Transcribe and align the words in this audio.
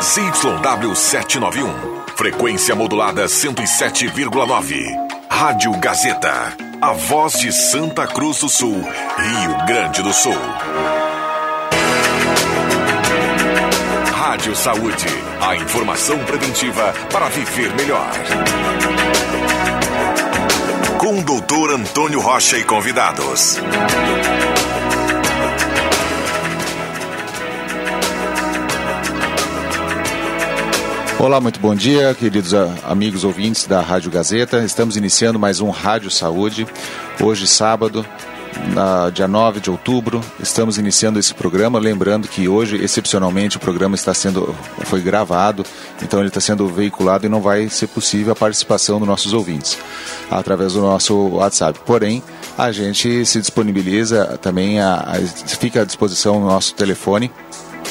ZYW791, 0.00 1.68
frequência 2.16 2.74
modulada 2.74 3.26
107,9. 3.26 4.82
Rádio 5.28 5.72
Gazeta, 5.78 6.56
a 6.80 6.92
voz 6.92 7.34
de 7.34 7.52
Santa 7.52 8.06
Cruz 8.06 8.40
do 8.40 8.48
Sul, 8.48 8.80
Rio 8.80 9.66
Grande 9.66 10.02
do 10.02 10.10
Sul. 10.14 10.38
Rádio 14.14 14.56
Saúde, 14.56 15.06
a 15.38 15.54
informação 15.56 16.18
preventiva 16.24 16.94
para 17.12 17.28
viver 17.28 17.70
melhor. 17.74 18.10
Com 20.96 21.18
o 21.18 21.22
doutor 21.22 21.72
Antônio 21.72 22.20
Rocha 22.20 22.56
e 22.56 22.64
convidados. 22.64 23.58
Olá, 31.20 31.38
muito 31.38 31.60
bom 31.60 31.74
dia, 31.74 32.14
queridos 32.14 32.54
amigos 32.82 33.24
ouvintes 33.24 33.66
da 33.66 33.82
Rádio 33.82 34.10
Gazeta. 34.10 34.64
Estamos 34.64 34.96
iniciando 34.96 35.38
mais 35.38 35.60
um 35.60 35.68
Rádio 35.68 36.10
Saúde. 36.10 36.66
Hoje, 37.20 37.46
sábado, 37.46 38.06
na, 38.72 39.10
dia 39.10 39.28
9 39.28 39.60
de 39.60 39.70
outubro, 39.70 40.22
estamos 40.42 40.78
iniciando 40.78 41.18
esse 41.18 41.34
programa. 41.34 41.78
Lembrando 41.78 42.26
que 42.26 42.48
hoje, 42.48 42.82
excepcionalmente, 42.82 43.58
o 43.58 43.60
programa 43.60 43.94
está 43.94 44.14
sendo 44.14 44.56
foi 44.84 45.02
gravado, 45.02 45.62
então 46.02 46.20
ele 46.20 46.28
está 46.28 46.40
sendo 46.40 46.66
veiculado 46.68 47.26
e 47.26 47.28
não 47.28 47.42
vai 47.42 47.68
ser 47.68 47.88
possível 47.88 48.32
a 48.32 48.36
participação 48.36 48.98
dos 48.98 49.06
nossos 49.06 49.34
ouvintes 49.34 49.76
através 50.30 50.72
do 50.72 50.80
nosso 50.80 51.14
WhatsApp. 51.34 51.80
Porém, 51.84 52.22
a 52.56 52.72
gente 52.72 53.26
se 53.26 53.40
disponibiliza 53.40 54.38
também, 54.40 54.80
a, 54.80 54.94
a, 54.94 55.16
fica 55.46 55.82
à 55.82 55.84
disposição 55.84 56.38
o 56.38 56.46
nosso 56.46 56.74
telefone 56.74 57.30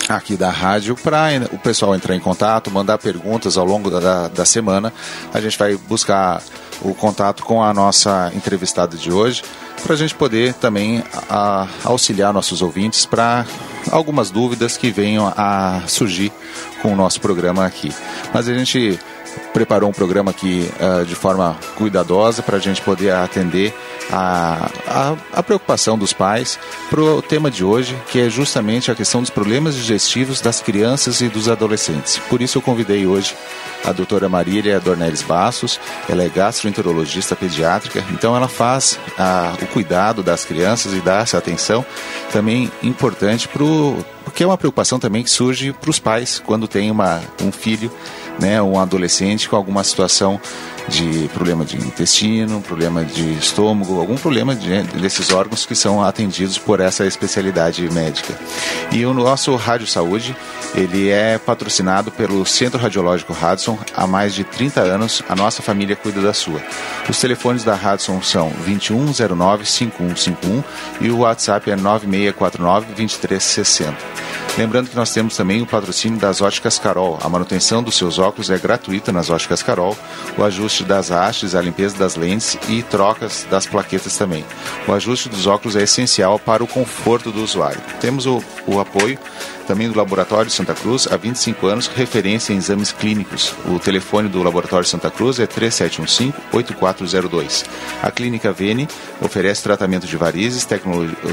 aqui 0.07 0.35
da 0.35 0.49
rádio 0.49 0.95
para 0.95 1.29
o 1.51 1.57
pessoal 1.57 1.95
entrar 1.95 2.15
em 2.15 2.19
contato, 2.19 2.71
mandar 2.71 2.97
perguntas 2.97 3.57
ao 3.57 3.65
longo 3.65 3.89
da, 3.89 4.27
da 4.27 4.45
semana. 4.45 4.93
A 5.33 5.41
gente 5.41 5.57
vai 5.57 5.75
buscar 5.75 6.41
o 6.81 6.93
contato 6.93 7.43
com 7.43 7.61
a 7.61 7.73
nossa 7.73 8.31
entrevistada 8.33 8.95
de 8.95 9.11
hoje 9.11 9.43
para 9.83 9.93
a 9.93 9.97
gente 9.97 10.15
poder 10.15 10.53
também 10.53 11.03
a, 11.29 11.67
auxiliar 11.83 12.33
nossos 12.33 12.61
ouvintes 12.61 13.05
para 13.05 13.45
algumas 13.91 14.29
dúvidas 14.29 14.77
que 14.77 14.91
venham 14.91 15.31
a 15.35 15.81
surgir 15.87 16.31
com 16.81 16.93
o 16.93 16.95
nosso 16.95 17.19
programa 17.21 17.65
aqui. 17.65 17.93
Mas 18.33 18.47
a 18.47 18.53
gente 18.53 18.99
preparou 19.53 19.89
um 19.89 19.93
programa 19.93 20.31
aqui 20.31 20.69
uh, 20.79 21.05
de 21.05 21.15
forma 21.15 21.57
cuidadosa 21.75 22.41
para 22.41 22.57
a 22.57 22.59
gente 22.59 22.81
poder 22.81 23.11
atender 23.11 23.73
a, 24.11 24.69
a, 24.87 25.15
a 25.33 25.43
preocupação 25.43 25.97
dos 25.97 26.13
pais 26.13 26.59
para 26.89 27.01
o 27.01 27.21
tema 27.21 27.51
de 27.51 27.63
hoje, 27.63 27.95
que 28.09 28.19
é 28.19 28.29
justamente 28.29 28.91
a 28.91 28.95
questão 28.95 29.21
dos 29.21 29.29
problemas 29.29 29.75
digestivos 29.75 30.41
das 30.41 30.61
crianças 30.61 31.21
e 31.21 31.27
dos 31.27 31.47
adolescentes. 31.47 32.17
Por 32.29 32.41
isso 32.41 32.57
eu 32.57 32.61
convidei 32.61 33.05
hoje 33.05 33.35
a 33.85 33.91
doutora 33.91 34.27
Marília 34.27 34.79
Dornelles 34.79 35.21
Bastos, 35.21 35.79
ela 36.07 36.23
é 36.23 36.29
gastroenterologista 36.29 37.35
pediátrica, 37.35 38.03
então 38.11 38.35
ela 38.35 38.47
faz 38.47 38.99
a, 39.17 39.53
o 39.61 39.67
cuidado 39.67 40.21
das 40.21 40.43
crianças 40.43 40.93
e 40.93 41.01
dá 41.01 41.19
essa 41.19 41.37
atenção 41.37 41.85
também 42.31 42.71
importante 42.83 43.47
para 43.47 43.63
porque 44.29 44.43
é 44.43 44.45
uma 44.45 44.59
preocupação 44.59 44.99
também 44.99 45.23
que 45.23 45.29
surge 45.29 45.73
para 45.73 45.89
os 45.89 45.97
pais 45.97 46.39
quando 46.45 46.67
tem 46.67 46.91
uma, 46.91 47.19
um 47.41 47.51
filho, 47.51 47.91
né, 48.39 48.61
um 48.61 48.79
adolescente 48.79 49.49
com 49.49 49.55
alguma 49.55 49.83
situação 49.83 50.39
de 50.87 51.27
problema 51.33 51.65
de 51.65 51.77
intestino, 51.77 52.61
problema 52.61 53.03
de 53.03 53.33
estômago, 53.33 53.99
algum 53.99 54.15
problema 54.15 54.55
de, 54.55 54.83
desses 54.99 55.31
órgãos 55.31 55.65
que 55.65 55.73
são 55.75 56.03
atendidos 56.03 56.57
por 56.57 56.79
essa 56.79 57.05
especialidade 57.05 57.87
médica. 57.91 58.33
E 58.91 59.05
o 59.05 59.13
nosso 59.13 59.55
Rádio 59.55 59.87
Saúde, 59.87 60.35
ele 60.75 61.09
é 61.09 61.37
patrocinado 61.37 62.11
pelo 62.11 62.45
Centro 62.45 62.79
Radiológico 62.79 63.33
Hudson 63.33 63.77
há 63.95 64.07
mais 64.07 64.33
de 64.33 64.43
30 64.43 64.81
anos. 64.81 65.21
A 65.29 65.35
nossa 65.35 65.61
família 65.61 65.95
cuida 65.95 66.21
da 66.21 66.33
sua. 66.33 66.61
Os 67.07 67.19
telefones 67.19 67.63
da 67.63 67.75
Hudson 67.75 68.21
são 68.21 68.51
2109-5151 68.67 70.63
e 71.01 71.09
o 71.09 71.19
WhatsApp 71.19 71.71
é 71.71 71.75
9649-2360. 71.75 73.93
Lembrando 74.59 74.89
que 74.89 74.95
nós 74.97 75.13
temos 75.13 75.37
também 75.37 75.61
o 75.61 75.65
patrocínio 75.65 76.19
das 76.19 76.41
óticas 76.41 76.77
Carol. 76.77 77.17
A 77.21 77.29
manutenção 77.29 77.81
dos 77.81 77.95
seus 77.95 78.19
óculos 78.19 78.49
é 78.49 78.57
gratuita 78.57 79.09
nas 79.09 79.29
óticas 79.29 79.63
Carol. 79.63 79.97
O 80.37 80.43
ajuste 80.43 80.83
das 80.83 81.11
hastes, 81.11 81.55
a 81.55 81.61
limpeza 81.61 81.97
das 81.97 82.17
lentes 82.17 82.57
e 82.67 82.83
trocas 82.83 83.47
das 83.49 83.65
plaquetas 83.65 84.17
também. 84.17 84.43
O 84.85 84.91
ajuste 84.91 85.29
dos 85.29 85.47
óculos 85.47 85.77
é 85.77 85.83
essencial 85.83 86.37
para 86.37 86.61
o 86.61 86.67
conforto 86.67 87.31
do 87.31 87.41
usuário. 87.41 87.79
Temos 88.01 88.25
o, 88.25 88.43
o 88.67 88.81
apoio 88.81 89.17
também 89.69 89.87
do 89.87 89.95
Laboratório 89.95 90.49
Santa 90.49 90.73
Cruz, 90.73 91.07
há 91.11 91.15
25 91.15 91.67
anos, 91.67 91.85
referência 91.85 92.53
em 92.53 92.57
exames 92.57 92.91
clínicos. 92.91 93.53
O 93.67 93.77
telefone 93.77 94.27
do 94.27 94.41
Laboratório 94.41 94.87
Santa 94.87 95.11
Cruz 95.11 95.39
é 95.39 95.45
3715-8402. 95.45 97.67
A 98.01 98.09
Clínica 98.09 98.51
Vene 98.51 98.87
oferece 99.21 99.61
tratamento 99.61 100.07
de 100.07 100.17
varizes 100.17 100.67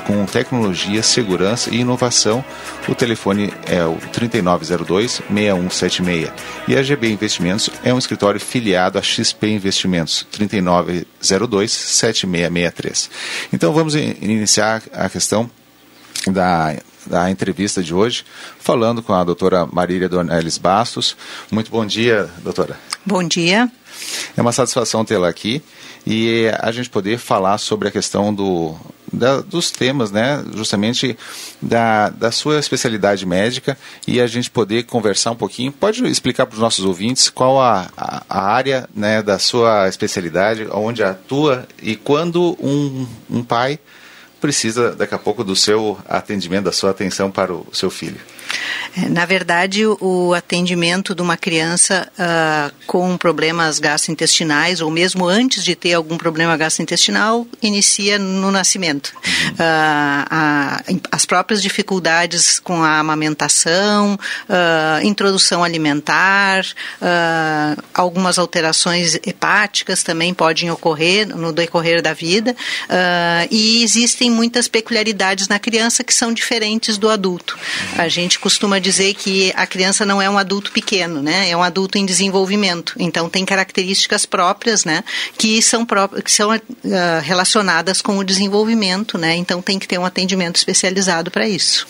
com 0.06 0.26
tecnologia, 0.26 1.02
segurança 1.02 1.74
e 1.74 1.78
inovação. 1.78 2.44
O 2.86 2.94
telefone 2.94 3.54
é 3.64 3.82
o 3.86 3.96
3902-6176. 4.12 6.30
E 6.68 6.76
a 6.76 6.82
GB 6.82 7.08
Investimentos 7.08 7.70
é 7.82 7.94
um 7.94 7.98
escritório 7.98 8.38
filiado 8.38 8.98
a 8.98 9.02
XP 9.02 9.48
Investimentos, 9.48 10.26
3902-7663. 10.38 13.08
Então 13.50 13.72
vamos 13.72 13.94
iniciar 13.94 14.82
a 14.92 15.08
questão 15.08 15.50
da 16.26 16.76
da 17.06 17.30
entrevista 17.30 17.82
de 17.82 17.94
hoje, 17.94 18.24
falando 18.58 19.02
com 19.02 19.12
a 19.12 19.24
doutora 19.24 19.66
Marília 19.66 20.08
Dornelles 20.08 20.58
Bastos. 20.58 21.16
Muito 21.50 21.70
bom 21.70 21.86
dia, 21.86 22.28
doutora. 22.42 22.76
Bom 23.04 23.22
dia. 23.22 23.70
É 24.36 24.42
uma 24.42 24.52
satisfação 24.52 25.04
tê-la 25.04 25.28
aqui 25.28 25.62
e 26.06 26.50
a 26.60 26.70
gente 26.70 26.90
poder 26.90 27.18
falar 27.18 27.58
sobre 27.58 27.88
a 27.88 27.90
questão 27.90 28.32
do, 28.32 28.76
da, 29.12 29.40
dos 29.40 29.70
temas, 29.70 30.10
né, 30.10 30.44
justamente 30.54 31.16
da, 31.60 32.10
da 32.10 32.30
sua 32.30 32.58
especialidade 32.58 33.26
médica 33.26 33.76
e 34.06 34.20
a 34.20 34.26
gente 34.26 34.50
poder 34.50 34.84
conversar 34.84 35.32
um 35.32 35.36
pouquinho. 35.36 35.72
Pode 35.72 36.06
explicar 36.06 36.46
para 36.46 36.54
os 36.54 36.60
nossos 36.60 36.84
ouvintes 36.84 37.30
qual 37.30 37.60
a, 37.60 37.90
a, 37.96 38.22
a, 38.28 38.40
área 38.40 38.88
né, 38.94 39.22
da 39.22 39.38
sua 39.38 39.88
especialidade, 39.88 40.68
onde 40.70 41.02
atua 41.02 41.66
e 41.82 41.96
quando 41.96 42.56
um, 42.60 43.06
um 43.30 43.42
pai 43.42 43.78
precisa 44.40 44.94
daqui 44.94 45.14
a 45.14 45.18
pouco 45.18 45.42
do 45.42 45.56
seu 45.56 45.98
atendimento, 46.08 46.64
da 46.64 46.72
sua 46.72 46.90
atenção 46.90 47.30
para 47.30 47.52
o 47.52 47.66
seu 47.72 47.90
filho. 47.90 48.20
É, 48.96 49.08
na 49.08 49.26
verdade, 49.26 49.84
o 49.86 50.32
atendimento 50.34 51.14
de 51.14 51.20
uma 51.20 51.36
criança 51.36 52.08
uh, 52.18 52.74
com 52.86 53.16
problemas 53.16 53.78
gastrointestinais, 53.78 54.80
ou 54.80 54.90
mesmo 54.90 55.26
antes 55.26 55.62
de 55.62 55.74
ter 55.74 55.92
algum 55.92 56.16
problema 56.16 56.56
gastrointestinal, 56.56 57.46
inicia 57.62 58.18
no 58.18 58.50
nascimento. 58.50 59.12
Uhum. 59.14 59.50
Uh, 59.50 60.26
a, 60.30 60.82
as 61.12 61.26
próprias 61.26 61.62
dificuldades 61.62 62.58
com 62.58 62.82
a 62.82 62.98
amamentação, 62.98 64.14
uh, 64.14 65.04
introdução 65.04 65.62
alimentar, 65.62 66.64
algumas 67.92 68.38
alterações 68.38 69.14
hepáticas 69.26 70.02
também 70.02 70.32
podem 70.32 70.70
ocorrer 70.70 71.26
no 71.26 71.52
decorrer 71.52 72.00
da 72.02 72.12
vida, 72.12 72.54
e 73.50 73.82
existem 73.82 74.30
muitas 74.30 74.68
peculiaridades 74.68 75.48
na 75.48 75.58
criança 75.58 76.04
que 76.04 76.14
são 76.14 76.32
diferentes 76.32 76.98
do 76.98 77.08
adulto. 77.08 77.58
A 77.96 78.08
gente 78.08 78.35
costuma 78.38 78.78
dizer 78.78 79.14
que 79.14 79.52
a 79.56 79.66
criança 79.66 80.04
não 80.04 80.20
é 80.20 80.28
um 80.28 80.38
adulto 80.38 80.72
pequeno, 80.72 81.22
né? 81.22 81.50
É 81.50 81.56
um 81.56 81.62
adulto 81.62 81.98
em 81.98 82.06
desenvolvimento. 82.06 82.94
Então 82.98 83.28
tem 83.28 83.44
características 83.44 84.26
próprias, 84.26 84.84
né? 84.84 85.02
Que 85.36 85.60
são 85.62 85.86
que 86.24 86.30
são 86.30 86.54
uh, 86.54 86.60
relacionadas 87.22 88.00
com 88.00 88.18
o 88.18 88.24
desenvolvimento, 88.24 89.18
né? 89.18 89.34
Então 89.36 89.62
tem 89.62 89.78
que 89.78 89.88
ter 89.88 89.98
um 89.98 90.04
atendimento 90.04 90.56
especializado 90.56 91.30
para 91.30 91.48
isso. 91.48 91.86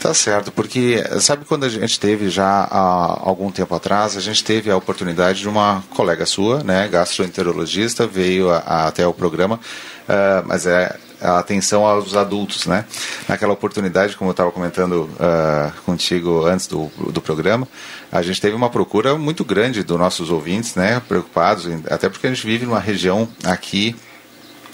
Tá 0.00 0.14
certo, 0.14 0.50
porque 0.50 1.02
sabe 1.20 1.44
quando 1.44 1.64
a 1.64 1.68
gente 1.68 1.98
teve 1.98 2.30
já 2.30 2.66
há 2.70 3.20
algum 3.20 3.50
tempo 3.50 3.74
atrás, 3.74 4.16
a 4.16 4.20
gente 4.20 4.42
teve 4.42 4.70
a 4.70 4.76
oportunidade 4.76 5.40
de 5.40 5.48
uma 5.48 5.82
colega 5.90 6.24
sua, 6.26 6.62
né, 6.62 6.88
gastroenterologista, 6.88 8.06
veio 8.06 8.50
a, 8.50 8.58
a, 8.58 8.88
até 8.88 9.06
o 9.06 9.12
programa, 9.12 9.56
uh, 9.56 10.46
mas 10.46 10.66
é 10.66 10.96
a 11.22 11.38
atenção 11.38 11.86
aos 11.86 12.16
adultos, 12.16 12.66
né? 12.66 12.84
Naquela 13.28 13.52
oportunidade, 13.52 14.16
como 14.16 14.30
eu 14.30 14.32
estava 14.32 14.50
comentando 14.50 15.08
uh, 15.14 15.72
contigo 15.86 16.44
antes 16.44 16.66
do, 16.66 16.90
do 17.10 17.20
programa, 17.20 17.66
a 18.10 18.20
gente 18.22 18.40
teve 18.40 18.56
uma 18.56 18.68
procura 18.68 19.16
muito 19.16 19.44
grande 19.44 19.82
dos 19.82 19.98
nossos 19.98 20.30
ouvintes, 20.30 20.74
né? 20.74 21.00
Preocupados, 21.08 21.66
até 21.90 22.08
porque 22.08 22.26
a 22.26 22.30
gente 22.30 22.46
vive 22.46 22.66
numa 22.66 22.80
região 22.80 23.28
aqui 23.44 23.94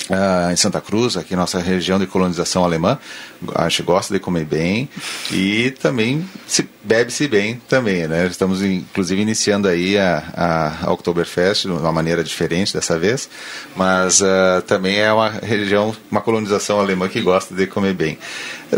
Uh, 0.08 0.50
em 0.50 0.56
Santa 0.56 0.80
Cruz, 0.80 1.18
aqui 1.18 1.36
nossa 1.36 1.58
região 1.60 1.98
de 1.98 2.06
colonização 2.06 2.64
alemã. 2.64 2.98
A 3.54 3.68
gente 3.68 3.82
gosta 3.82 4.14
de 4.14 4.18
comer 4.18 4.46
bem 4.46 4.88
e 5.30 5.70
também 5.82 6.26
se 6.46 6.66
bebe-se 6.82 7.28
bem 7.28 7.60
também, 7.68 8.08
né? 8.08 8.26
Estamos 8.26 8.62
inclusive 8.62 9.20
iniciando 9.20 9.68
aí 9.68 9.98
a, 9.98 10.72
a 10.82 10.92
Oktoberfest 10.92 11.66
de 11.66 11.72
uma 11.72 11.92
maneira 11.92 12.24
diferente 12.24 12.72
dessa 12.72 12.98
vez, 12.98 13.28
mas 13.76 14.22
uh, 14.22 14.62
também 14.66 14.98
é 14.98 15.12
uma 15.12 15.28
região, 15.28 15.94
uma 16.10 16.22
colonização 16.22 16.80
alemã 16.80 17.06
que 17.06 17.20
gosta 17.20 17.54
de 17.54 17.66
comer 17.66 17.92
bem. 17.92 18.18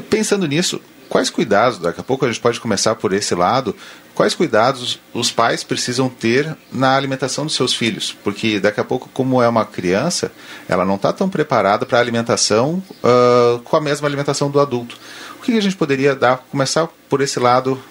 Pensando 0.09 0.49
nisso, 0.49 0.81
quais 1.09 1.29
cuidados, 1.29 1.79
daqui 1.79 2.01
a 2.01 2.05
pouco 2.05 2.25
a 2.25 2.29
gente 2.29 2.41
pode 2.41 2.61
começar 2.61 2.95
por 2.95 3.13
esse 3.13 3.35
lado, 3.35 3.75
quais 4.15 4.35
cuidados 4.35 5.01
os 5.15 5.31
pais 5.31 5.65
precisam 5.65 6.09
ter 6.09 6.57
na 6.73 6.97
alimentação 6.97 7.45
dos 7.45 7.55
seus 7.55 7.75
filhos? 7.75 8.17
Porque 8.25 8.61
daqui 8.61 8.81
a 8.81 8.85
pouco, 8.85 9.09
como 9.13 9.43
é 9.43 9.49
uma 9.49 9.65
criança, 9.65 10.33
ela 10.69 10.85
não 10.85 10.97
está 10.97 11.13
tão 11.13 11.29
preparada 11.29 11.87
para 11.87 11.99
a 11.99 12.01
alimentação 12.01 12.83
uh, 13.03 13.59
com 13.61 13.77
a 13.77 13.81
mesma 13.81 14.07
alimentação 14.07 14.51
do 14.51 14.61
adulto. 14.61 14.99
O 15.39 15.43
que 15.43 15.57
a 15.57 15.63
gente 15.63 15.77
poderia 15.77 16.15
dar, 16.15 16.39
começar 16.51 16.89
por 17.09 17.21
esse 17.21 17.41
lado 17.41 17.83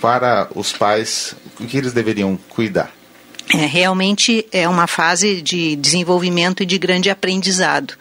para 0.00 0.48
os 0.54 0.72
pais, 0.72 1.34
o 1.58 1.64
que 1.64 1.78
eles 1.78 1.92
deveriam 1.92 2.38
cuidar? 2.50 2.97
É, 3.54 3.64
realmente 3.64 4.44
é 4.52 4.68
uma 4.68 4.86
fase 4.86 5.40
de 5.40 5.74
desenvolvimento 5.76 6.62
e 6.62 6.66
de 6.66 6.76
grande 6.76 7.08
aprendizado. 7.08 7.94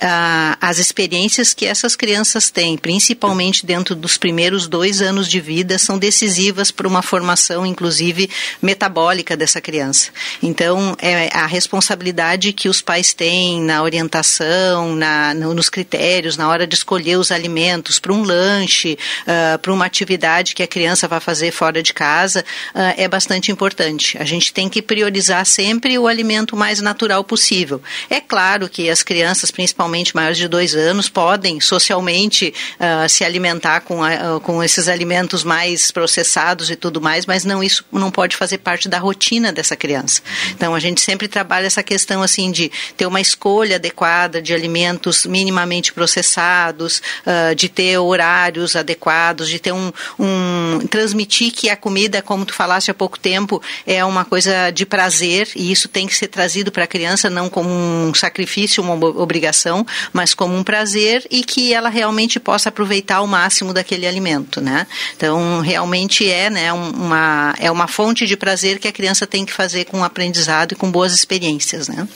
Ah, 0.00 0.56
as 0.58 0.78
experiências 0.78 1.52
que 1.52 1.66
essas 1.66 1.94
crianças 1.94 2.48
têm, 2.50 2.78
principalmente 2.78 3.66
dentro 3.66 3.94
dos 3.94 4.16
primeiros 4.16 4.66
dois 4.66 5.02
anos 5.02 5.28
de 5.28 5.38
vida, 5.38 5.78
são 5.78 5.98
decisivas 5.98 6.70
para 6.70 6.88
uma 6.88 7.02
formação, 7.02 7.66
inclusive, 7.66 8.30
metabólica 8.62 9.36
dessa 9.36 9.60
criança. 9.60 10.10
Então, 10.42 10.96
é 10.98 11.28
a 11.36 11.46
responsabilidade 11.46 12.54
que 12.54 12.68
os 12.68 12.80
pais 12.80 13.12
têm 13.12 13.60
na 13.60 13.82
orientação, 13.82 14.94
na, 14.94 15.34
nos 15.34 15.68
critérios, 15.68 16.38
na 16.38 16.48
hora 16.48 16.66
de 16.66 16.74
escolher 16.74 17.18
os 17.18 17.30
alimentos 17.30 17.98
para 17.98 18.14
um 18.14 18.22
lanche, 18.22 18.98
uh, 19.22 19.58
para 19.58 19.72
uma 19.72 19.84
atividade 19.84 20.54
que 20.54 20.62
a 20.62 20.66
criança 20.66 21.06
vai 21.06 21.20
fazer 21.20 21.50
fora 21.50 21.82
de 21.82 21.92
casa, 21.92 22.40
uh, 22.74 22.94
é 22.96 23.06
bastante 23.06 23.52
importante. 23.52 24.16
A 24.18 24.24
gente 24.24 24.52
tem 24.54 24.70
que 24.70 24.85
priorizar 24.86 25.44
sempre 25.44 25.98
o 25.98 26.06
alimento 26.06 26.56
mais 26.56 26.80
natural 26.80 27.22
possível. 27.24 27.82
É 28.08 28.20
claro 28.20 28.68
que 28.68 28.88
as 28.88 29.02
crianças, 29.02 29.50
principalmente 29.50 30.14
maiores 30.14 30.38
de 30.38 30.48
dois 30.48 30.74
anos, 30.74 31.08
podem 31.08 31.60
socialmente 31.60 32.54
uh, 32.78 33.08
se 33.08 33.24
alimentar 33.24 33.80
com, 33.80 34.00
uh, 34.02 34.40
com 34.40 34.62
esses 34.62 34.88
alimentos 34.88 35.44
mais 35.44 35.90
processados 35.90 36.70
e 36.70 36.76
tudo 36.76 37.00
mais, 37.00 37.26
mas 37.26 37.44
não 37.44 37.62
isso 37.62 37.84
não 37.92 38.10
pode 38.10 38.36
fazer 38.36 38.58
parte 38.58 38.88
da 38.88 38.98
rotina 38.98 39.52
dessa 39.52 39.76
criança. 39.76 40.22
Então 40.50 40.74
a 40.74 40.80
gente 40.80 41.00
sempre 41.00 41.28
trabalha 41.28 41.66
essa 41.66 41.82
questão 41.82 42.22
assim 42.22 42.50
de 42.50 42.70
ter 42.96 43.06
uma 43.06 43.20
escolha 43.20 43.76
adequada 43.76 44.40
de 44.40 44.54
alimentos 44.54 45.26
minimamente 45.26 45.92
processados, 45.92 47.02
uh, 47.26 47.54
de 47.54 47.68
ter 47.68 47.98
horários 47.98 48.76
adequados, 48.76 49.48
de 49.48 49.58
ter 49.58 49.72
um, 49.72 49.92
um 50.18 50.86
transmitir 50.86 51.52
que 51.52 51.68
a 51.68 51.76
comida, 51.76 52.22
como 52.22 52.44
tu 52.44 52.54
falaste 52.54 52.90
há 52.90 52.94
pouco 52.94 53.18
tempo, 53.18 53.60
é 53.86 54.04
uma 54.04 54.24
coisa 54.24 54.70
de 54.76 54.84
prazer 54.84 55.48
e 55.56 55.72
isso 55.72 55.88
tem 55.88 56.06
que 56.06 56.14
ser 56.14 56.28
trazido 56.28 56.70
para 56.70 56.84
a 56.84 56.86
criança 56.86 57.30
não 57.30 57.48
como 57.48 57.70
um 57.70 58.12
sacrifício, 58.14 58.82
uma 58.82 58.94
obrigação, 58.94 59.84
mas 60.12 60.34
como 60.34 60.54
um 60.54 60.62
prazer 60.62 61.26
e 61.30 61.42
que 61.42 61.72
ela 61.72 61.88
realmente 61.88 62.38
possa 62.38 62.68
aproveitar 62.68 63.16
ao 63.16 63.26
máximo 63.26 63.72
daquele 63.72 64.06
alimento, 64.06 64.60
né? 64.60 64.86
Então, 65.16 65.60
realmente 65.60 66.30
é, 66.30 66.50
né, 66.50 66.72
uma 66.72 67.54
é 67.58 67.70
uma 67.70 67.88
fonte 67.88 68.26
de 68.26 68.36
prazer 68.36 68.78
que 68.78 68.86
a 68.86 68.92
criança 68.92 69.26
tem 69.26 69.46
que 69.46 69.52
fazer 69.52 69.86
com 69.86 70.04
aprendizado 70.04 70.72
e 70.72 70.76
com 70.76 70.90
boas 70.90 71.14
experiências, 71.14 71.88
né? 71.88 72.06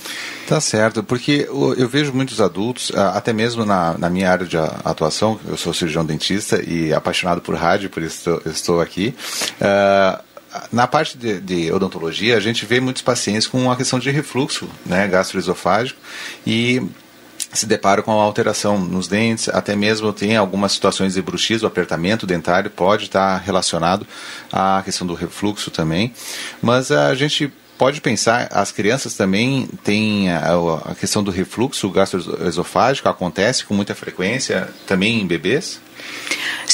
Tá 0.47 0.61
certo, 0.61 1.03
porque 1.03 1.49
eu 1.49 1.89
vejo 1.89 2.13
muitos 2.13 2.41
adultos, 2.41 2.93
até 2.95 3.33
mesmo 3.33 3.65
na, 3.65 3.97
na 3.97 4.11
minha 4.11 4.31
área 4.31 4.45
de 4.45 4.57
atuação, 4.85 5.41
eu 5.49 5.57
sou 5.57 5.73
cirurgião 5.73 6.05
dentista 6.05 6.61
e 6.63 6.93
apaixonado 6.93 7.41
por 7.41 7.55
rádio, 7.55 7.89
por 7.89 8.03
isso 8.03 8.19
estou, 8.19 8.53
estou 8.53 8.81
aqui. 8.81 9.15
Uh, 9.61 10.30
na 10.73 10.87
parte 10.87 11.17
de, 11.17 11.41
de, 11.41 11.73
odontologia, 11.73 12.37
a 12.37 12.41
gente 12.41 12.67
vê 12.67 12.81
muitos 12.81 13.03
pacientes 13.03 13.47
com 13.47 13.61
uma 13.61 13.77
questão 13.77 13.99
de 13.99 14.11
refluxo 14.11 14.69
né, 14.85 15.07
gastroesofágico 15.07 16.01
e 16.47 16.83
se 17.53 17.67
deparam 17.67 18.03
com 18.03 18.13
alteração 18.13 18.79
nos 18.79 19.09
dentes, 19.09 19.49
até 19.49 19.75
mesmo 19.75 20.13
tem 20.13 20.37
algumas 20.37 20.73
situações 20.73 21.15
de 21.15 21.23
bruxismo, 21.23 21.67
apertamento 21.67 22.27
dentário, 22.27 22.71
pode 22.71 23.05
estar 23.05 23.39
relacionado 23.39 24.07
à 24.53 24.83
questão 24.85 25.07
do 25.07 25.15
refluxo 25.15 25.71
também. 25.71 26.13
Mas 26.63 26.93
a 26.93 27.15
gente 27.15 27.53
pode 27.77 28.01
pensar, 28.01 28.49
as 28.53 28.71
crianças 28.71 29.15
também 29.15 29.69
têm 29.83 30.31
a, 30.31 30.53
a 30.85 30.95
questão 30.95 31.25
do 31.25 31.31
refluxo 31.31 31.89
gastroesofágico, 31.91 33.09
acontece 33.09 33.65
com 33.65 33.75
muita 33.75 33.95
frequência 33.95 34.69
também 34.87 35.21
em 35.21 35.27
bebês? 35.27 35.81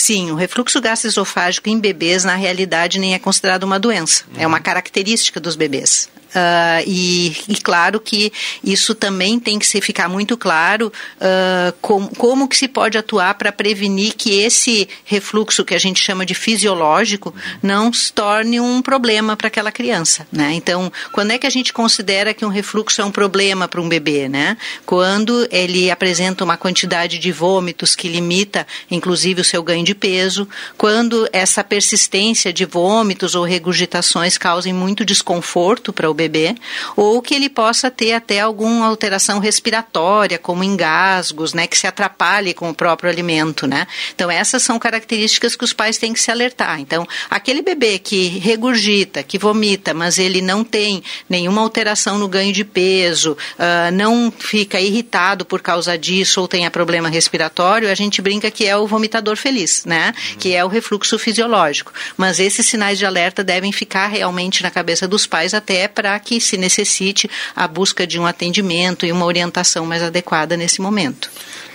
Sim, 0.07 0.31
o 0.31 0.37
refluxo 0.37 0.81
gastroesofágico 0.81 1.69
em 1.69 1.81
bebês, 1.81 2.23
na 2.23 2.37
realidade, 2.37 2.97
nem 2.97 3.15
é 3.15 3.19
considerado 3.19 3.65
uma 3.65 3.77
doença. 3.77 4.23
Uhum. 4.29 4.41
É 4.41 4.47
uma 4.47 4.61
característica 4.61 5.41
dos 5.41 5.57
bebês. 5.57 6.09
Uh, 6.37 6.85
e, 6.87 7.35
e, 7.49 7.57
claro 7.57 7.99
que 7.99 8.31
isso 8.63 8.95
também 8.95 9.41
tem 9.41 9.59
que 9.59 9.67
se 9.67 9.81
ficar 9.81 10.07
muito 10.07 10.37
claro 10.37 10.93
uh, 11.17 11.73
com, 11.81 12.07
como 12.09 12.47
que 12.47 12.55
se 12.55 12.69
pode 12.69 12.99
atuar 12.99 13.33
para 13.37 13.51
prevenir 13.51 14.13
que 14.15 14.41
esse 14.41 14.87
refluxo 15.07 15.65
que 15.65 15.75
a 15.75 15.79
gente 15.79 15.99
chama 15.99 16.27
de 16.27 16.35
fisiológico 16.35 17.35
não 17.63 17.91
se 17.91 18.13
torne 18.13 18.61
um 18.61 18.83
problema 18.83 19.35
para 19.35 19.49
aquela 19.49 19.73
criança, 19.73 20.27
né? 20.31 20.53
Então, 20.53 20.93
quando 21.11 21.31
é 21.31 21.39
que 21.39 21.47
a 21.47 21.51
gente 21.51 21.73
considera 21.73 22.35
que 22.35 22.45
um 22.45 22.51
refluxo 22.51 23.01
é 23.01 23.05
um 23.05 23.11
problema 23.11 23.67
para 23.67 23.81
um 23.81 23.89
bebê, 23.89 24.29
né? 24.29 24.59
Quando 24.85 25.49
ele 25.51 25.91
apresenta 25.91 26.45
uma 26.45 26.59
quantidade 26.59 27.19
de 27.19 27.33
vômitos 27.33 27.97
que 27.97 28.09
limita, 28.09 28.67
inclusive, 28.91 29.41
o 29.41 29.45
seu 29.45 29.63
ganho 29.63 29.87
de 29.87 29.95
peso, 29.95 30.47
quando 30.77 31.27
essa 31.33 31.65
persistência 31.65 32.53
de 32.53 32.67
vômitos 32.67 33.35
ou 33.35 33.43
regurgitações 33.43 34.37
causem 34.37 34.75
muito 34.75 35.03
desconforto 35.03 35.95
para 35.95 36.11
o 36.11 36.15
bebê 36.15 36.26
bebê, 36.29 36.55
ou 36.97 37.23
que 37.23 37.35
ele 37.35 37.49
possa 37.49 37.91
ter 37.91 38.13
até 38.13 38.41
alguma 38.41 38.87
alteração 38.87 39.39
respiratória, 39.39 40.39
como 40.39 40.65
engasgos, 40.65 41.55
né, 41.55 41.67
que 41.67 41.79
se 41.79 41.87
atrapalhe 41.87 42.53
com 42.53 42.71
o 42.71 42.75
próprio 42.75 43.11
alimento, 43.11 43.67
né? 43.67 43.87
Então 44.15 44.31
essas 44.31 44.63
são 44.63 44.79
características 44.79 45.55
que 45.55 45.65
os 45.65 45.73
pais 45.73 45.99
têm 45.99 46.13
que 46.13 46.21
se 46.21 46.31
alertar. 46.31 46.81
Então, 46.81 47.07
aquele 47.31 47.63
bebê 47.63 47.99
que 47.99 48.27
regurgita, 48.27 49.23
que 49.23 49.39
vomita, 49.39 49.95
mas 49.95 50.19
ele 50.19 50.41
não 50.41 50.65
tem 50.65 51.03
nenhuma 51.29 51.63
alteração 51.63 52.19
no 52.19 52.29
ganho 52.29 52.53
de 52.53 52.65
peso, 52.65 53.33
uh, 53.33 53.93
não 53.93 54.33
fica 54.37 54.81
irritado 54.81 55.45
por 55.45 55.63
causa 55.63 55.97
disso 55.97 56.41
ou 56.41 56.49
tenha 56.49 56.71
problema 56.71 57.09
respiratório, 57.09 57.91
a 57.91 57.95
gente 57.95 58.21
brinca 58.21 58.51
que 58.51 58.67
é 58.67 58.77
o 58.77 58.87
vomitador 58.87 59.37
feliz, 59.37 59.85
né? 59.85 60.13
Que 60.39 60.55
é 60.55 60.65
o 60.65 60.69
refluxo 60.69 61.19
fisiológico. 61.19 61.93
Mas 62.17 62.41
esses 62.41 62.67
sinais 62.67 62.99
de 62.99 63.07
alerta 63.07 63.45
devem 63.45 63.73
ficar 63.73 64.09
realmente 64.09 64.63
na 64.63 64.71
cabeça 64.71 65.07
dos 65.07 65.27
pais 65.27 65.55
até 65.55 65.89
para 65.89 66.16
que 66.19 66.41
se 66.41 66.57
necessite 66.57 67.29
a 67.55 67.67
busca 67.67 68.07
de 68.07 68.19
um 68.19 68.27
atendimento 68.27 69.07
e 69.07 69.13
uma 69.13 69.25
orientação 69.25 69.85
mais 69.87 70.03
adequada 70.03 70.57
nesse 70.57 70.81
momento. 70.81 71.31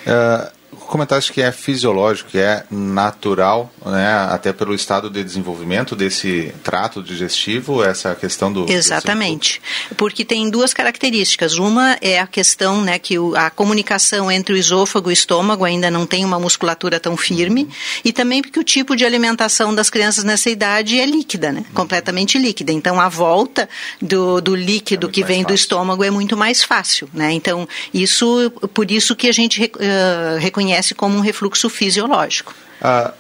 Uh, 0.06 0.61
comentaste 0.92 1.32
que 1.32 1.42
é 1.42 1.54
fisiológico, 1.54 2.32
que 2.32 2.38
é 2.38 2.66
natural, 2.70 3.74
né, 3.86 4.28
até 4.30 4.52
pelo 4.52 4.76
estado 4.76 5.10
de 5.10 5.24
desenvolvimento 5.24 5.96
desse 5.96 6.54
trato 6.62 7.02
digestivo, 7.02 7.82
essa 7.82 8.14
questão 8.14 8.52
do... 8.52 8.70
Exatamente, 8.70 9.62
porque 9.96 10.26
tem 10.26 10.50
duas 10.50 10.74
características. 10.74 11.56
Uma 11.56 11.98
é 12.02 12.20
a 12.20 12.28
questão 12.28 12.82
né, 12.82 13.00
que 13.00 13.16
a 13.38 13.50
comunicação 13.50 14.30
entre 14.30 14.54
o 14.54 14.58
esôfago 14.58 15.10
e 15.10 15.14
o 15.14 15.20
estômago 15.22 15.64
ainda 15.64 15.90
não 15.90 16.06
tem 16.06 16.26
uma 16.26 16.38
musculatura 16.38 17.00
tão 17.00 17.16
firme, 17.16 17.64
uhum. 17.64 17.70
e 18.04 18.12
também 18.12 18.42
porque 18.42 18.60
o 18.60 18.64
tipo 18.64 18.94
de 18.94 19.06
alimentação 19.06 19.74
das 19.74 19.90
crianças 19.90 20.26
nessa 20.26 20.50
idade 20.50 21.00
é 21.00 21.06
líquida, 21.06 21.54
né, 21.54 21.60
uhum. 21.60 21.74
completamente 21.74 22.38
líquida. 22.38 22.74
Então, 22.74 23.00
a 23.00 23.08
volta 23.08 23.70
do, 24.02 24.42
do 24.42 24.54
líquido 24.54 25.08
é 25.08 25.10
que 25.10 25.24
vem 25.24 25.44
do 25.44 25.54
estômago 25.54 26.04
é 26.04 26.12
muito 26.12 26.36
mais 26.36 26.62
fácil. 26.62 27.10
Né? 27.14 27.32
Então, 27.32 27.66
isso, 27.94 28.52
por 28.74 28.92
isso 28.92 29.16
que 29.16 29.30
a 29.30 29.32
gente 29.32 29.64
uh, 29.64 30.38
reconhece 30.38 30.81
como 30.96 31.18
um 31.18 31.22
refluxo 31.22 31.70
fisiológico. 31.70 32.54
Ah, 32.82 33.14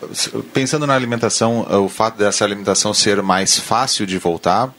pensando 0.53 0.87
na 0.87 0.95
alimentação, 0.95 1.67
o 1.83 1.87
fato 1.87 2.17
dessa 2.17 2.43
alimentação 2.43 2.93
ser 2.93 3.21
mais 3.21 3.59
fácil 3.59 4.07
de 4.07 4.17
voltar, 4.17 4.73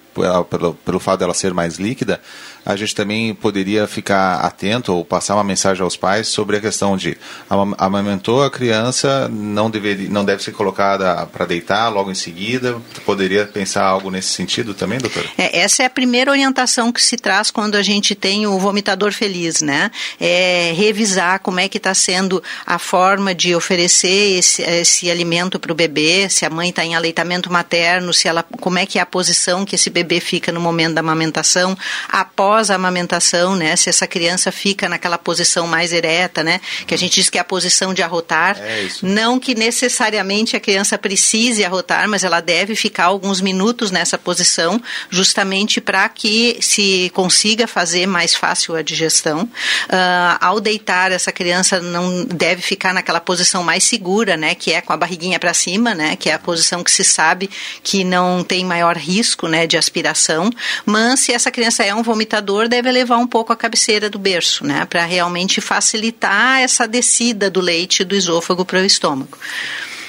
pelo, 0.50 0.74
pelo 0.74 0.98
fato 0.98 1.20
dela 1.20 1.34
ser 1.34 1.54
mais 1.54 1.76
líquida, 1.76 2.20
a 2.64 2.76
gente 2.76 2.94
também 2.94 3.34
poderia 3.34 3.86
ficar 3.86 4.36
atento 4.36 4.92
ou 4.94 5.04
passar 5.04 5.34
uma 5.34 5.44
mensagem 5.44 5.82
aos 5.82 5.96
pais 5.96 6.28
sobre 6.28 6.56
a 6.56 6.60
questão 6.60 6.96
de 6.96 7.16
amamentou 7.76 8.42
a 8.42 8.50
criança, 8.50 9.28
não, 9.28 9.70
deveria, 9.70 10.08
não 10.08 10.24
deve 10.24 10.42
ser 10.42 10.52
colocada 10.52 11.26
para 11.26 11.44
deitar 11.44 11.88
logo 11.88 12.10
em 12.10 12.14
seguida. 12.14 12.80
Poderia 13.04 13.46
pensar 13.46 13.84
algo 13.84 14.10
nesse 14.10 14.28
sentido 14.28 14.74
também, 14.74 14.98
doutora? 14.98 15.26
É, 15.36 15.60
essa 15.60 15.82
é 15.82 15.86
a 15.86 15.90
primeira 15.90 16.30
orientação 16.30 16.92
que 16.92 17.02
se 17.02 17.16
traz 17.16 17.50
quando 17.50 17.74
a 17.74 17.82
gente 17.82 18.14
tem 18.14 18.46
o 18.46 18.58
vomitador 18.58 19.12
feliz, 19.12 19.60
né? 19.60 19.90
É 20.20 20.72
revisar 20.76 21.40
como 21.40 21.60
é 21.60 21.68
que 21.68 21.78
está 21.78 21.94
sendo 21.94 22.42
a 22.64 22.78
forma 22.78 23.34
de 23.34 23.54
oferecer 23.54 24.38
esse, 24.38 24.62
esse 24.62 25.10
alimento 25.10 25.58
para 25.58 25.72
o 25.72 25.74
bebê, 25.74 26.28
se 26.28 26.46
a 26.46 26.50
mãe 26.50 26.70
está 26.70 26.84
em 26.84 26.94
aleitamento 26.94 27.52
materno, 27.52 28.12
se 28.12 28.28
ela, 28.28 28.42
como 28.42 28.78
é 28.78 28.86
que 28.86 28.98
é 28.98 29.02
a 29.02 29.06
posição 29.06 29.64
que 29.64 29.74
esse 29.74 29.90
bebê 29.90 30.20
fica 30.20 30.52
no 30.52 30.60
momento 30.60 30.94
da 30.94 31.00
amamentação, 31.00 31.76
após 32.08 32.51
a 32.52 32.74
amamentação, 32.74 33.56
né? 33.56 33.76
Se 33.76 33.88
essa 33.88 34.06
criança 34.06 34.52
fica 34.52 34.88
naquela 34.88 35.18
posição 35.18 35.66
mais 35.66 35.92
ereta, 35.92 36.42
né? 36.42 36.60
Que 36.86 36.94
a 36.94 36.98
gente 36.98 37.14
diz 37.14 37.30
que 37.30 37.38
é 37.38 37.40
a 37.40 37.44
posição 37.44 37.94
de 37.94 38.02
arrotar. 38.02 38.58
É. 38.58 38.88
Não 39.02 39.38
que 39.38 39.54
necessariamente 39.54 40.56
a 40.56 40.60
criança 40.60 40.98
precise 40.98 41.64
arrotar, 41.64 42.08
mas 42.08 42.24
ela 42.24 42.40
deve 42.40 42.74
ficar 42.74 43.04
alguns 43.04 43.40
minutos 43.40 43.90
nessa 43.90 44.18
posição, 44.18 44.80
justamente 45.10 45.80
para 45.80 46.08
que 46.08 46.58
se 46.60 47.10
consiga 47.14 47.66
fazer 47.66 48.06
mais 48.06 48.34
fácil 48.34 48.74
a 48.74 48.82
digestão. 48.82 49.42
Uh, 49.42 50.38
ao 50.40 50.60
deitar, 50.60 51.12
essa 51.12 51.32
criança 51.32 51.80
não 51.80 52.24
deve 52.24 52.62
ficar 52.62 52.92
naquela 52.92 53.20
posição 53.20 53.62
mais 53.62 53.84
segura, 53.84 54.36
né? 54.36 54.54
Que 54.54 54.72
é 54.72 54.80
com 54.80 54.92
a 54.92 54.96
barriguinha 54.96 55.38
para 55.38 55.54
cima, 55.54 55.94
né? 55.94 56.16
Que 56.16 56.30
é 56.30 56.34
a 56.34 56.38
posição 56.38 56.82
que 56.82 56.90
se 56.90 57.04
sabe 57.04 57.50
que 57.82 58.04
não 58.04 58.42
tem 58.44 58.64
maior 58.64 58.96
risco, 58.96 59.48
né? 59.48 59.66
De 59.66 59.76
aspiração. 59.76 60.50
Mas 60.84 61.20
se 61.20 61.32
essa 61.32 61.50
criança 61.50 61.84
é 61.84 61.94
um 61.94 62.02
vomitador, 62.02 62.41
deve 62.68 62.90
levar 62.90 63.16
um 63.18 63.26
pouco 63.26 63.52
a 63.52 63.56
cabeceira 63.56 64.10
do 64.10 64.18
berço, 64.18 64.66
né? 64.66 64.84
Para 64.84 65.04
realmente 65.04 65.60
facilitar 65.60 66.60
essa 66.60 66.86
descida 66.86 67.50
do 67.50 67.60
leite 67.60 68.04
do 68.04 68.14
esôfago 68.14 68.64
para 68.64 68.80
o 68.80 68.84
estômago. 68.84 69.38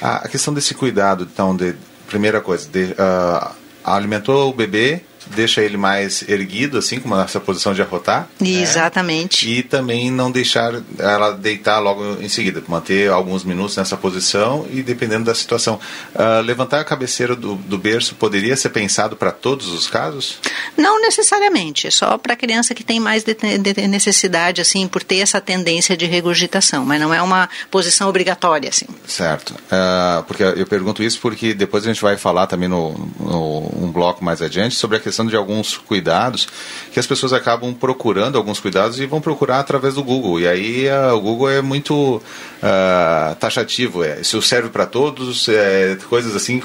A 0.01 0.27
questão 0.27 0.53
desse 0.53 0.73
cuidado, 0.73 1.27
então, 1.31 1.55
de 1.55 1.75
primeira 2.07 2.41
coisa, 2.41 2.67
de, 2.67 2.93
uh, 2.93 3.51
alimentou 3.83 4.49
o 4.49 4.53
bebê, 4.53 5.01
deixa 5.27 5.61
ele 5.61 5.77
mais 5.77 6.27
erguido, 6.27 6.77
assim, 6.77 6.99
com 6.99 7.19
essa 7.19 7.39
posição 7.39 7.73
de 7.73 7.81
arrotar. 7.81 8.27
Né? 8.39 8.49
Exatamente. 8.49 9.45
Né? 9.45 9.53
E 9.53 9.63
também 9.63 10.11
não 10.11 10.31
deixar 10.31 10.73
ela 10.97 11.31
deitar 11.31 11.79
logo 11.79 12.21
em 12.21 12.29
seguida, 12.29 12.63
manter 12.67 13.09
alguns 13.09 13.43
minutos 13.43 13.75
nessa 13.77 13.97
posição 13.97 14.65
e 14.71 14.81
dependendo 14.81 15.25
da 15.25 15.35
situação. 15.35 15.79
Uh, 16.13 16.41
levantar 16.43 16.79
a 16.79 16.83
cabeceira 16.83 17.35
do, 17.35 17.55
do 17.55 17.77
berço 17.77 18.15
poderia 18.15 18.55
ser 18.55 18.69
pensado 18.69 19.15
para 19.15 19.31
todos 19.31 19.67
os 19.69 19.87
casos? 19.87 20.39
Não 20.77 21.01
necessariamente, 21.01 21.87
é 21.87 21.91
só 21.91 22.17
para 22.17 22.35
criança 22.35 22.73
que 22.73 22.83
tem 22.83 22.99
mais 22.99 23.23
de, 23.23 23.33
de 23.33 23.87
necessidade, 23.87 24.61
assim, 24.61 24.87
por 24.87 25.03
ter 25.03 25.17
essa 25.17 25.39
tendência 25.39 25.95
de 25.95 26.05
regurgitação, 26.05 26.85
mas 26.85 26.99
não 26.99 27.13
é 27.13 27.21
uma 27.21 27.49
posição 27.69 28.09
obrigatória, 28.09 28.69
assim. 28.69 28.85
Certo. 29.07 29.51
Uh, 29.51 30.23
porque 30.23 30.43
eu 30.43 30.65
pergunto 30.65 31.03
isso 31.03 31.19
porque 31.19 31.53
depois 31.53 31.83
a 31.83 31.87
gente 31.87 32.01
vai 32.01 32.17
falar 32.17 32.47
também 32.47 32.67
no, 32.69 32.93
no 33.19 33.83
um 33.83 33.91
bloco 33.91 34.23
mais 34.23 34.41
adiante 34.41 34.75
sobre 34.75 34.97
a 34.97 34.99
questão 34.99 35.22
questão 35.23 35.27
de 35.27 35.35
alguns 35.35 35.77
cuidados 35.77 36.47
que 36.91 36.99
as 36.99 37.07
pessoas 37.07 37.33
acabam 37.33 37.73
procurando 37.73 38.37
alguns 38.37 38.59
cuidados 38.59 38.99
e 38.99 39.05
vão 39.05 39.21
procurar 39.21 39.59
através 39.59 39.95
do 39.95 40.03
Google. 40.03 40.39
E 40.39 40.47
aí 40.47 40.87
uh, 40.87 41.15
o 41.15 41.21
Google 41.21 41.49
é 41.49 41.61
muito 41.61 42.17
uh, 42.17 43.35
taxativo. 43.39 44.03
É, 44.03 44.21
isso 44.21 44.41
serve 44.41 44.69
para 44.69 44.85
todos, 44.85 45.47
é, 45.49 45.97
coisas 46.09 46.35
assim, 46.35 46.61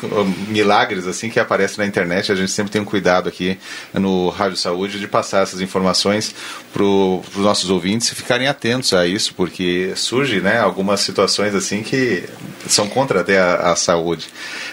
milagres 0.48 1.06
assim 1.06 1.30
que 1.30 1.40
aparecem 1.40 1.78
na 1.78 1.86
internet. 1.86 2.30
A 2.30 2.34
gente 2.34 2.50
sempre 2.50 2.70
tem 2.70 2.80
um 2.80 2.84
cuidado 2.84 3.28
aqui 3.28 3.58
no 3.94 4.28
Rádio 4.28 4.56
Saúde 4.56 4.98
de 4.98 5.08
passar 5.08 5.42
essas 5.42 5.60
informações 5.60 6.34
para 6.72 6.82
os 6.82 7.36
nossos 7.36 7.70
ouvintes 7.70 8.10
e 8.12 8.14
ficarem 8.14 8.46
atentos 8.46 8.92
a 8.92 9.06
isso, 9.06 9.34
porque 9.34 9.92
surge 9.96 10.40
né, 10.40 10.58
algumas 10.58 11.00
situações 11.00 11.54
assim 11.54 11.82
que 11.82 12.24
são 12.66 12.88
contra 12.88 13.20
até 13.20 13.38
a, 13.38 13.72
a 13.72 13.76
saúde. 13.76 14.28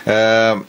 Uh, 0.05 0.65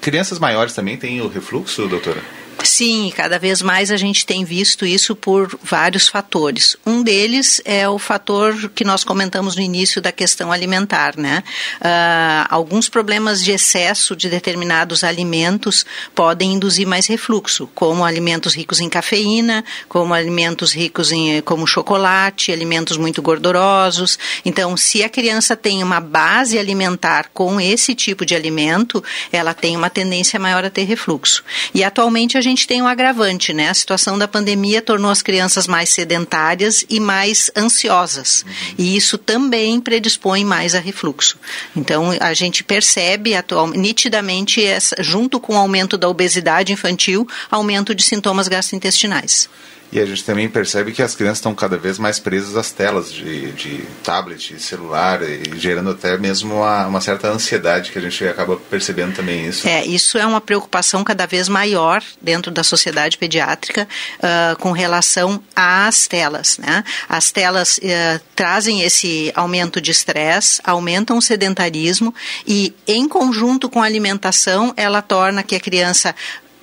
crianças 0.00 0.38
maiores 0.38 0.74
também 0.74 0.96
têm 0.96 1.20
o 1.20 1.28
refluxo, 1.28 1.86
doutora? 1.86 2.39
Sim, 2.62 3.12
cada 3.16 3.38
vez 3.38 3.62
mais 3.62 3.90
a 3.90 3.96
gente 3.96 4.26
tem 4.26 4.44
visto 4.44 4.84
isso 4.84 5.16
por 5.16 5.58
vários 5.62 6.08
fatores. 6.08 6.76
Um 6.86 7.02
deles 7.02 7.60
é 7.64 7.88
o 7.88 7.98
fator 7.98 8.70
que 8.74 8.84
nós 8.84 9.02
comentamos 9.02 9.56
no 9.56 9.62
início 9.62 10.00
da 10.00 10.12
questão 10.12 10.52
alimentar, 10.52 11.16
né? 11.16 11.42
Uh, 11.80 12.46
alguns 12.48 12.88
problemas 12.88 13.42
de 13.42 13.52
excesso 13.52 14.14
de 14.14 14.28
determinados 14.28 15.02
alimentos 15.02 15.86
podem 16.14 16.52
induzir 16.52 16.86
mais 16.86 17.06
refluxo, 17.06 17.68
como 17.74 18.04
alimentos 18.04 18.54
ricos 18.54 18.80
em 18.80 18.88
cafeína, 18.88 19.64
como 19.88 20.12
alimentos 20.12 20.72
ricos 20.72 21.12
em 21.12 21.40
como 21.42 21.66
chocolate, 21.66 22.52
alimentos 22.52 22.96
muito 22.96 23.22
gordurosos. 23.22 24.18
Então, 24.44 24.76
se 24.76 25.02
a 25.02 25.08
criança 25.08 25.56
tem 25.56 25.82
uma 25.82 26.00
base 26.00 26.58
alimentar 26.58 27.30
com 27.32 27.60
esse 27.60 27.94
tipo 27.94 28.26
de 28.26 28.34
alimento, 28.34 29.02
ela 29.32 29.54
tem 29.54 29.76
uma 29.76 29.90
tendência 29.90 30.38
maior 30.38 30.64
a 30.64 30.70
ter 30.70 30.84
refluxo. 30.84 31.42
E 31.74 31.82
atualmente 31.82 32.36
a 32.36 32.40
gente 32.40 32.49
gente 32.50 32.66
tem 32.66 32.82
um 32.82 32.86
agravante, 32.86 33.52
né? 33.52 33.68
A 33.68 33.74
situação 33.74 34.18
da 34.18 34.28
pandemia 34.28 34.82
tornou 34.82 35.10
as 35.10 35.22
crianças 35.22 35.66
mais 35.66 35.90
sedentárias 35.90 36.84
e 36.88 37.00
mais 37.00 37.50
ansiosas. 37.56 38.44
E 38.76 38.96
isso 38.96 39.16
também 39.16 39.80
predispõe 39.80 40.44
mais 40.44 40.74
a 40.74 40.80
refluxo. 40.80 41.38
Então, 41.74 42.10
a 42.20 42.34
gente 42.34 42.62
percebe 42.62 43.34
atual, 43.34 43.68
nitidamente, 43.68 44.62
essa, 44.62 44.96
junto 45.02 45.40
com 45.40 45.54
o 45.54 45.58
aumento 45.58 45.96
da 45.96 46.08
obesidade 46.08 46.72
infantil, 46.72 47.26
aumento 47.50 47.94
de 47.94 48.02
sintomas 48.02 48.48
gastrointestinais. 48.48 49.48
E 49.92 49.98
a 49.98 50.06
gente 50.06 50.24
também 50.24 50.48
percebe 50.48 50.92
que 50.92 51.02
as 51.02 51.14
crianças 51.14 51.38
estão 51.38 51.54
cada 51.54 51.76
vez 51.76 51.98
mais 51.98 52.18
presas 52.18 52.56
às 52.56 52.70
telas 52.70 53.12
de, 53.12 53.50
de 53.52 53.84
tablet, 54.04 54.60
celular, 54.60 55.20
e 55.22 55.58
gerando 55.58 55.90
até 55.90 56.16
mesmo 56.16 56.56
uma, 56.56 56.86
uma, 56.86 57.00
certa 57.00 57.28
ansiedade 57.28 57.90
que 57.90 57.98
a 57.98 58.02
gente 58.02 58.24
acaba 58.24 58.56
percebendo 58.56 59.14
também 59.14 59.46
isso. 59.46 59.66
É, 59.66 59.84
isso 59.84 60.16
é 60.16 60.24
uma 60.24 60.40
preocupação 60.40 61.02
cada 61.02 61.26
vez 61.26 61.48
maior 61.48 62.02
dentro 62.22 62.52
da 62.52 62.62
sociedade 62.62 63.18
pediátrica 63.18 63.88
uh, 64.18 64.56
com 64.58 64.70
relação 64.70 65.42
às 65.56 66.06
telas. 66.06 66.58
Né? 66.58 66.84
As 67.08 67.32
telas 67.32 67.78
uh, 67.78 68.20
trazem 68.36 68.82
esse 68.82 69.32
aumento 69.34 69.80
de 69.80 69.90
estresse, 69.90 70.60
aumentam 70.64 71.18
o 71.18 71.22
sedentarismo 71.22 72.14
e, 72.46 72.72
em 72.86 73.08
conjunto 73.08 73.68
com 73.68 73.82
a 73.82 73.86
alimentação, 73.86 74.72
ela 74.76 75.02
torna 75.02 75.42
que 75.42 75.56
a 75.56 75.60
criança 75.60 76.14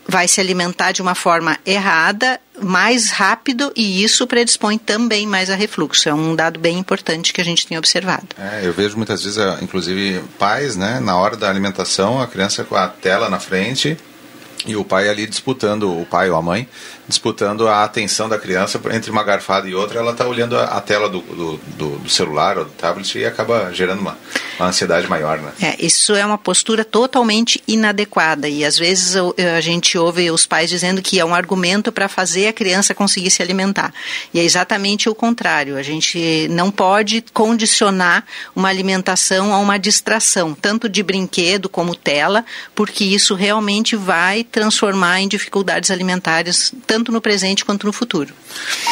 vai 0.07 0.27
se 0.27 0.39
alimentar 0.39 0.93
de 0.93 1.01
uma 1.01 1.13
forma 1.13 1.57
errada, 1.65 2.39
mais 2.61 3.09
rápido 3.09 3.71
e 3.75 4.03
isso 4.03 4.25
predispõe 4.25 4.77
também 4.77 5.27
mais 5.27 5.49
a 5.49 5.55
refluxo. 5.55 6.09
É 6.09 6.13
um 6.13 6.35
dado 6.35 6.59
bem 6.59 6.77
importante 6.77 7.33
que 7.33 7.41
a 7.41 7.43
gente 7.43 7.67
tem 7.67 7.77
observado. 7.77 8.27
É, 8.37 8.61
eu 8.63 8.73
vejo 8.73 8.97
muitas 8.97 9.23
vezes, 9.23 9.37
inclusive 9.61 10.21
pais, 10.39 10.75
né, 10.75 10.99
na 10.99 11.17
hora 11.17 11.35
da 11.35 11.49
alimentação, 11.49 12.21
a 12.21 12.27
criança 12.27 12.63
com 12.63 12.75
a 12.75 12.87
tela 12.87 13.29
na 13.29 13.39
frente 13.39 13.97
e 14.65 14.75
o 14.75 14.83
pai 14.83 15.07
ali 15.07 15.25
disputando, 15.25 15.89
o 15.89 16.05
pai 16.05 16.29
ou 16.29 16.35
a 16.35 16.41
mãe, 16.41 16.67
disputando 17.07 17.67
a 17.67 17.83
atenção 17.83 18.27
da 18.27 18.37
criança 18.37 18.79
entre 18.91 19.09
uma 19.09 19.23
garfada 19.23 19.67
e 19.67 19.73
outra, 19.73 19.99
ela 19.99 20.11
está 20.11 20.27
olhando 20.27 20.57
a, 20.57 20.79
tela 20.81 21.09
do, 21.09 21.21
do, 21.21 21.57
do, 21.77 22.09
celular 22.09 22.57
ou 22.57 22.65
do 22.65 22.71
tablet 22.71 23.17
e 23.17 23.25
acaba 23.25 23.73
gerando 23.73 23.99
uma, 23.99 24.17
uma, 24.59 24.67
ansiedade 24.67 25.07
maior, 25.07 25.39
né? 25.39 25.51
É, 25.61 25.75
isso 25.85 26.15
é 26.15 26.25
uma 26.25 26.37
postura 26.37 26.83
totalmente 26.83 27.61
inadequada 27.67 28.49
e 28.49 28.65
às 28.65 28.77
vezes 28.77 29.15
a 29.15 29.61
gente 29.61 29.97
ouve 29.97 30.29
os 30.29 30.45
pais 30.45 30.69
dizendo 30.69 31.01
que 31.01 31.19
é 31.19 31.25
um 31.25 31.33
argumento 31.33 31.91
para 31.91 32.07
fazer 32.07 32.47
a 32.47 32.53
criança 32.53 32.93
conseguir 32.93 33.29
se 33.29 33.41
alimentar. 33.41 33.93
E 34.33 34.39
é 34.39 34.43
exatamente 34.43 35.09
o 35.09 35.15
contrário, 35.15 35.77
a 35.77 35.83
gente 35.83 36.47
não 36.49 36.69
pode 36.69 37.23
condicionar 37.33 38.25
uma 38.55 38.69
alimentação 38.69 39.53
a 39.53 39.59
uma 39.59 39.77
distração, 39.77 40.53
tanto 40.53 40.89
de 40.89 41.01
brinquedo 41.01 41.69
como 41.69 41.95
tela, 41.95 42.43
porque 42.75 43.03
isso 43.03 43.33
realmente 43.35 43.95
vai 43.95 44.43
transformar 44.43 45.21
em 45.21 45.27
dificuldades 45.27 45.91
alimentares, 45.91 46.73
tanto 46.85 46.96
no 47.11 47.21
presente 47.21 47.63
quanto 47.63 47.85
no 47.85 47.93
futuro. 47.93 48.33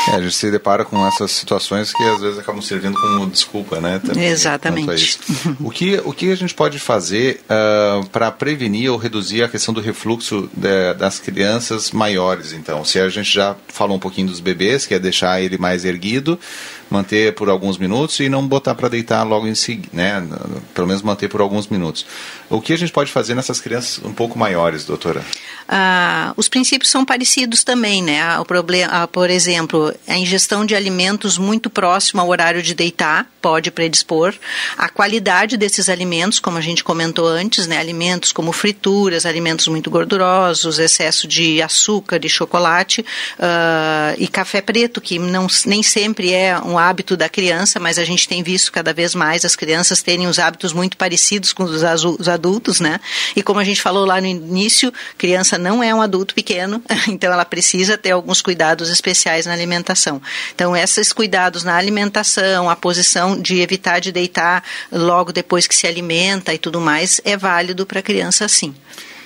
É, 0.09 0.15
a 0.15 0.21
gente 0.21 0.35
se 0.35 0.49
depara 0.51 0.85
com 0.85 1.05
essas 1.05 1.31
situações 1.31 1.91
que 1.91 2.03
às 2.03 2.21
vezes 2.21 2.39
acabam 2.39 2.61
servindo 2.61 2.99
como 2.99 3.29
desculpa, 3.29 3.79
né? 3.79 3.99
Também, 4.05 4.25
Exatamente. 4.25 5.19
o, 5.59 5.69
que, 5.69 6.01
o 6.03 6.13
que 6.13 6.31
a 6.31 6.35
gente 6.35 6.53
pode 6.53 6.79
fazer 6.79 7.41
uh, 7.45 8.05
para 8.07 8.31
prevenir 8.31 8.91
ou 8.91 8.97
reduzir 8.97 9.43
a 9.43 9.49
questão 9.49 9.73
do 9.73 9.81
refluxo 9.81 10.49
de, 10.53 10.93
das 10.93 11.19
crianças 11.19 11.91
maiores, 11.91 12.53
então? 12.53 12.83
Se 12.85 12.99
a 12.99 13.09
gente 13.09 13.33
já 13.33 13.55
falou 13.67 13.97
um 13.97 13.99
pouquinho 13.99 14.27
dos 14.27 14.39
bebês, 14.39 14.85
que 14.85 14.93
é 14.93 14.99
deixar 14.99 15.41
ele 15.41 15.57
mais 15.57 15.85
erguido, 15.85 16.39
manter 16.89 17.33
por 17.33 17.49
alguns 17.49 17.77
minutos 17.77 18.19
e 18.19 18.29
não 18.29 18.45
botar 18.47 18.75
para 18.75 18.89
deitar 18.89 19.23
logo 19.23 19.47
em 19.47 19.55
seguida, 19.55 19.89
né? 19.91 20.27
Pelo 20.73 20.87
menos 20.87 21.01
manter 21.01 21.27
por 21.27 21.41
alguns 21.41 21.67
minutos. 21.67 22.05
O 22.49 22.61
que 22.61 22.73
a 22.73 22.77
gente 22.77 22.91
pode 22.91 23.11
fazer 23.11 23.33
nessas 23.33 23.59
crianças 23.59 24.03
um 24.03 24.13
pouco 24.13 24.37
maiores, 24.37 24.85
doutora? 24.85 25.23
Ah, 25.67 26.33
os 26.37 26.47
princípios 26.47 26.91
são 26.91 27.03
parecidos 27.03 27.63
também, 27.63 28.03
né? 28.03 28.37
O 28.39 28.45
problema, 28.45 29.07
por 29.07 29.29
exemplo, 29.31 29.93
a 30.07 30.15
ingestão 30.15 30.63
de 30.63 30.75
alimentos 30.75 31.39
muito 31.39 31.69
próximo 31.71 32.21
ao 32.21 32.29
horário 32.29 32.61
de 32.61 32.75
deitar 32.75 33.27
pode 33.41 33.71
predispor. 33.71 34.33
A 34.77 34.89
qualidade 34.89 35.57
desses 35.57 35.89
alimentos, 35.89 36.39
como 36.39 36.57
a 36.57 36.61
gente 36.61 36.83
comentou 36.83 37.27
antes, 37.27 37.65
né? 37.65 37.79
Alimentos 37.79 38.31
como 38.31 38.51
frituras, 38.51 39.25
alimentos 39.25 39.67
muito 39.67 39.89
gordurosos, 39.89 40.77
excesso 40.77 41.27
de 41.27 41.61
açúcar 41.61 42.19
e 42.23 42.29
chocolate 42.29 43.01
uh, 43.01 44.15
e 44.19 44.27
café 44.27 44.61
preto, 44.61 45.01
que 45.01 45.17
não, 45.17 45.47
nem 45.65 45.81
sempre 45.81 46.31
é 46.31 46.59
um 46.59 46.74
hábito 46.77 47.17
da 47.17 47.29
criança, 47.29 47.79
mas 47.79 47.97
a 47.97 48.05
gente 48.05 48.27
tem 48.27 48.43
visto 48.43 48.71
cada 48.71 48.93
vez 48.93 49.15
mais 49.15 49.45
as 49.45 49.55
crianças 49.55 50.01
terem 50.01 50.27
os 50.27 50.39
hábitos 50.39 50.73
muito 50.73 50.97
parecidos 50.97 51.53
com 51.53 51.63
os, 51.63 51.81
os 52.19 52.29
adultos, 52.29 52.79
né? 52.79 52.99
E 53.35 53.43
como 53.43 53.59
a 53.59 53.63
gente 53.63 53.81
falou 53.81 54.05
lá 54.05 54.19
no 54.19 54.27
início, 54.27 54.93
criança 55.17 55.57
não 55.57 55.83
é 55.83 55.93
um 55.93 56.01
adulto 56.01 56.33
pequeno, 56.33 56.81
então 57.07 57.31
ela 57.31 57.45
precisa 57.45 57.97
ter 57.97 58.11
alguns 58.11 58.41
cuidados 58.41 58.89
especiais 58.89 59.45
na 59.45 59.53
alimentação. 59.53 60.21
Então, 60.53 60.75
esses 60.75 61.11
cuidados 61.11 61.63
na 61.63 61.75
alimentação, 61.75 62.69
a 62.69 62.75
posição 62.75 63.39
de 63.39 63.59
evitar 63.61 63.99
de 63.99 64.11
deitar 64.11 64.63
logo 64.91 65.31
depois 65.31 65.67
que 65.67 65.75
se 65.75 65.87
alimenta 65.87 66.53
e 66.53 66.57
tudo 66.57 66.79
mais, 66.79 67.21
é 67.23 67.37
válido 67.37 67.85
para 67.85 67.99
a 67.99 68.03
criança 68.03 68.47
sim. 68.47 68.75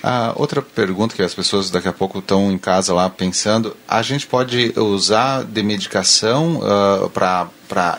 A 0.02 0.32
outra 0.36 0.62
pergunta 0.62 1.14
que 1.14 1.22
as 1.22 1.34
pessoas 1.34 1.70
daqui 1.70 1.88
a 1.88 1.92
pouco 1.92 2.20
estão 2.20 2.50
em 2.50 2.56
casa 2.56 2.94
lá 2.94 3.10
pensando, 3.10 3.76
a 3.86 4.00
gente 4.00 4.26
pode 4.26 4.72
usar 4.78 5.44
de 5.44 5.62
medicação 5.62 6.60
uh, 6.60 7.10
para 7.10 7.98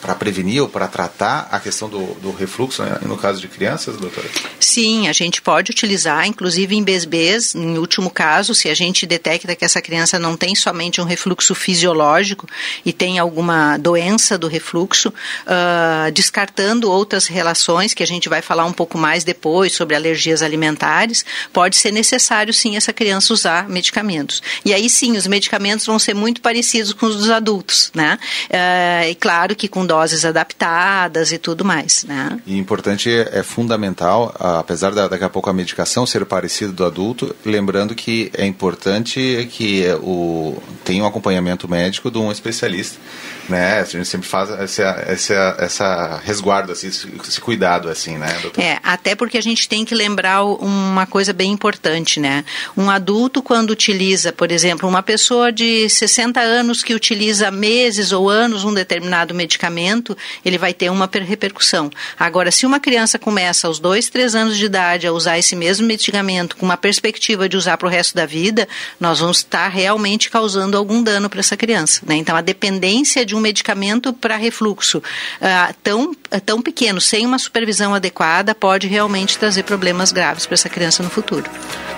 para 0.00 0.14
prevenir 0.14 0.62
ou 0.62 0.68
para 0.68 0.88
tratar 0.88 1.48
a 1.50 1.60
questão 1.60 1.88
do, 1.88 2.14
do 2.14 2.32
refluxo, 2.32 2.82
né, 2.82 2.98
no 3.02 3.16
caso 3.16 3.40
de 3.40 3.48
crianças, 3.48 3.96
doutora? 3.96 4.28
Sim, 4.58 5.08
a 5.08 5.12
gente 5.12 5.40
pode 5.40 5.70
utilizar, 5.70 6.26
inclusive 6.26 6.74
em 6.74 6.82
BSBs, 6.82 7.54
em 7.54 7.78
último 7.78 8.10
caso, 8.10 8.54
se 8.54 8.68
a 8.68 8.74
gente 8.74 9.06
detecta 9.06 9.54
que 9.54 9.64
essa 9.64 9.80
criança 9.80 10.18
não 10.18 10.36
tem 10.36 10.54
somente 10.54 11.00
um 11.00 11.04
refluxo 11.04 11.54
fisiológico 11.54 12.46
e 12.84 12.92
tem 12.92 13.18
alguma 13.18 13.76
doença 13.78 14.36
do 14.36 14.48
refluxo, 14.48 15.08
uh, 15.08 16.10
descartando 16.12 16.90
outras 16.90 17.26
relações, 17.26 17.94
que 17.94 18.02
a 18.02 18.06
gente 18.06 18.28
vai 18.28 18.42
falar 18.42 18.64
um 18.64 18.72
pouco 18.72 18.98
mais 18.98 19.24
depois 19.24 19.72
sobre 19.72 19.94
alergias 19.94 20.42
alimentares, 20.42 21.24
pode 21.52 21.76
ser 21.76 21.92
necessário 21.92 22.52
sim 22.52 22.76
essa 22.76 22.92
criança 22.92 23.32
usar 23.32 23.68
medicamentos. 23.68 24.42
E 24.64 24.72
aí 24.72 24.88
sim, 24.88 25.16
os 25.16 25.26
medicamentos 25.26 25.86
vão 25.86 25.98
ser 25.98 26.14
muito 26.14 26.40
parecidos 26.40 26.92
com 26.92 27.06
os 27.06 27.16
dos 27.16 27.30
adultos, 27.30 27.90
né? 27.94 28.18
Uh, 28.48 29.10
e 29.10 29.14
claro 29.14 29.54
que 29.54 29.68
com 29.68 29.86
doses 29.90 30.24
adaptadas 30.24 31.32
e 31.32 31.38
tudo 31.38 31.64
mais, 31.64 32.04
né? 32.04 32.38
E 32.46 32.56
importante, 32.56 33.10
é 33.10 33.42
fundamental, 33.42 34.32
apesar 34.38 34.92
da, 34.92 35.08
daqui 35.08 35.24
a 35.24 35.28
pouco 35.28 35.50
a 35.50 35.52
medicação 35.52 36.06
ser 36.06 36.24
parecida 36.24 36.70
do 36.70 36.84
adulto, 36.84 37.34
lembrando 37.44 37.92
que 37.92 38.30
é 38.38 38.46
importante 38.46 39.48
que 39.50 39.84
o, 40.00 40.62
tenha 40.84 41.02
um 41.02 41.06
acompanhamento 41.08 41.68
médico 41.68 42.08
de 42.08 42.18
um 42.18 42.30
especialista, 42.30 43.00
né? 43.48 43.80
A 43.80 43.84
gente 43.84 44.06
sempre 44.06 44.28
faz 44.28 44.50
essa, 44.50 45.04
essa, 45.08 45.56
essa 45.58 46.20
resguardo, 46.24 46.70
assim, 46.70 46.86
esse 46.86 47.40
cuidado, 47.40 47.88
assim, 47.88 48.16
né, 48.16 48.38
doutor? 48.42 48.62
É, 48.62 48.78
até 48.84 49.16
porque 49.16 49.38
a 49.38 49.42
gente 49.42 49.68
tem 49.68 49.84
que 49.84 49.92
lembrar 49.92 50.44
uma 50.44 51.04
coisa 51.04 51.32
bem 51.32 51.50
importante, 51.50 52.20
né? 52.20 52.44
Um 52.76 52.88
adulto, 52.88 53.42
quando 53.42 53.70
utiliza, 53.70 54.32
por 54.32 54.52
exemplo, 54.52 54.88
uma 54.88 55.02
pessoa 55.02 55.50
de 55.50 55.88
60 55.88 56.38
anos 56.38 56.84
que 56.84 56.94
utiliza 56.94 57.50
meses 57.50 58.12
ou 58.12 58.30
anos 58.30 58.62
um 58.62 58.72
determinado 58.72 59.34
medicamento, 59.34 59.79
ele 60.44 60.58
vai 60.58 60.72
ter 60.72 60.90
uma 60.90 61.08
repercussão. 61.12 61.90
Agora, 62.18 62.50
se 62.50 62.66
uma 62.66 62.80
criança 62.80 63.18
começa 63.18 63.66
aos 63.66 63.78
dois, 63.78 64.08
três 64.08 64.34
anos 64.34 64.56
de 64.56 64.64
idade 64.64 65.06
a 65.06 65.12
usar 65.12 65.38
esse 65.38 65.56
mesmo 65.56 65.86
medicamento 65.86 66.56
com 66.56 66.64
uma 66.64 66.76
perspectiva 66.76 67.48
de 67.48 67.56
usar 67.56 67.76
para 67.76 67.86
o 67.86 67.90
resto 67.90 68.14
da 68.14 68.26
vida, 68.26 68.68
nós 68.98 69.20
vamos 69.20 69.38
estar 69.38 69.68
realmente 69.68 70.30
causando 70.30 70.76
algum 70.76 71.02
dano 71.02 71.28
para 71.28 71.40
essa 71.40 71.56
criança. 71.56 72.02
Né? 72.06 72.16
Então, 72.16 72.36
a 72.36 72.40
dependência 72.40 73.24
de 73.24 73.34
um 73.34 73.40
medicamento 73.40 74.12
para 74.12 74.36
refluxo 74.36 74.98
uh, 74.98 75.74
tão, 75.82 76.10
uh, 76.10 76.40
tão 76.44 76.60
pequeno, 76.60 77.00
sem 77.00 77.26
uma 77.26 77.38
supervisão 77.38 77.94
adequada, 77.94 78.54
pode 78.54 78.86
realmente 78.86 79.38
trazer 79.38 79.62
problemas 79.62 80.12
graves 80.12 80.46
para 80.46 80.54
essa 80.54 80.68
criança 80.68 81.02
no 81.02 81.10
futuro. 81.10 81.44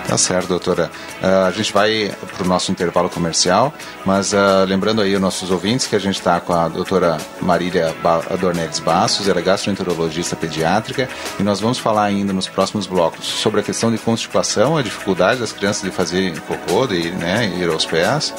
Tá 0.07 0.17
certo, 0.17 0.47
doutora. 0.47 0.91
Uh, 1.21 1.47
a 1.47 1.51
gente 1.51 1.71
vai 1.71 2.13
para 2.35 2.43
o 2.43 2.47
nosso 2.47 2.71
intervalo 2.71 3.09
comercial, 3.09 3.73
mas 4.05 4.33
lembrando 4.67 5.01
aí 5.01 5.15
os 5.15 5.21
nossos 5.21 5.51
ouvintes 5.51 5.87
que 5.87 5.95
a 5.95 5.99
gente 5.99 6.15
está 6.15 6.39
com 6.39 6.53
a 6.53 6.67
doutora 6.67 7.17
Maria 7.41 7.71
Marília 7.73 8.37
Dornelles 8.39 8.79
Bastos, 8.79 9.27
ela 9.27 9.39
é 9.39 9.43
gastroenterologista 9.43 10.35
pediátrica, 10.35 11.09
e 11.39 11.43
nós 11.43 11.59
vamos 11.59 11.79
falar 11.79 12.03
ainda 12.03 12.31
nos 12.31 12.47
próximos 12.47 12.85
blocos 12.85 13.25
sobre 13.25 13.61
a 13.61 13.63
questão 13.63 13.91
de 13.91 13.97
constipação, 13.97 14.77
a 14.77 14.81
dificuldade 14.81 15.39
das 15.39 15.51
crianças 15.51 15.81
de 15.81 15.89
fazer 15.89 16.39
cocô, 16.41 16.85
de 16.85 17.09
né, 17.11 17.51
ir 17.57 17.69
aos 17.69 17.85
pés, 17.85 18.33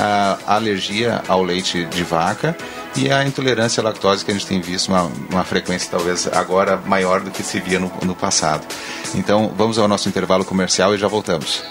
a 0.00 0.38
alergia 0.46 1.22
ao 1.28 1.42
leite 1.42 1.84
de 1.84 2.02
vaca 2.02 2.56
e 2.96 3.10
a 3.12 3.24
intolerância 3.24 3.80
à 3.80 3.84
lactose 3.84 4.24
que 4.24 4.30
a 4.30 4.34
gente 4.34 4.46
tem 4.46 4.60
visto 4.60 4.88
uma, 4.88 5.10
uma 5.30 5.44
frequência 5.44 5.88
talvez 5.90 6.28
agora 6.32 6.76
maior 6.76 7.20
do 7.20 7.30
que 7.30 7.42
se 7.42 7.60
via 7.60 7.78
no, 7.78 7.92
no 8.04 8.14
passado. 8.14 8.66
Então 9.14 9.52
vamos 9.56 9.78
ao 9.78 9.86
nosso 9.86 10.08
intervalo 10.08 10.44
comercial 10.44 10.94
e 10.94 10.98
já 10.98 11.06
voltamos. 11.06 11.62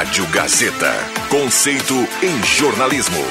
Rádio 0.00 0.26
Gazeta. 0.28 0.94
Conceito 1.28 1.94
em 2.22 2.42
jornalismo. 2.42 3.22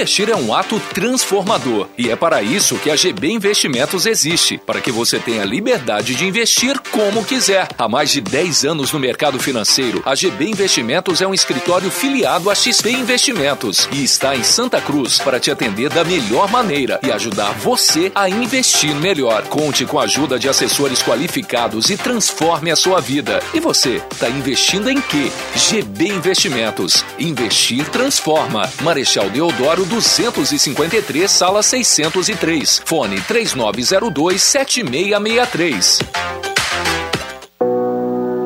Investir 0.00 0.30
é 0.30 0.34
um 0.34 0.54
ato 0.54 0.80
transformador 0.94 1.86
e 1.98 2.08
é 2.08 2.16
para 2.16 2.42
isso 2.42 2.78
que 2.78 2.90
a 2.90 2.96
GB 2.96 3.32
Investimentos 3.32 4.06
existe, 4.06 4.56
para 4.56 4.80
que 4.80 4.90
você 4.90 5.18
tenha 5.18 5.44
liberdade 5.44 6.14
de 6.14 6.24
investir 6.24 6.80
como 6.90 7.22
quiser. 7.22 7.68
Há 7.76 7.86
mais 7.86 8.10
de 8.10 8.22
10 8.22 8.64
anos 8.64 8.92
no 8.92 8.98
mercado 8.98 9.38
financeiro, 9.38 10.02
a 10.06 10.14
GB 10.14 10.48
Investimentos 10.48 11.20
é 11.20 11.26
um 11.26 11.34
escritório 11.34 11.90
filiado 11.90 12.48
à 12.48 12.54
XP 12.54 12.92
Investimentos 12.92 13.86
e 13.92 14.02
está 14.02 14.34
em 14.34 14.42
Santa 14.42 14.80
Cruz 14.80 15.18
para 15.18 15.38
te 15.38 15.50
atender 15.50 15.90
da 15.90 16.02
melhor 16.02 16.50
maneira 16.50 16.98
e 17.02 17.12
ajudar 17.12 17.52
você 17.58 18.10
a 18.14 18.26
investir 18.26 18.94
melhor. 18.94 19.42
Conte 19.48 19.84
com 19.84 20.00
a 20.00 20.04
ajuda 20.04 20.38
de 20.38 20.48
assessores 20.48 21.02
qualificados 21.02 21.90
e 21.90 21.98
transforme 21.98 22.70
a 22.70 22.76
sua 22.76 23.02
vida. 23.02 23.42
E 23.52 23.60
você, 23.60 23.96
está 24.10 24.30
investindo 24.30 24.88
em 24.88 24.98
quê? 24.98 25.30
GB 25.54 26.08
Investimentos. 26.08 27.04
Investir 27.18 27.86
transforma. 27.90 28.62
Marechal 28.80 29.28
Deodoro 29.28 29.89
253, 29.90 31.28
sala 31.28 31.64
603. 31.64 32.80
Fone 32.84 33.20
3902 33.20 34.40
7663. 34.40 35.98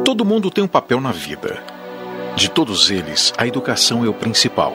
Todo 0.02 0.24
mundo 0.24 0.50
tem 0.50 0.64
um 0.64 0.68
papel 0.68 1.02
na 1.02 1.12
vida. 1.12 1.62
De 2.34 2.48
todos 2.48 2.90
eles, 2.90 3.32
a 3.36 3.46
educação 3.46 4.04
é 4.04 4.08
o 4.08 4.14
principal. 4.14 4.74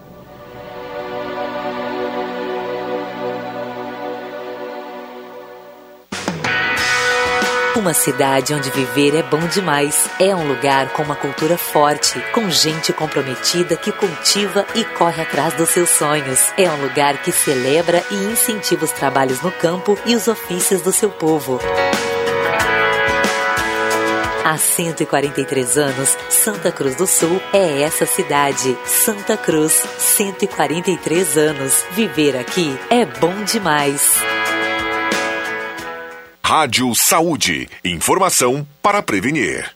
Uma 7.74 7.94
cidade 7.94 8.52
onde 8.52 8.68
viver 8.70 9.14
é 9.16 9.22
bom 9.22 9.40
demais. 9.48 10.06
É 10.20 10.36
um 10.36 10.46
lugar 10.46 10.90
com 10.92 11.02
uma 11.02 11.16
cultura 11.16 11.56
forte, 11.56 12.20
com 12.34 12.50
gente 12.50 12.92
comprometida 12.92 13.76
que 13.76 13.90
cultiva 13.90 14.66
e 14.74 14.84
corre 14.84 15.22
atrás 15.22 15.54
dos 15.54 15.70
seus 15.70 15.88
sonhos. 15.88 16.52
É 16.58 16.70
um 16.70 16.82
lugar 16.82 17.22
que 17.22 17.32
celebra 17.32 18.04
e 18.10 18.14
incentiva 18.14 18.84
os 18.84 18.92
trabalhos 18.92 19.40
no 19.40 19.50
campo 19.50 19.98
e 20.04 20.14
os 20.14 20.28
ofícios 20.28 20.82
do 20.82 20.92
seu 20.92 21.08
povo. 21.08 21.58
Há 24.44 24.58
143 24.58 25.78
anos, 25.78 26.14
Santa 26.28 26.70
Cruz 26.70 26.94
do 26.96 27.06
Sul 27.06 27.40
é 27.54 27.80
essa 27.80 28.04
cidade. 28.04 28.76
Santa 28.84 29.34
Cruz, 29.34 29.82
143 29.96 31.38
anos. 31.38 31.84
Viver 31.92 32.36
aqui 32.36 32.78
é 32.90 33.06
bom 33.06 33.44
demais. 33.44 34.20
Rádio 36.44 36.94
Saúde. 36.94 37.68
Informação 37.84 38.66
para 38.82 39.00
prevenir. 39.00 39.70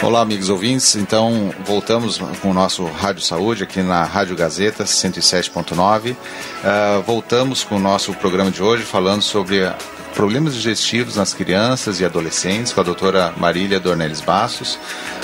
Olá, 0.00 0.20
amigos 0.22 0.48
ouvintes. 0.48 0.96
Então, 0.96 1.52
voltamos 1.64 2.18
com 2.40 2.50
o 2.50 2.54
nosso 2.54 2.84
Rádio 2.84 3.22
Saúde 3.22 3.64
aqui 3.64 3.82
na 3.82 4.04
Rádio 4.04 4.34
Gazeta 4.34 4.84
107.9. 4.84 6.12
Uh, 6.12 7.02
voltamos 7.02 7.64
com 7.64 7.76
o 7.76 7.80
nosso 7.80 8.14
programa 8.14 8.50
de 8.50 8.62
hoje 8.62 8.84
falando 8.84 9.22
sobre 9.22 9.70
problemas 10.14 10.54
digestivos 10.54 11.16
nas 11.16 11.34
crianças 11.34 12.00
e 12.00 12.04
adolescentes 12.04 12.72
com 12.72 12.80
a 12.80 12.84
doutora 12.84 13.34
Marília 13.36 13.80
Dornelles 13.80 14.20
Bastos. 14.20 14.78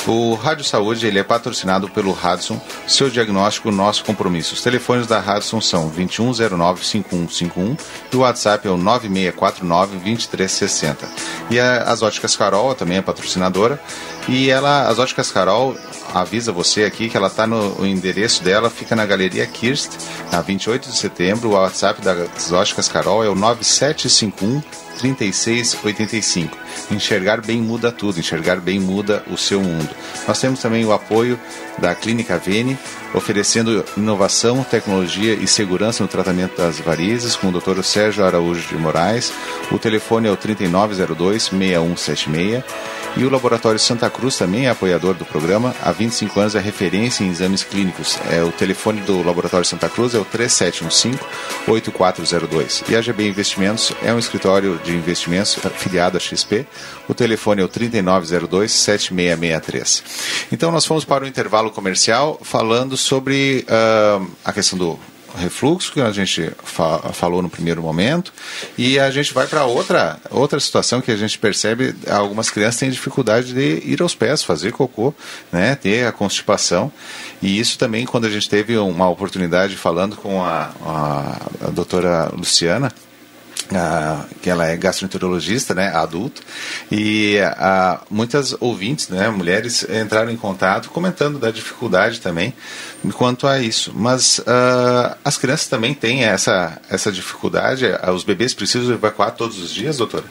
O 0.07 0.35
Rádio 0.35 0.65
Saúde 0.65 1.07
ele 1.07 1.19
é 1.19 1.23
patrocinado 1.23 1.89
pelo 1.89 2.13
Radson, 2.13 2.61
seu 2.87 3.09
diagnóstico, 3.11 3.71
nosso 3.71 4.03
compromisso. 4.05 4.55
Os 4.55 4.63
telefones 4.63 5.07
da 5.07 5.21
Radson 5.21 5.61
são 5.61 5.91
2109-5151 5.91 7.79
e 8.13 8.17
o 8.17 8.21
WhatsApp 8.21 8.67
é 8.67 8.71
o 8.71 8.79
9649-2360. 8.79 10.97
E 11.51 11.61
a, 11.61 11.83
as 11.83 12.01
Óticas 12.03 12.35
Carol 12.37 12.75
também 12.75 12.97
é 12.99 13.03
patrocinadora 13.03 13.81
e 14.29 14.51
ela, 14.51 14.89
as 14.89 14.99
Óticas 14.99 15.31
Carol 15.31 15.77
avisa 16.15 16.53
você 16.53 16.85
aqui 16.85 17.09
que 17.09 17.17
ela 17.17 17.29
está 17.29 17.47
no 17.47 17.87
endereço 17.87 18.43
dela, 18.43 18.71
fica 18.71 18.97
na 18.97 19.05
Galeria 19.05 19.47
Kirst, 19.47 19.93
na 20.33 20.41
28 20.41 20.89
de 20.89 20.97
setembro. 20.97 21.51
O 21.51 21.53
WhatsApp 21.53 22.01
das 22.03 22.51
Óticas 22.53 22.89
Carol 22.89 23.25
é 23.25 23.29
o 23.29 23.35
9751 23.35 24.63
3685. 24.99 26.57
Enxergar 26.91 27.41
bem 27.41 27.61
muda 27.61 27.93
tudo, 27.93 28.19
enxergar 28.19 28.57
bem 28.57 28.79
muda 28.79 29.23
o 29.31 29.37
seu 29.37 29.61
mundo. 29.61 29.89
Nós 30.27 30.41
temos 30.41 30.61
também 30.61 30.85
o 30.85 30.93
apoio 30.93 31.39
da 31.79 31.95
Clínica 31.95 32.39
Vene, 32.39 32.79
oferecendo 33.15 33.85
inovação, 33.97 34.65
tecnologia 34.65 35.35
e 35.35 35.47
segurança 35.47 36.03
no 36.03 36.09
tratamento 36.09 36.57
das 36.57 36.79
varizes, 36.81 37.37
com 37.37 37.49
o 37.49 37.53
Dr. 37.53 37.83
Sérgio 37.83 38.25
Araújo 38.25 38.69
de 38.69 38.77
Moraes. 38.77 39.33
O 39.71 39.79
telefone 39.79 40.29
é 40.29 40.31
o 40.31 40.37
3902 40.37 41.45
6176 41.45 42.65
e 43.17 43.25
o 43.25 43.31
Laboratório 43.31 43.81
Santa 43.81 44.11
Cruz 44.11 44.37
também 44.37 44.67
é 44.67 44.71
apoiador 44.71 45.15
do 45.15 45.25
programa. 45.25 45.75
Há 45.83 45.91
25 45.93 46.41
anos 46.41 46.55
é 46.55 46.61
referência 46.61 47.25
em 47.25 47.31
exames 47.31 47.65
clínicos. 47.65 48.19
É, 48.31 48.43
o 48.43 48.53
telefone 48.53 49.01
do 49.01 49.23
Laboratório 49.23 49.65
Santa 49.67 49.89
Cruz 49.89 50.15
é 50.15 50.19
o 50.19 50.25
3715-8402. 50.25 52.85
E 52.89 52.97
a 52.97 53.01
GB 53.01 53.29
Investimentos 53.29 53.93
é 54.03 54.13
um 54.13 54.19
escritório 54.19 54.81
de 54.85 54.95
investimentos 54.95 55.57
afiliado 55.65 56.17
à 56.17 56.21
XP. 56.21 56.67
O 57.09 57.15
telefone 57.15 57.63
é 57.63 57.65
o 57.65 57.69
3902-7663. 57.69 60.03
Então 60.53 60.71
nós 60.71 60.87
fomos 60.87 61.05
para 61.05 61.25
o 61.25 61.27
intervalo 61.27 61.71
comercial 61.71 62.39
falando 62.43 62.97
sobre 62.97 63.67
uh, 63.69 64.25
a 64.45 64.53
questão 64.53 64.79
do 64.79 64.99
refluxo 65.37 65.93
que 65.93 66.01
a 66.01 66.11
gente 66.11 66.51
fa 66.63 66.99
falou 67.13 67.43
no 67.43 67.51
primeiro 67.51 67.83
momento 67.83 68.33
e 68.77 68.99
a 68.99 69.11
gente 69.11 69.33
vai 69.35 69.47
para 69.47 69.65
outra 69.65 70.19
outra 70.31 70.59
situação 70.61 71.01
que 71.01 71.11
a 71.11 71.17
gente 71.17 71.39
percebe 71.39 71.95
algumas 72.09 72.51
crianças 72.51 72.81
têm 72.81 72.91
dificuldade 72.91 73.53
de 73.53 73.83
ir 73.85 74.01
aos 74.03 74.15
pés 74.15 74.43
fazer 74.43 74.73
cocô 74.73 75.15
né 75.53 75.75
ter 75.75 76.07
a 76.07 76.13
constipação. 76.13 76.91
E 77.41 77.59
isso 77.59 77.79
também 77.79 78.05
quando 78.05 78.27
a 78.27 78.31
gente 78.31 78.49
teve 78.49 78.77
uma 78.77 79.09
oportunidade 79.09 79.77
falando 79.77 80.17
com 80.17 80.43
a, 80.43 80.73
a, 80.85 81.67
a 81.67 81.71
doutora 81.71 82.31
Luciana 82.35 82.93
ah, 83.75 84.25
que 84.41 84.49
ela 84.49 84.67
é 84.67 84.77
gastroenterologista, 84.77 85.75
né, 85.75 85.89
adulto, 85.89 86.43
e 86.91 87.39
ah, 87.41 88.01
muitas 88.11 88.55
ouvintes, 88.61 89.09
né, 89.09 89.29
mulheres, 89.29 89.87
entraram 89.89 90.31
em 90.31 90.37
contato 90.37 90.91
comentando 90.91 91.39
da 91.39 91.51
dificuldade 91.51 92.21
também 92.21 92.55
quanto 93.15 93.47
a 93.47 93.61
isso. 93.61 93.93
Mas 93.95 94.41
ah, 94.47 95.17
as 95.25 95.37
crianças 95.37 95.69
também 95.69 95.95
têm 95.95 96.25
essa, 96.25 96.81
essa 96.89 97.13
dificuldade? 97.13 97.85
Os 98.15 98.25
bebês 98.25 98.55
precisam 98.55 98.95
evacuar 98.95 99.33
todos 99.33 99.59
os 99.59 99.73
dias, 99.73 99.97
doutora? 99.97 100.25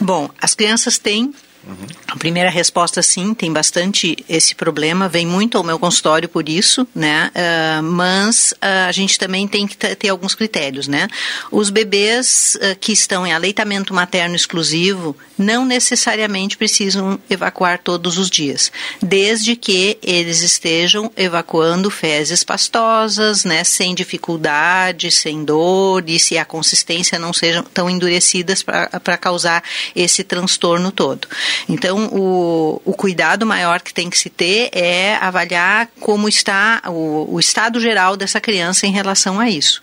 Bom, 0.00 0.28
as 0.40 0.54
crianças 0.54 0.98
têm 0.98 1.32
Uhum. 1.66 1.86
A 2.08 2.16
primeira 2.16 2.50
resposta, 2.50 3.02
sim, 3.02 3.32
tem 3.32 3.52
bastante 3.52 4.16
esse 4.28 4.54
problema, 4.54 5.08
vem 5.08 5.26
muito 5.26 5.56
ao 5.56 5.64
meu 5.64 5.78
consultório 5.78 6.28
por 6.28 6.48
isso, 6.48 6.86
né? 6.94 7.30
Uh, 7.34 7.82
mas 7.82 8.52
uh, 8.52 8.88
a 8.88 8.92
gente 8.92 9.18
também 9.18 9.48
tem 9.48 9.66
que 9.66 9.76
ter 9.76 10.08
alguns 10.10 10.34
critérios, 10.34 10.86
né? 10.86 11.08
Os 11.50 11.70
bebês 11.70 12.56
uh, 12.56 12.76
que 12.78 12.92
estão 12.92 13.26
em 13.26 13.32
aleitamento 13.32 13.94
materno 13.94 14.36
exclusivo 14.36 15.16
não 15.38 15.64
necessariamente 15.64 16.56
precisam 16.56 17.18
evacuar 17.28 17.78
todos 17.78 18.18
os 18.18 18.30
dias, 18.30 18.70
desde 19.02 19.56
que 19.56 19.98
eles 20.02 20.42
estejam 20.42 21.10
evacuando 21.16 21.90
fezes 21.90 22.44
pastosas, 22.44 23.44
né? 23.44 23.64
Sem 23.64 23.94
dificuldade, 23.94 25.10
sem 25.10 25.44
dor 25.44 26.04
e 26.08 26.18
se 26.18 26.36
a 26.36 26.44
consistência 26.44 27.18
não 27.18 27.32
sejam 27.32 27.62
tão 27.62 27.88
endurecidas 27.88 28.62
para 28.62 29.16
causar 29.16 29.64
esse 29.96 30.22
transtorno 30.22 30.92
todo. 30.92 31.26
Então, 31.68 32.06
o, 32.12 32.80
o 32.84 32.92
cuidado 32.92 33.46
maior 33.46 33.80
que 33.80 33.92
tem 33.92 34.10
que 34.10 34.18
se 34.18 34.30
ter 34.30 34.70
é 34.72 35.16
avaliar 35.16 35.88
como 36.00 36.28
está 36.28 36.82
o, 36.86 37.34
o 37.34 37.40
estado 37.40 37.80
geral 37.80 38.16
dessa 38.16 38.40
criança 38.40 38.86
em 38.86 38.92
relação 38.92 39.40
a 39.40 39.48
isso. 39.48 39.80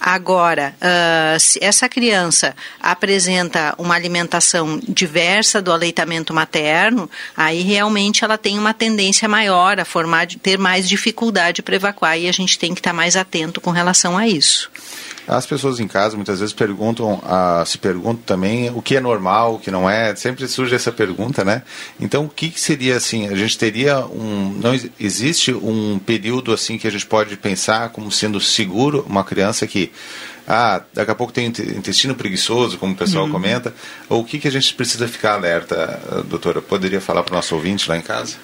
Agora, 0.00 0.74
uh, 0.80 1.38
se 1.38 1.58
essa 1.62 1.88
criança 1.88 2.54
apresenta 2.80 3.74
uma 3.78 3.94
alimentação 3.94 4.80
diversa 4.88 5.60
do 5.60 5.72
aleitamento 5.72 6.32
materno, 6.32 7.10
aí 7.36 7.62
realmente 7.62 8.24
ela 8.24 8.38
tem 8.38 8.58
uma 8.58 8.74
tendência 8.74 9.28
maior 9.28 9.78
a 9.80 9.84
formar, 9.84 10.26
ter 10.26 10.58
mais 10.58 10.88
dificuldade 10.88 11.62
para 11.62 11.76
evacuar 11.76 12.18
e 12.18 12.28
a 12.28 12.32
gente 12.32 12.58
tem 12.58 12.74
que 12.74 12.80
estar 12.80 12.92
mais 12.92 13.16
atento 13.16 13.60
com 13.60 13.70
relação 13.70 14.16
a 14.16 14.26
isso. 14.26 14.70
As 15.26 15.46
pessoas 15.46 15.80
em 15.80 15.88
casa 15.88 16.16
muitas 16.16 16.40
vezes 16.40 16.54
perguntam, 16.54 17.22
ah, 17.24 17.62
se 17.66 17.78
perguntam 17.78 18.22
também 18.26 18.70
o 18.70 18.82
que 18.82 18.96
é 18.96 19.00
normal, 19.00 19.54
o 19.54 19.58
que 19.58 19.70
não 19.70 19.88
é. 19.88 20.14
Sempre 20.14 20.46
surge 20.46 20.74
essa 20.74 20.92
pergunta, 20.92 21.44
né? 21.44 21.62
Então, 21.98 22.24
o 22.24 22.28
que, 22.28 22.50
que 22.50 22.60
seria 22.60 22.96
assim? 22.96 23.28
A 23.28 23.34
gente 23.34 23.56
teria 23.56 24.04
um, 24.04 24.58
não 24.60 24.78
existe 25.00 25.52
um 25.52 25.98
período 25.98 26.52
assim 26.52 26.76
que 26.76 26.86
a 26.86 26.90
gente 26.90 27.06
pode 27.06 27.36
pensar 27.36 27.88
como 27.90 28.12
sendo 28.12 28.38
seguro 28.40 29.04
uma 29.08 29.24
criança 29.24 29.66
que 29.66 29.90
ah, 30.46 30.82
daqui 30.92 31.10
a 31.10 31.14
pouco 31.14 31.32
tem 31.32 31.46
intestino 31.46 32.14
preguiçoso, 32.14 32.76
como 32.76 32.92
o 32.92 32.96
pessoal 32.96 33.24
uhum. 33.24 33.32
comenta. 33.32 33.74
Ou 34.08 34.20
o 34.20 34.24
que, 34.24 34.38
que 34.38 34.48
a 34.48 34.52
gente 34.52 34.74
precisa 34.74 35.08
ficar 35.08 35.34
alerta, 35.34 36.00
doutora? 36.26 36.60
Poderia 36.60 37.00
falar 37.00 37.22
para 37.22 37.32
o 37.32 37.36
nosso 37.36 37.54
ouvinte 37.54 37.88
lá 37.88 37.96
em 37.96 38.02
casa? 38.02 38.36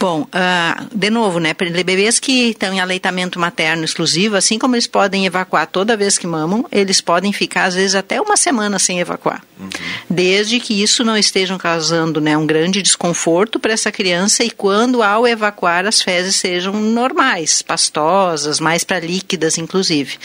Bom, 0.00 0.22
uh, 0.22 0.88
de 0.94 1.10
novo, 1.10 1.38
né, 1.38 1.52
bebês 1.52 2.18
que 2.18 2.52
estão 2.52 2.72
em 2.72 2.80
aleitamento 2.80 3.38
materno 3.38 3.84
exclusivo, 3.84 4.34
assim 4.34 4.58
como 4.58 4.74
eles 4.74 4.86
podem 4.86 5.26
evacuar 5.26 5.66
toda 5.66 5.94
vez 5.94 6.16
que 6.16 6.26
mamam, 6.26 6.64
eles 6.72 7.02
podem 7.02 7.34
ficar 7.34 7.64
às 7.64 7.74
vezes 7.74 7.94
até 7.94 8.18
uma 8.18 8.34
semana 8.34 8.78
sem 8.78 8.98
evacuar, 8.98 9.44
uhum. 9.58 9.68
desde 10.08 10.58
que 10.58 10.82
isso 10.82 11.04
não 11.04 11.18
esteja 11.18 11.58
causando, 11.58 12.18
né, 12.18 12.34
um 12.34 12.46
grande 12.46 12.80
desconforto 12.80 13.60
para 13.60 13.74
essa 13.74 13.92
criança 13.92 14.42
e 14.42 14.50
quando 14.50 15.02
ao 15.02 15.26
evacuar 15.26 15.84
as 15.84 16.00
fezes 16.00 16.36
sejam 16.36 16.72
normais, 16.72 17.60
pastosas, 17.60 18.58
mais 18.58 18.82
para 18.82 19.00
líquidas, 19.00 19.58
inclusive. 19.58 20.16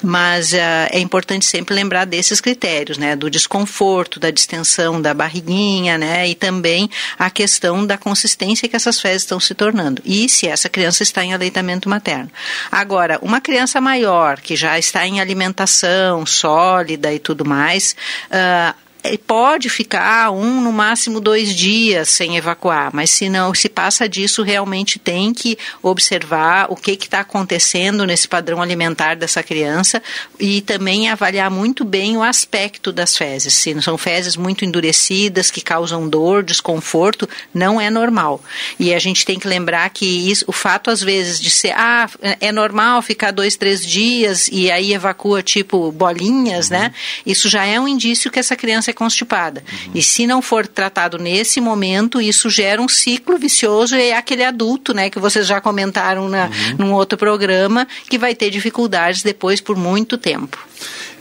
Mas 0.00 0.52
uh, 0.52 0.92
é 0.92 1.00
importante 1.00 1.44
sempre 1.44 1.74
lembrar 1.74 2.04
desses 2.04 2.40
critérios, 2.40 2.98
né, 2.98 3.16
do 3.16 3.28
desconforto, 3.28 4.20
da 4.20 4.30
distensão 4.30 5.02
da 5.02 5.12
barriguinha, 5.12 5.98
né, 5.98 6.28
e 6.28 6.36
também 6.36 6.88
a 7.18 7.28
questão 7.30 7.84
da 7.84 7.98
consistência 7.98 8.68
que 8.68 8.76
essas 8.76 9.00
fezes 9.00 9.23
estão 9.24 9.40
se 9.40 9.54
tornando. 9.54 10.00
E 10.04 10.28
se 10.28 10.46
essa 10.46 10.68
criança 10.68 11.02
está 11.02 11.24
em 11.24 11.34
aleitamento 11.34 11.88
materno. 11.88 12.30
Agora, 12.70 13.18
uma 13.22 13.40
criança 13.40 13.80
maior, 13.80 14.40
que 14.40 14.54
já 14.54 14.78
está 14.78 15.06
em 15.06 15.20
alimentação 15.20 16.24
sólida 16.24 17.12
e 17.12 17.18
tudo 17.18 17.44
mais, 17.44 17.96
uh, 18.30 18.83
pode 19.26 19.68
ficar 19.68 20.30
um, 20.30 20.60
no 20.60 20.72
máximo 20.72 21.20
dois 21.20 21.54
dias 21.54 22.08
sem 22.08 22.36
evacuar, 22.36 22.90
mas 22.92 23.10
se 23.10 23.28
não, 23.28 23.52
se 23.54 23.68
passa 23.68 24.08
disso, 24.08 24.42
realmente 24.42 24.98
tem 24.98 25.34
que 25.34 25.58
observar 25.82 26.66
o 26.70 26.76
que 26.76 26.92
está 26.92 27.20
acontecendo 27.20 28.06
nesse 28.06 28.26
padrão 28.26 28.62
alimentar 28.62 29.14
dessa 29.14 29.42
criança 29.42 30.02
e 30.40 30.62
também 30.62 31.10
avaliar 31.10 31.50
muito 31.50 31.84
bem 31.84 32.16
o 32.16 32.22
aspecto 32.22 32.92
das 32.92 33.16
fezes. 33.16 33.54
Se 33.54 33.80
são 33.82 33.98
fezes 33.98 34.36
muito 34.36 34.64
endurecidas, 34.64 35.50
que 35.50 35.60
causam 35.60 36.08
dor, 36.08 36.42
desconforto, 36.42 37.28
não 37.52 37.80
é 37.80 37.90
normal. 37.90 38.42
E 38.78 38.94
a 38.94 38.98
gente 38.98 39.24
tem 39.24 39.38
que 39.38 39.46
lembrar 39.46 39.90
que 39.90 40.06
isso, 40.06 40.44
o 40.48 40.52
fato, 40.52 40.90
às 40.90 41.02
vezes, 41.02 41.40
de 41.40 41.50
ser, 41.50 41.72
ah, 41.76 42.08
é 42.40 42.50
normal 42.50 43.02
ficar 43.02 43.32
dois, 43.32 43.56
três 43.56 43.84
dias 43.86 44.48
e 44.50 44.70
aí 44.70 44.94
evacua 44.94 45.42
tipo 45.42 45.92
bolinhas, 45.92 46.70
uhum. 46.70 46.78
né? 46.78 46.94
Isso 47.26 47.48
já 47.48 47.64
é 47.64 47.78
um 47.78 47.86
indício 47.86 48.30
que 48.30 48.38
essa 48.38 48.56
criança 48.56 48.93
constipada. 48.94 49.62
Uhum. 49.86 49.92
E 49.94 50.02
se 50.02 50.26
não 50.26 50.40
for 50.40 50.66
tratado 50.66 51.18
nesse 51.18 51.60
momento, 51.60 52.20
isso 52.20 52.48
gera 52.48 52.80
um 52.80 52.88
ciclo 52.88 53.36
vicioso 53.38 53.96
e 53.96 54.10
é 54.10 54.16
aquele 54.16 54.44
adulto, 54.44 54.94
né, 54.94 55.10
que 55.10 55.18
vocês 55.18 55.46
já 55.46 55.60
comentaram 55.60 56.28
na, 56.28 56.46
uhum. 56.46 56.76
num 56.78 56.92
outro 56.92 57.18
programa, 57.18 57.86
que 58.08 58.16
vai 58.18 58.34
ter 58.34 58.50
dificuldades 58.50 59.22
depois 59.22 59.60
por 59.60 59.76
muito 59.76 60.16
tempo. 60.16 60.58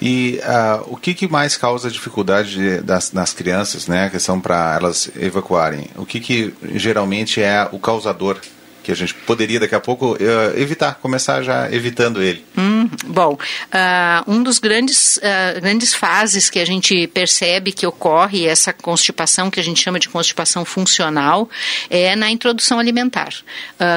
E 0.01 0.39
uh, 0.43 0.93
o 0.93 0.97
que, 0.97 1.13
que, 1.13 1.27
mais 1.27 1.55
causa 1.55 1.89
dificuldade 1.89 2.81
das, 2.81 3.13
nas 3.13 3.31
crianças, 3.31 3.87
né? 3.87 4.05
A 4.05 4.09
questão 4.09 4.39
para 4.39 4.75
elas 4.75 5.09
evacuarem. 5.17 5.87
O 5.95 6.05
que, 6.05 6.19
que 6.19 6.53
geralmente 6.75 7.41
é 7.41 7.67
o 7.71 7.79
causador 7.79 8.37
que 8.83 8.91
a 8.91 8.95
gente 8.95 9.13
poderia 9.13 9.59
daqui 9.59 9.73
a 9.73 9.79
pouco 9.79 10.13
uh, 10.13 10.17
evitar, 10.55 10.95
começar 10.95 11.41
já 11.41 11.71
evitando 11.71 12.21
ele? 12.21 12.45
Hum, 12.57 12.89
bom, 13.05 13.33
uh, 13.33 14.31
um 14.31 14.43
dos 14.43 14.59
grandes, 14.59 15.17
uh, 15.17 15.61
grandes 15.61 15.93
fases 15.93 16.49
que 16.49 16.59
a 16.59 16.65
gente 16.65 17.07
percebe 17.07 17.71
que 17.71 17.87
ocorre 17.87 18.45
essa 18.45 18.73
constipação 18.73 19.49
que 19.49 19.59
a 19.59 19.63
gente 19.63 19.81
chama 19.81 19.99
de 19.99 20.09
constipação 20.09 20.65
funcional 20.65 21.49
é 21.89 22.15
na 22.15 22.29
introdução 22.29 22.77
alimentar. 22.77 23.33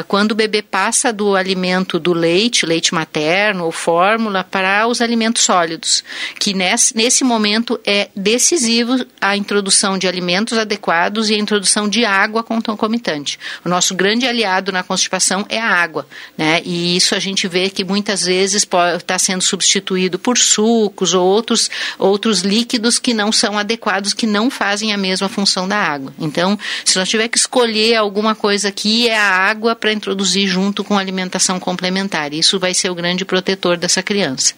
quando 0.07 0.33
o 0.33 0.35
bebê 0.35 0.62
passa 0.62 1.12
do 1.12 1.35
alimento 1.35 1.99
do 1.99 2.12
leite, 2.12 2.64
leite 2.64 2.94
materno 2.94 3.64
ou 3.64 3.72
fórmula 3.72 4.44
para 4.44 4.87
os 4.87 5.01
alimentos 5.01 5.42
sólidos, 5.42 6.05
que 6.38 6.55
nesse, 6.55 6.96
nesse 6.96 7.25
momento 7.25 7.81
é 7.85 8.09
decisivo 8.14 9.05
a 9.20 9.37
introdução 9.37 9.99
de 9.99 10.07
alimentos 10.07 10.57
adequados 10.57 11.29
e 11.31 11.35
a 11.35 11.38
introdução 11.38 11.88
de 11.88 12.05
água 12.05 12.44
concomitante. 12.44 13.38
O 13.64 13.68
nosso 13.68 13.94
grande 13.94 14.27
aliado 14.27 14.70
na 14.77 14.83
constipação 14.83 15.45
é 15.49 15.59
a 15.59 15.69
água, 15.69 16.07
né? 16.37 16.61
E 16.65 16.97
isso 16.97 17.15
a 17.15 17.19
gente 17.19 17.49
vê 17.49 17.71
que 17.71 17.85
muitas 17.85 18.25
vezes 18.25 18.67
está 18.97 19.19
sendo 19.19 19.43
substituído 19.43 20.19
por 20.19 20.39
sucos 20.39 21.15
ou 21.15 21.27
outros, 21.27 21.71
outros 21.99 22.41
líquidos 22.41 22.99
que 22.99 23.15
não 23.15 23.33
são 23.33 23.59
adequados, 23.59 24.12
que 24.12 24.27
não 24.27 24.51
fazem 24.51 24.93
a 24.93 24.97
mesma 24.97 25.29
função 25.29 25.67
da 25.67 25.77
água. 25.77 26.12
Então, 26.19 26.59
se 26.85 26.99
nós 26.99 27.09
tiver 27.09 27.29
que 27.29 27.39
escolher 27.39 27.97
alguma 27.97 28.35
coisa 28.35 28.69
aqui, 28.69 29.09
é 29.09 29.19
a 29.19 29.31
água 29.31 29.75
para 29.75 29.93
introduzir 29.93 30.47
junto 30.47 30.85
com 30.85 30.97
a 30.97 31.01
alimentação 31.01 31.59
complementar. 31.59 32.33
Isso 32.33 32.59
vai 32.59 32.75
ser 32.75 32.91
o 32.91 32.95
grande 32.95 33.25
protetor 33.25 33.77
dessa 33.77 34.03
criança. 34.03 34.55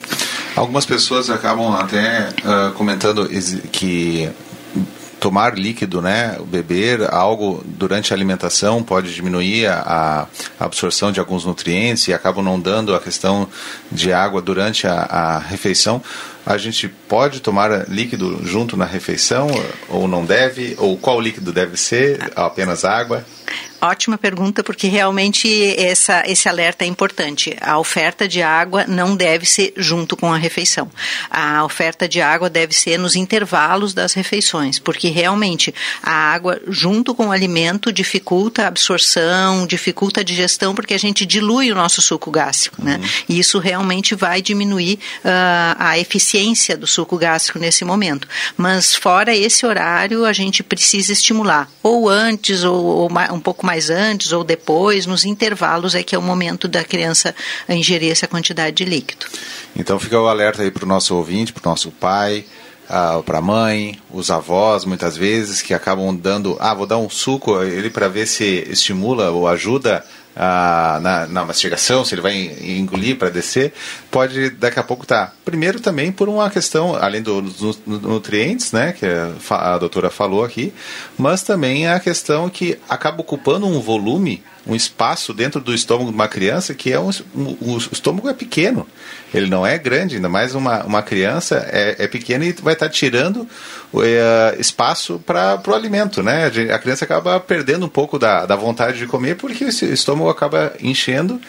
Algumas 0.56 0.84
pessoas 0.84 1.30
acabam 1.30 1.74
até 1.74 2.28
uh, 2.28 2.72
comentando 2.72 3.28
que 3.70 4.28
tomar 5.20 5.58
líquido, 5.58 6.00
né, 6.00 6.38
beber 6.46 7.02
algo 7.12 7.62
durante 7.66 8.12
a 8.12 8.16
alimentação 8.16 8.82
pode 8.82 9.14
diminuir 9.14 9.66
a, 9.66 10.26
a, 10.58 10.64
absorção 10.64 11.10
de 11.10 11.20
alguns 11.20 11.44
nutrientes 11.44 12.08
e 12.08 12.14
acabam 12.14 12.44
não 12.44 12.58
dando 12.58 12.94
a 12.94 13.00
questão 13.00 13.48
de 13.90 14.12
água 14.12 14.40
durante 14.40 14.86
a, 14.86 14.94
a 14.94 15.38
refeição. 15.38 16.02
A 16.46 16.56
gente 16.56 16.88
pode 16.88 17.40
tomar 17.40 17.88
líquido 17.88 18.40
junto 18.44 18.76
na 18.76 18.84
refeição 18.84 19.48
ou 19.88 20.08
não 20.08 20.24
deve? 20.24 20.74
Ou 20.78 20.96
qual 20.96 21.20
líquido 21.20 21.52
deve 21.52 21.76
ser? 21.76 22.32
Apenas 22.34 22.84
água? 22.84 23.24
Ótima 23.80 24.18
pergunta, 24.18 24.64
porque 24.64 24.88
realmente 24.88 25.48
essa, 25.78 26.24
esse 26.26 26.48
alerta 26.48 26.84
é 26.84 26.88
importante. 26.88 27.56
A 27.60 27.78
oferta 27.78 28.26
de 28.26 28.42
água 28.42 28.84
não 28.88 29.14
deve 29.14 29.46
ser 29.46 29.72
junto 29.76 30.16
com 30.16 30.32
a 30.32 30.36
refeição. 30.36 30.90
A 31.30 31.64
oferta 31.64 32.08
de 32.08 32.20
água 32.20 32.50
deve 32.50 32.74
ser 32.74 32.98
nos 32.98 33.14
intervalos 33.14 33.94
das 33.94 34.14
refeições, 34.14 34.80
porque 34.80 35.08
realmente 35.08 35.72
a 36.02 36.12
água, 36.12 36.60
junto 36.66 37.14
com 37.14 37.28
o 37.28 37.32
alimento, 37.32 37.92
dificulta 37.92 38.64
a 38.64 38.68
absorção, 38.68 39.64
dificulta 39.64 40.20
a 40.20 40.24
digestão, 40.24 40.74
porque 40.74 40.94
a 40.94 40.98
gente 40.98 41.24
dilui 41.24 41.70
o 41.70 41.74
nosso 41.76 42.02
suco 42.02 42.32
gástrico, 42.32 42.82
né? 42.82 42.96
Uhum. 43.00 43.08
E 43.28 43.38
isso 43.38 43.60
realmente 43.60 44.14
vai 44.16 44.42
diminuir 44.42 44.98
uh, 45.24 45.76
a 45.78 45.98
eficiência 45.98 46.76
do 46.76 46.86
suco 46.86 47.16
gástrico 47.16 47.60
nesse 47.60 47.84
momento. 47.84 48.26
Mas 48.56 48.96
fora 48.96 49.34
esse 49.36 49.64
horário, 49.64 50.24
a 50.24 50.32
gente 50.32 50.64
precisa 50.64 51.12
estimular, 51.12 51.70
ou 51.80 52.08
antes, 52.08 52.64
ou, 52.64 52.84
ou 52.84 53.10
um 53.32 53.40
pouco 53.40 53.67
mais 53.68 53.90
antes 53.90 54.32
ou 54.32 54.42
depois, 54.42 55.04
nos 55.04 55.26
intervalos 55.26 55.94
é 55.94 56.02
que 56.02 56.14
é 56.14 56.18
o 56.18 56.22
momento 56.22 56.66
da 56.66 56.82
criança 56.82 57.34
ingerir 57.68 58.10
essa 58.10 58.26
quantidade 58.26 58.76
de 58.76 58.86
líquido. 58.86 59.26
Então 59.76 60.00
fica 60.00 60.18
o 60.18 60.26
alerta 60.26 60.62
aí 60.62 60.70
para 60.70 60.86
o 60.86 60.88
nosso 60.88 61.14
ouvinte, 61.14 61.52
para 61.52 61.68
o 61.68 61.70
nosso 61.70 61.90
pai, 61.90 62.46
uh, 62.88 63.22
para 63.22 63.38
a 63.38 63.42
mãe, 63.42 64.00
os 64.10 64.30
avós, 64.30 64.86
muitas 64.86 65.18
vezes, 65.18 65.60
que 65.60 65.74
acabam 65.74 66.16
dando, 66.16 66.56
ah, 66.58 66.72
vou 66.72 66.86
dar 66.86 66.96
um 66.96 67.10
suco 67.10 67.62
ele 67.62 67.90
para 67.90 68.08
ver 68.08 68.26
se 68.26 68.66
estimula 68.70 69.30
ou 69.32 69.46
ajuda 69.46 70.02
na, 70.38 71.26
na, 71.26 71.44
mastigação, 71.44 72.04
se 72.04 72.14
ele 72.14 72.22
vai 72.22 72.36
engolir 72.36 73.16
para 73.16 73.28
descer, 73.28 73.72
pode 74.10 74.50
daqui 74.50 74.78
a 74.78 74.84
pouco 74.84 75.02
estar. 75.02 75.26
Tá. 75.26 75.32
Primeiro 75.44 75.80
também 75.80 76.12
por 76.12 76.28
uma 76.28 76.48
questão, 76.48 76.94
além 76.94 77.22
dos 77.22 77.80
nutrientes, 77.86 78.70
né, 78.70 78.92
que 78.92 79.04
a, 79.04 79.74
a 79.74 79.78
doutora 79.78 80.10
falou 80.10 80.44
aqui, 80.44 80.72
mas 81.18 81.42
também 81.42 81.88
a 81.88 81.98
questão 81.98 82.48
que 82.48 82.78
acaba 82.88 83.20
ocupando 83.20 83.66
um 83.66 83.80
volume 83.80 84.42
um 84.68 84.74
espaço 84.74 85.32
dentro 85.32 85.60
do 85.60 85.74
estômago 85.74 86.10
de 86.10 86.14
uma 86.14 86.28
criança 86.28 86.74
que 86.74 86.92
é 86.92 87.00
um, 87.00 87.10
um, 87.34 87.56
o 87.60 87.78
estômago 87.90 88.28
é 88.28 88.34
pequeno, 88.34 88.86
ele 89.32 89.46
não 89.46 89.66
é 89.66 89.78
grande, 89.78 90.16
ainda 90.16 90.28
mais 90.28 90.54
uma, 90.54 90.84
uma 90.84 91.02
criança 91.02 91.66
é, 91.70 91.96
é 91.98 92.06
pequena 92.06 92.44
e 92.44 92.52
vai 92.52 92.74
estar 92.74 92.88
tirando 92.88 93.48
é, 93.96 94.56
espaço 94.58 95.22
para 95.24 95.60
o 95.66 95.74
alimento, 95.74 96.22
né? 96.22 96.46
A 96.72 96.78
criança 96.78 97.04
acaba 97.04 97.40
perdendo 97.40 97.86
um 97.86 97.88
pouco 97.88 98.18
da, 98.18 98.44
da 98.44 98.56
vontade 98.56 98.98
de 98.98 99.06
comer 99.06 99.36
porque 99.36 99.64
o 99.64 99.68
estômago 99.68 100.28
acaba 100.28 100.74
enchendo 100.80 101.40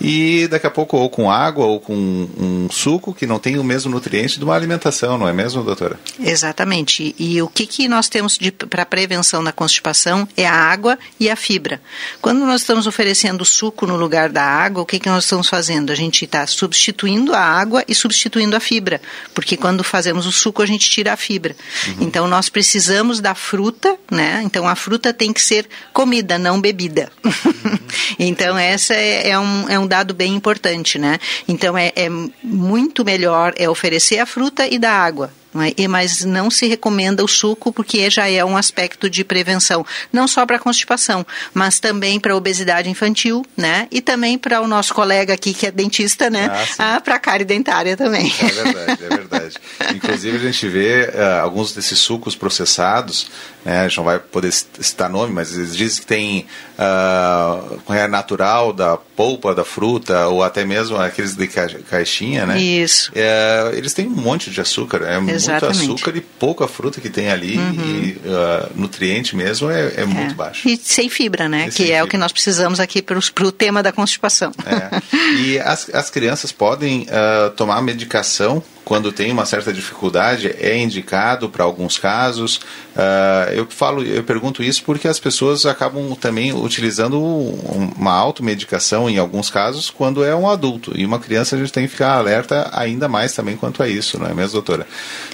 e 0.00 0.46
daqui 0.48 0.66
a 0.66 0.70
pouco 0.70 0.96
ou 0.96 1.08
com 1.08 1.30
água 1.30 1.64
ou 1.64 1.80
com 1.80 1.94
um 1.94 2.68
suco 2.70 3.14
que 3.14 3.26
não 3.26 3.38
tem 3.38 3.58
o 3.58 3.64
mesmo 3.64 3.90
nutriente 3.90 4.38
de 4.38 4.44
uma 4.44 4.54
alimentação, 4.54 5.16
não 5.16 5.28
é 5.28 5.32
mesmo, 5.32 5.62
doutora? 5.62 5.98
Exatamente. 6.20 7.14
E, 7.18 7.36
e 7.36 7.42
o 7.42 7.48
que, 7.48 7.66
que 7.66 7.88
nós 7.88 8.08
temos 8.08 8.38
para 8.68 8.84
prevenção 8.84 9.42
da 9.42 9.52
constipação 9.52 10.28
é 10.36 10.46
a 10.46 10.54
água 10.54 10.98
e 11.18 11.30
a 11.30 11.36
fibra. 11.36 11.80
Quando 12.20 12.40
nós 12.40 12.62
estamos 12.66 12.88
oferecendo 12.88 13.44
suco 13.44 13.86
no 13.86 13.96
lugar 13.96 14.28
da 14.28 14.42
água, 14.42 14.82
o 14.82 14.86
que, 14.86 14.98
que 14.98 15.08
nós 15.08 15.22
estamos 15.22 15.48
fazendo? 15.48 15.92
A 15.92 15.94
gente 15.94 16.24
está 16.24 16.44
substituindo 16.48 17.32
a 17.32 17.40
água 17.40 17.84
e 17.86 17.94
substituindo 17.94 18.56
a 18.56 18.60
fibra, 18.60 19.00
porque 19.32 19.56
quando 19.56 19.84
fazemos 19.84 20.26
o 20.26 20.32
suco 20.32 20.62
a 20.62 20.66
gente 20.66 20.90
tira 20.90 21.12
a 21.12 21.16
fibra. 21.16 21.54
Uhum. 21.86 21.94
Então 22.00 22.26
nós 22.26 22.48
precisamos 22.48 23.20
da 23.20 23.36
fruta, 23.36 23.96
né? 24.10 24.42
Então 24.44 24.66
a 24.66 24.74
fruta 24.74 25.14
tem 25.14 25.32
que 25.32 25.40
ser 25.40 25.68
comida, 25.92 26.38
não 26.38 26.60
bebida. 26.60 27.08
Uhum. 27.24 27.78
então 28.18 28.58
essa 28.58 28.94
é, 28.94 29.30
é, 29.30 29.38
um, 29.38 29.68
é 29.68 29.78
um 29.78 29.86
dado 29.86 30.12
bem 30.12 30.34
importante, 30.34 30.98
né? 30.98 31.20
Então 31.46 31.78
é, 31.78 31.92
é 31.94 32.08
muito 32.42 33.04
melhor 33.04 33.54
é 33.56 33.70
oferecer 33.70 34.18
a 34.18 34.26
fruta 34.26 34.66
e 34.66 34.76
dar 34.76 34.92
água 34.92 35.30
é? 35.62 35.88
mas 35.88 36.24
não 36.24 36.50
se 36.50 36.66
recomenda 36.66 37.24
o 37.24 37.28
suco 37.28 37.72
porque 37.72 38.08
já 38.10 38.28
é 38.28 38.44
um 38.44 38.56
aspecto 38.56 39.08
de 39.08 39.24
prevenção, 39.24 39.84
não 40.12 40.26
só 40.26 40.44
para 40.44 40.56
a 40.56 40.58
constipação, 40.58 41.26
mas 41.54 41.78
também 41.78 42.18
para 42.18 42.32
a 42.32 42.36
obesidade 42.36 42.88
infantil, 42.88 43.44
né? 43.56 43.88
E 43.90 44.00
também 44.00 44.38
para 44.38 44.60
o 44.60 44.66
nosso 44.66 44.94
colega 44.94 45.34
aqui 45.34 45.54
que 45.54 45.66
é 45.66 45.70
dentista, 45.70 46.30
né? 46.30 46.50
Ah, 46.78 46.96
ah 46.96 47.00
para 47.00 47.16
a 47.16 47.18
cárie 47.18 47.44
dentária 47.44 47.96
também. 47.96 48.32
É 48.38 48.46
verdade, 48.46 49.04
é 49.04 49.08
verdade. 49.08 49.56
Inclusive 49.94 50.36
a 50.36 50.40
gente 50.40 50.68
vê 50.68 51.10
uh, 51.14 51.42
alguns 51.42 51.72
desses 51.72 51.98
sucos 51.98 52.34
processados, 52.34 53.28
né? 53.64 53.80
A 53.80 53.88
gente 53.88 53.96
não 53.98 54.04
vai 54.04 54.18
poder 54.18 54.52
citar 54.52 55.10
nome, 55.10 55.32
mas 55.32 55.56
eles 55.56 55.76
dizem 55.76 56.00
que 56.00 56.06
tem 56.06 56.46
uh, 56.78 58.08
natural 58.08 58.72
da 58.72 58.96
polpa 58.96 59.54
da 59.54 59.64
fruta 59.64 60.26
ou 60.28 60.42
até 60.42 60.64
mesmo 60.64 60.96
aqueles 60.96 61.34
de 61.34 61.46
caixinha, 61.46 62.46
né? 62.46 62.60
Isso. 62.60 63.10
É, 63.14 63.70
eles 63.74 63.94
têm 63.94 64.06
um 64.06 64.10
monte 64.10 64.50
de 64.50 64.60
açúcar, 64.60 65.02
é 65.02 65.18
Exatamente. 65.32 65.78
muito 65.78 65.94
açúcar 65.94 66.16
e 66.16 66.20
pouca 66.20 66.68
fruta 66.68 67.00
que 67.00 67.08
tem 67.08 67.30
ali 67.30 67.56
uhum. 67.56 67.72
e 67.74 68.20
uh, 68.24 68.70
nutriente 68.74 69.34
mesmo 69.34 69.70
é, 69.70 69.86
é, 69.86 70.00
é, 70.02 70.04
muito 70.04 70.34
baixo. 70.34 70.68
E 70.68 70.76
sem 70.76 71.08
fibra, 71.08 71.48
né? 71.48 71.68
E 71.68 71.70
que 71.70 71.82
é 71.84 71.86
fibra. 71.86 72.04
o 72.04 72.08
que 72.08 72.16
nós 72.16 72.32
precisamos 72.32 72.80
aqui 72.80 73.02
para 73.02 73.18
o 73.18 73.52
tema 73.52 73.82
da 73.82 73.92
constipação. 73.92 74.52
É. 74.66 75.36
E 75.40 75.58
as, 75.58 75.88
as 75.92 76.10
crianças 76.10 76.52
podem 76.52 77.02
uh, 77.02 77.50
tomar 77.50 77.80
medicação 77.82 78.62
quando 78.86 79.10
tem 79.10 79.32
uma 79.32 79.44
certa 79.44 79.72
dificuldade, 79.72 80.54
é 80.60 80.78
indicado 80.78 81.48
para 81.48 81.64
alguns 81.64 81.98
casos. 81.98 82.58
Uh, 82.94 83.50
eu 83.52 83.66
falo, 83.68 84.00
eu 84.04 84.22
pergunto 84.22 84.62
isso 84.62 84.84
porque 84.84 85.08
as 85.08 85.18
pessoas 85.18 85.66
acabam 85.66 86.14
também 86.14 86.52
utilizando 86.52 87.20
uma 87.20 88.12
automedicação 88.12 89.10
em 89.10 89.18
alguns 89.18 89.50
casos 89.50 89.90
quando 89.90 90.22
é 90.22 90.36
um 90.36 90.48
adulto. 90.48 90.92
E 90.94 91.04
uma 91.04 91.18
criança 91.18 91.56
a 91.56 91.58
gente 91.58 91.72
tem 91.72 91.82
que 91.82 91.90
ficar 91.90 92.12
alerta 92.12 92.70
ainda 92.72 93.08
mais 93.08 93.32
também 93.32 93.56
quanto 93.56 93.82
a 93.82 93.88
isso, 93.88 94.20
não 94.20 94.28
é 94.28 94.32
mesmo, 94.32 94.52
doutora? 94.52 94.86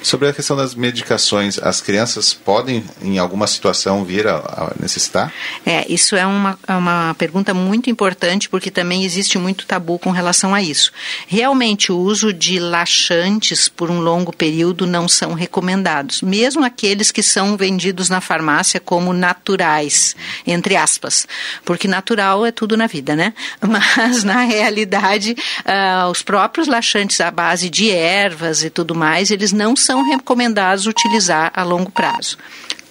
Sobre 0.03 0.29
a 0.29 0.33
questão 0.33 0.57
das 0.57 0.75
medicações, 0.75 1.59
as 1.59 1.83
crianças 1.83 2.33
podem, 2.33 2.83
em 3.03 3.19
alguma 3.19 3.47
situação, 3.47 4.03
vir 4.03 4.27
a, 4.29 4.37
a 4.37 4.73
necessitar? 4.81 5.31
É, 5.67 5.85
isso 5.93 6.17
é 6.17 6.25
uma, 6.25 6.59
é 6.67 6.73
uma 6.73 7.15
pergunta 7.19 7.53
muito 7.53 7.91
importante 7.91 8.49
porque 8.49 8.71
também 8.71 9.05
existe 9.05 9.37
muito 9.37 9.67
tabu 9.67 9.99
com 9.99 10.11
relação 10.11 10.55
a 10.55 10.63
isso. 10.63 10.91
Realmente, 11.29 11.93
o 11.93 11.99
uso 11.99 12.33
de 12.33 12.59
laxante 12.59 13.42
por 13.69 13.91
um 13.91 14.01
longo 14.01 14.35
período 14.35 14.87
não 14.87 15.09
são 15.09 15.33
recomendados, 15.33 16.23
mesmo 16.23 16.65
aqueles 16.65 17.11
que 17.11 17.23
são 17.23 17.57
vendidos 17.57 18.09
na 18.09 18.21
farmácia 18.21 18.81
como 18.81 19.13
naturais, 19.13 20.15
entre 20.47 20.77
aspas, 20.77 21.27
porque 21.65 21.89
natural 21.89 22.47
é 22.47 22.53
tudo 22.53 22.77
na 22.77 22.87
vida, 22.87 23.17
né? 23.17 23.35
Mas 23.61 24.25
na 24.25 24.43
realidade, 24.43 25.37
uh, 25.61 26.11
os 26.11 26.23
próprios 26.23 26.69
laxantes 26.69 27.21
à 27.21 27.31
base 27.31 27.69
de 27.69 27.91
ervas 27.91 28.63
e 28.63 28.71
tudo 28.71 28.95
mais, 28.95 29.31
eles 29.31 29.53
não 29.53 29.75
são 29.77 30.03
recomendados 30.03 30.87
utilizar 30.87 31.51
a 31.55 31.63
longo 31.63 31.91
prazo. 31.91 32.37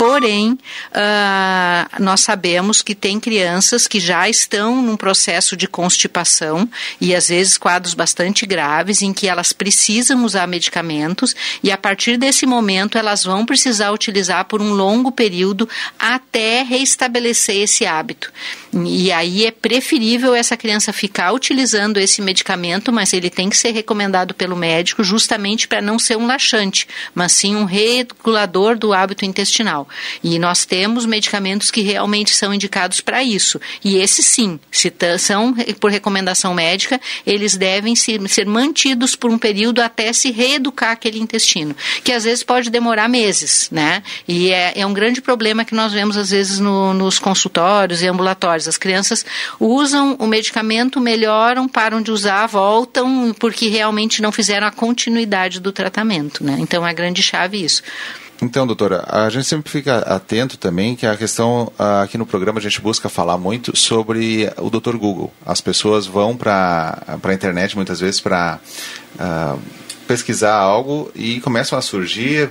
Porém, 0.02 0.54
uh, 0.54 2.02
nós 2.04 2.22
sabemos 2.22 2.82
que 2.82 2.96
tem 2.96 3.20
crianças 3.20 3.86
que 3.86 4.00
já 4.00 4.28
estão 4.28 4.82
num 4.82 4.98
processo 4.98 5.56
de 5.56 5.68
constipação 5.68 6.68
e 7.00 7.14
às 7.14 7.30
vezes 7.30 7.56
quadros 7.56 7.94
bastante 7.94 8.48
graves 8.48 9.04
em 9.04 9.14
que 9.14 9.28
elas 9.28 9.54
precisam 9.54 10.26
usar 10.26 10.48
medicamentos 10.48 11.36
e 11.62 11.72
a 11.72 11.78
partir 11.78 12.18
desse 12.18 12.48
momento 12.48 12.98
elas 12.98 13.24
vão 13.24 13.46
precisar 13.46 13.92
utilizar 13.92 14.46
por 14.46 14.60
um 14.60 14.74
longo 14.74 15.12
período 15.12 15.70
até 16.00 16.64
restabelecer 16.64 17.58
esse 17.58 17.86
hábito. 17.86 18.34
E 18.74 19.12
aí 19.12 19.46
é 19.46 19.52
preferível 19.52 20.34
essa 20.34 20.56
criança 20.56 20.94
ficar 20.94 21.34
utilizando 21.34 21.98
esse 21.98 22.22
medicamento, 22.22 22.92
mas 22.92 23.12
ele 23.12 23.30
tem 23.30 23.50
que 23.50 23.58
ser 23.58 23.72
recomendado 23.72 24.34
pelo 24.34 24.56
médico 24.56 25.04
justamente 25.04 25.68
para 25.68 25.82
não 25.82 26.00
ser 26.00 26.16
um 26.16 26.26
laxante, 26.26 26.88
mas 27.14 27.34
sim 27.34 27.56
um 27.56 27.66
regulador 27.66 28.78
do 28.78 28.94
hábito 28.94 29.26
intestinal. 29.26 29.88
E 30.24 30.40
nós 30.40 30.64
temos 30.64 31.06
medicamentos 31.06 31.70
que 31.70 31.82
realmente 31.82 32.34
são 32.34 32.54
indicados 32.54 33.02
para 33.02 33.22
isso. 33.22 33.60
E 33.84 33.98
esses 33.98 34.26
sim, 34.26 34.58
se 34.72 34.92
são 35.20 35.54
por 35.80 35.92
recomendação 35.92 36.54
médica, 36.54 37.00
eles 37.28 37.58
devem 37.58 37.96
ser, 37.96 38.22
mantidos 38.46 39.16
por 39.16 39.30
um 39.30 39.38
período 39.38 39.82
até 39.82 40.14
se 40.14 40.32
reeducar 40.32 40.92
aquele 40.92 41.20
intestino, 41.20 41.76
que 42.04 42.12
às 42.12 42.24
vezes 42.24 42.44
pode 42.44 42.70
demorar 42.70 43.10
meses, 43.10 43.68
né? 43.70 44.02
E 44.28 44.50
é, 44.50 44.74
é 44.78 44.86
um 44.86 44.94
grande 44.94 45.22
problema 45.22 45.66
que 45.66 45.76
nós 45.76 45.92
vemos 45.92 46.16
às 46.16 46.30
vezes 46.30 46.60
no, 46.60 46.94
nos 46.94 47.20
consultórios 47.20 48.02
e 48.02 48.08
ambulatórios. 48.08 48.61
As 48.68 48.78
crianças 48.78 49.26
usam 49.60 50.16
o 50.20 50.28
medicamento, 50.28 51.00
melhoram, 51.00 51.68
param 51.68 52.02
de 52.02 52.12
usar, 52.12 52.48
voltam, 52.48 53.36
porque 53.40 53.68
realmente 53.68 54.22
não 54.22 54.32
fizeram 54.32 54.68
a 54.68 54.72
continuidade 54.72 55.60
do 55.60 55.72
tratamento, 55.72 56.44
né? 56.44 56.58
Então 56.60 56.86
é 56.86 56.90
a 56.90 56.94
grande 56.94 57.22
chave 57.22 57.64
isso. 57.64 57.82
Então, 58.42 58.66
doutora, 58.66 59.06
a 59.08 59.30
gente 59.30 59.46
sempre 59.46 59.72
fica 59.72 60.00
atento 60.00 60.58
também 60.58 60.96
que 60.96 61.06
a 61.06 61.16
questão 61.16 61.72
aqui 61.78 62.18
no 62.18 62.26
programa 62.26 62.58
a 62.58 62.62
gente 62.62 62.82
busca 62.82 63.08
falar 63.08 63.38
muito 63.38 63.78
sobre 63.78 64.52
o 64.58 64.68
doutor 64.68 64.98
Google. 64.98 65.32
As 65.46 65.62
pessoas 65.62 66.08
vão 66.08 66.36
para 66.36 67.04
a 67.08 67.34
internet 67.34 67.76
muitas 67.76 68.00
vezes 68.00 68.20
para 68.20 68.60
uh, 69.16 69.60
pesquisar 70.08 70.56
algo 70.56 71.12
e 71.14 71.40
começam 71.42 71.78
a 71.78 71.84
surgir 71.84 72.50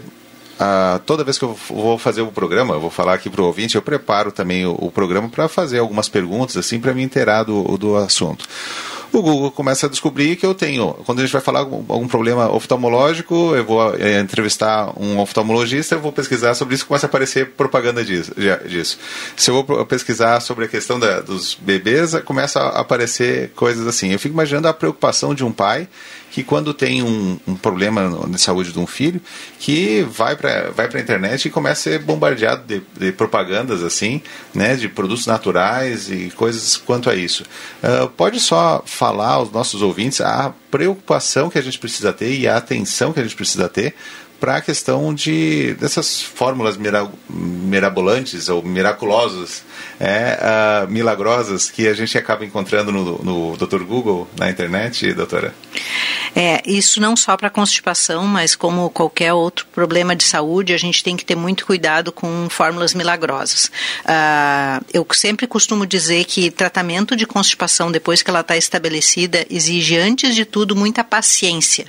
Uh, 0.61 0.99
toda 1.07 1.25
vez 1.25 1.39
que 1.39 1.45
eu 1.45 1.57
vou 1.71 1.97
fazer 1.97 2.21
o 2.21 2.27
programa, 2.27 2.75
eu 2.75 2.81
vou 2.81 2.91
falar 2.91 3.15
aqui 3.15 3.31
para 3.31 3.41
o 3.41 3.47
ouvinte, 3.47 3.77
eu 3.77 3.83
preparo 3.83 4.31
também 4.31 4.67
o, 4.67 4.73
o 4.73 4.91
programa 4.91 5.29
para 5.29 5.49
fazer 5.49 5.79
algumas 5.79 6.07
perguntas, 6.07 6.57
assim, 6.59 6.79
para 6.79 6.93
me 6.93 7.03
inteirar 7.03 7.45
do, 7.45 7.79
do 7.79 7.97
assunto 7.97 8.47
o 9.13 9.23
Google 9.23 9.51
começa 9.51 9.87
a 9.87 9.91
descobrir 9.91 10.37
que 10.37 10.47
eu 10.47 10.55
tenho, 10.55 10.95
quando 11.05 11.19
a 11.19 11.23
gente 11.23 11.33
vai 11.33 11.41
falar 11.41 11.61
algum 11.61 12.07
problema 12.07 12.51
oftalmológico, 12.53 13.55
eu 13.55 13.65
vou 13.65 13.95
é, 13.97 14.21
entrevistar 14.21 14.93
um 14.97 15.19
oftalmologista, 15.19 15.97
eu 15.97 16.01
vou 16.01 16.13
pesquisar 16.13 16.55
sobre 16.55 16.75
isso, 16.75 16.87
começa 16.87 17.07
a 17.07 17.09
aparecer 17.09 17.51
propaganda 17.51 18.05
disso. 18.05 18.33
disso. 18.67 18.99
Se 19.37 19.51
eu 19.51 19.63
vou 19.63 19.85
pesquisar 19.87 20.41
sobre 20.41 20.67
a 20.67 20.69
questão 20.69 20.99
da, 20.99 21.21
dos 21.21 21.55
bebês, 21.55 22.15
começa 22.25 22.61
a 22.61 22.81
aparecer 22.81 23.51
coisas 23.57 23.87
assim. 23.87 24.13
Eu 24.13 24.19
fico 24.19 24.35
imaginando 24.35 24.69
a 24.69 24.73
preocupação 24.73 25.35
de 25.35 25.45
um 25.45 25.53
pai 25.53 25.89
que 26.31 26.43
quando 26.43 26.73
tem 26.73 27.03
um, 27.03 27.39
um 27.47 27.55
problema 27.55 28.29
de 28.29 28.41
saúde 28.41 28.73
de 28.73 28.79
um 28.79 28.87
filho, 28.87 29.21
que 29.59 30.03
vai 30.03 30.37
para 30.37 30.71
vai 30.71 30.89
a 30.93 31.01
internet 31.01 31.47
e 31.47 31.51
começa 31.51 31.91
a 31.91 31.93
ser 31.93 31.99
bombardeado 31.99 32.65
de, 32.67 32.83
de, 32.99 33.13
propagandas 33.13 33.83
assim, 33.83 34.23
né, 34.55 34.77
de 34.77 34.89
produtos 34.89 35.27
naturais 35.27 36.11
e 36.11 36.31
coisas 36.37 36.77
quanto 36.77 37.11
a 37.11 37.15
isso. 37.15 37.45
Uh, 37.83 38.09
pode 38.11 38.41
só 38.41 38.83
falar 38.87 39.33
aos 39.33 39.51
nossos 39.51 39.83
ouvintes 39.83 40.21
a 40.21 40.55
preocupação 40.71 41.51
que 41.51 41.59
a 41.59 41.63
gente 41.63 41.79
precisa 41.79 42.13
ter 42.13 42.33
e 42.33 42.47
a 42.47 42.57
atenção 42.57 43.13
que 43.13 43.21
a 43.21 43.23
gente 43.23 43.37
precisa 43.37 43.69
ter 43.69 43.95
para 44.41 44.57
a 44.57 44.61
questão 44.63 45.13
de 45.15 45.75
dessas 45.75 46.23
fórmulas 46.23 46.77
mira, 46.79 47.09
mirabolantes 47.29 48.49
ou 48.49 48.63
miraculosas, 48.63 49.63
é, 50.01 50.39
uh, 50.41 50.91
milagrosas 50.91 51.71
que 51.71 51.87
a 51.87 51.95
gente 51.95 52.17
acaba 52.17 52.45
encontrando 52.45 52.91
no, 52.91 53.19
no 53.19 53.57
Dr. 53.57 53.83
Google 53.83 54.27
na 54.39 54.51
internet, 54.51 55.13
doutora? 55.13 55.55
É, 56.35 56.63
isso 56.65 57.01
não 57.01 57.17
só 57.17 57.37
para 57.37 57.51
constipação, 57.51 58.25
mas 58.25 58.55
como 58.55 58.89
qualquer 58.91 59.33
outro 59.33 59.67
problema 59.67 60.17
de 60.17 60.25
saúde, 60.25 60.73
a 60.73 60.79
gente 60.79 61.03
tem 61.03 61.17
que 61.17 61.25
ter 61.25 61.35
muito 61.35 61.67
cuidado 61.67 62.13
com 62.13 62.49
fórmulas 62.49 62.95
milagrosas. 62.95 63.67
Uh, 64.05 64.85
eu 64.93 65.07
sempre 65.13 65.47
costumo 65.47 65.85
dizer 65.85 66.25
que 66.25 66.51
tratamento 66.51 67.15
de 67.15 67.27
constipação, 67.27 67.91
depois 67.91 68.23
que 68.23 68.31
ela 68.31 68.41
está 68.41 68.57
estabelecida, 68.57 69.45
exige, 69.51 69.99
antes 69.99 70.35
de 70.35 70.45
tudo, 70.45 70.75
muita 70.75 71.05
paciência 71.05 71.87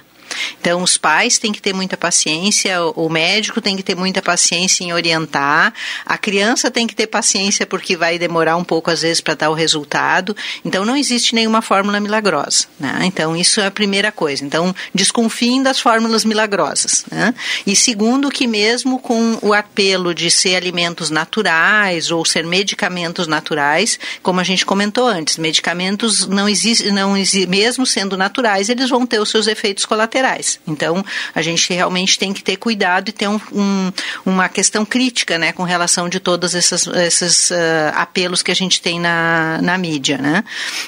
então, 0.59 0.83
os 0.83 0.97
pais 0.97 1.37
têm 1.37 1.51
que 1.51 1.61
ter 1.61 1.73
muita 1.73 1.97
paciência, 1.97 2.81
o 2.95 3.09
médico 3.09 3.61
tem 3.61 3.75
que 3.75 3.83
ter 3.83 3.95
muita 3.95 4.21
paciência 4.21 4.83
em 4.83 4.93
orientar, 4.93 5.73
a 6.05 6.17
criança 6.17 6.69
tem 6.69 6.87
que 6.87 6.95
ter 6.95 7.07
paciência 7.07 7.65
porque 7.65 7.95
vai 7.95 8.17
demorar 8.17 8.55
um 8.57 8.63
pouco, 8.63 8.91
às 8.91 9.01
vezes, 9.01 9.21
para 9.21 9.33
dar 9.33 9.49
o 9.49 9.53
resultado. 9.53 10.35
Então, 10.63 10.85
não 10.85 10.95
existe 10.95 11.35
nenhuma 11.35 11.61
fórmula 11.61 11.99
milagrosa. 11.99 12.65
Né? 12.79 12.99
Então, 13.03 13.35
isso 13.35 13.59
é 13.59 13.67
a 13.67 13.71
primeira 13.71 14.11
coisa. 14.11 14.43
Então, 14.45 14.73
desconfiem 14.93 15.63
das 15.63 15.79
fórmulas 15.79 16.23
milagrosas. 16.23 17.05
Né? 17.11 17.33
E 17.65 17.75
segundo, 17.75 18.29
que 18.29 18.47
mesmo 18.47 18.99
com 18.99 19.39
o 19.41 19.53
apelo 19.53 20.13
de 20.13 20.29
ser 20.29 20.55
alimentos 20.55 21.09
naturais 21.09 22.11
ou 22.11 22.23
ser 22.23 22.45
medicamentos 22.45 23.27
naturais, 23.27 23.99
como 24.21 24.39
a 24.39 24.43
gente 24.43 24.65
comentou 24.65 25.07
antes, 25.07 25.37
medicamentos 25.37 26.27
não 26.27 26.47
existem, 26.47 26.91
não 26.91 27.17
exi 27.17 27.45
mesmo 27.47 27.85
sendo 27.85 28.15
naturais, 28.15 28.69
eles 28.69 28.89
vão 28.89 29.05
ter 29.05 29.19
os 29.19 29.29
seus 29.29 29.47
efeitos 29.47 29.85
colaterais 29.85 30.20
Então, 30.67 31.03
a 31.33 31.41
gente 31.41 31.73
realmente 31.73 32.17
tem 32.17 32.33
que 32.33 32.43
ter 32.43 32.57
cuidado 32.57 33.09
e 33.09 33.11
ter 33.11 33.27
um, 33.27 33.39
um, 33.51 33.91
uma 34.25 34.49
questão 34.49 34.85
crítica 34.85 35.37
né, 35.37 35.51
com 35.51 35.63
relação 35.63 36.07
de 36.07 36.19
todos 36.19 36.53
esses, 36.53 36.87
esses 36.87 37.51
uh, 37.51 37.55
apelos 37.95 38.41
que 38.41 38.51
a 38.51 38.55
gente 38.55 38.81
tem 38.81 38.99
na, 38.99 39.59
na 39.61 39.77
mídia. 39.77 40.17
Né? 40.17 40.43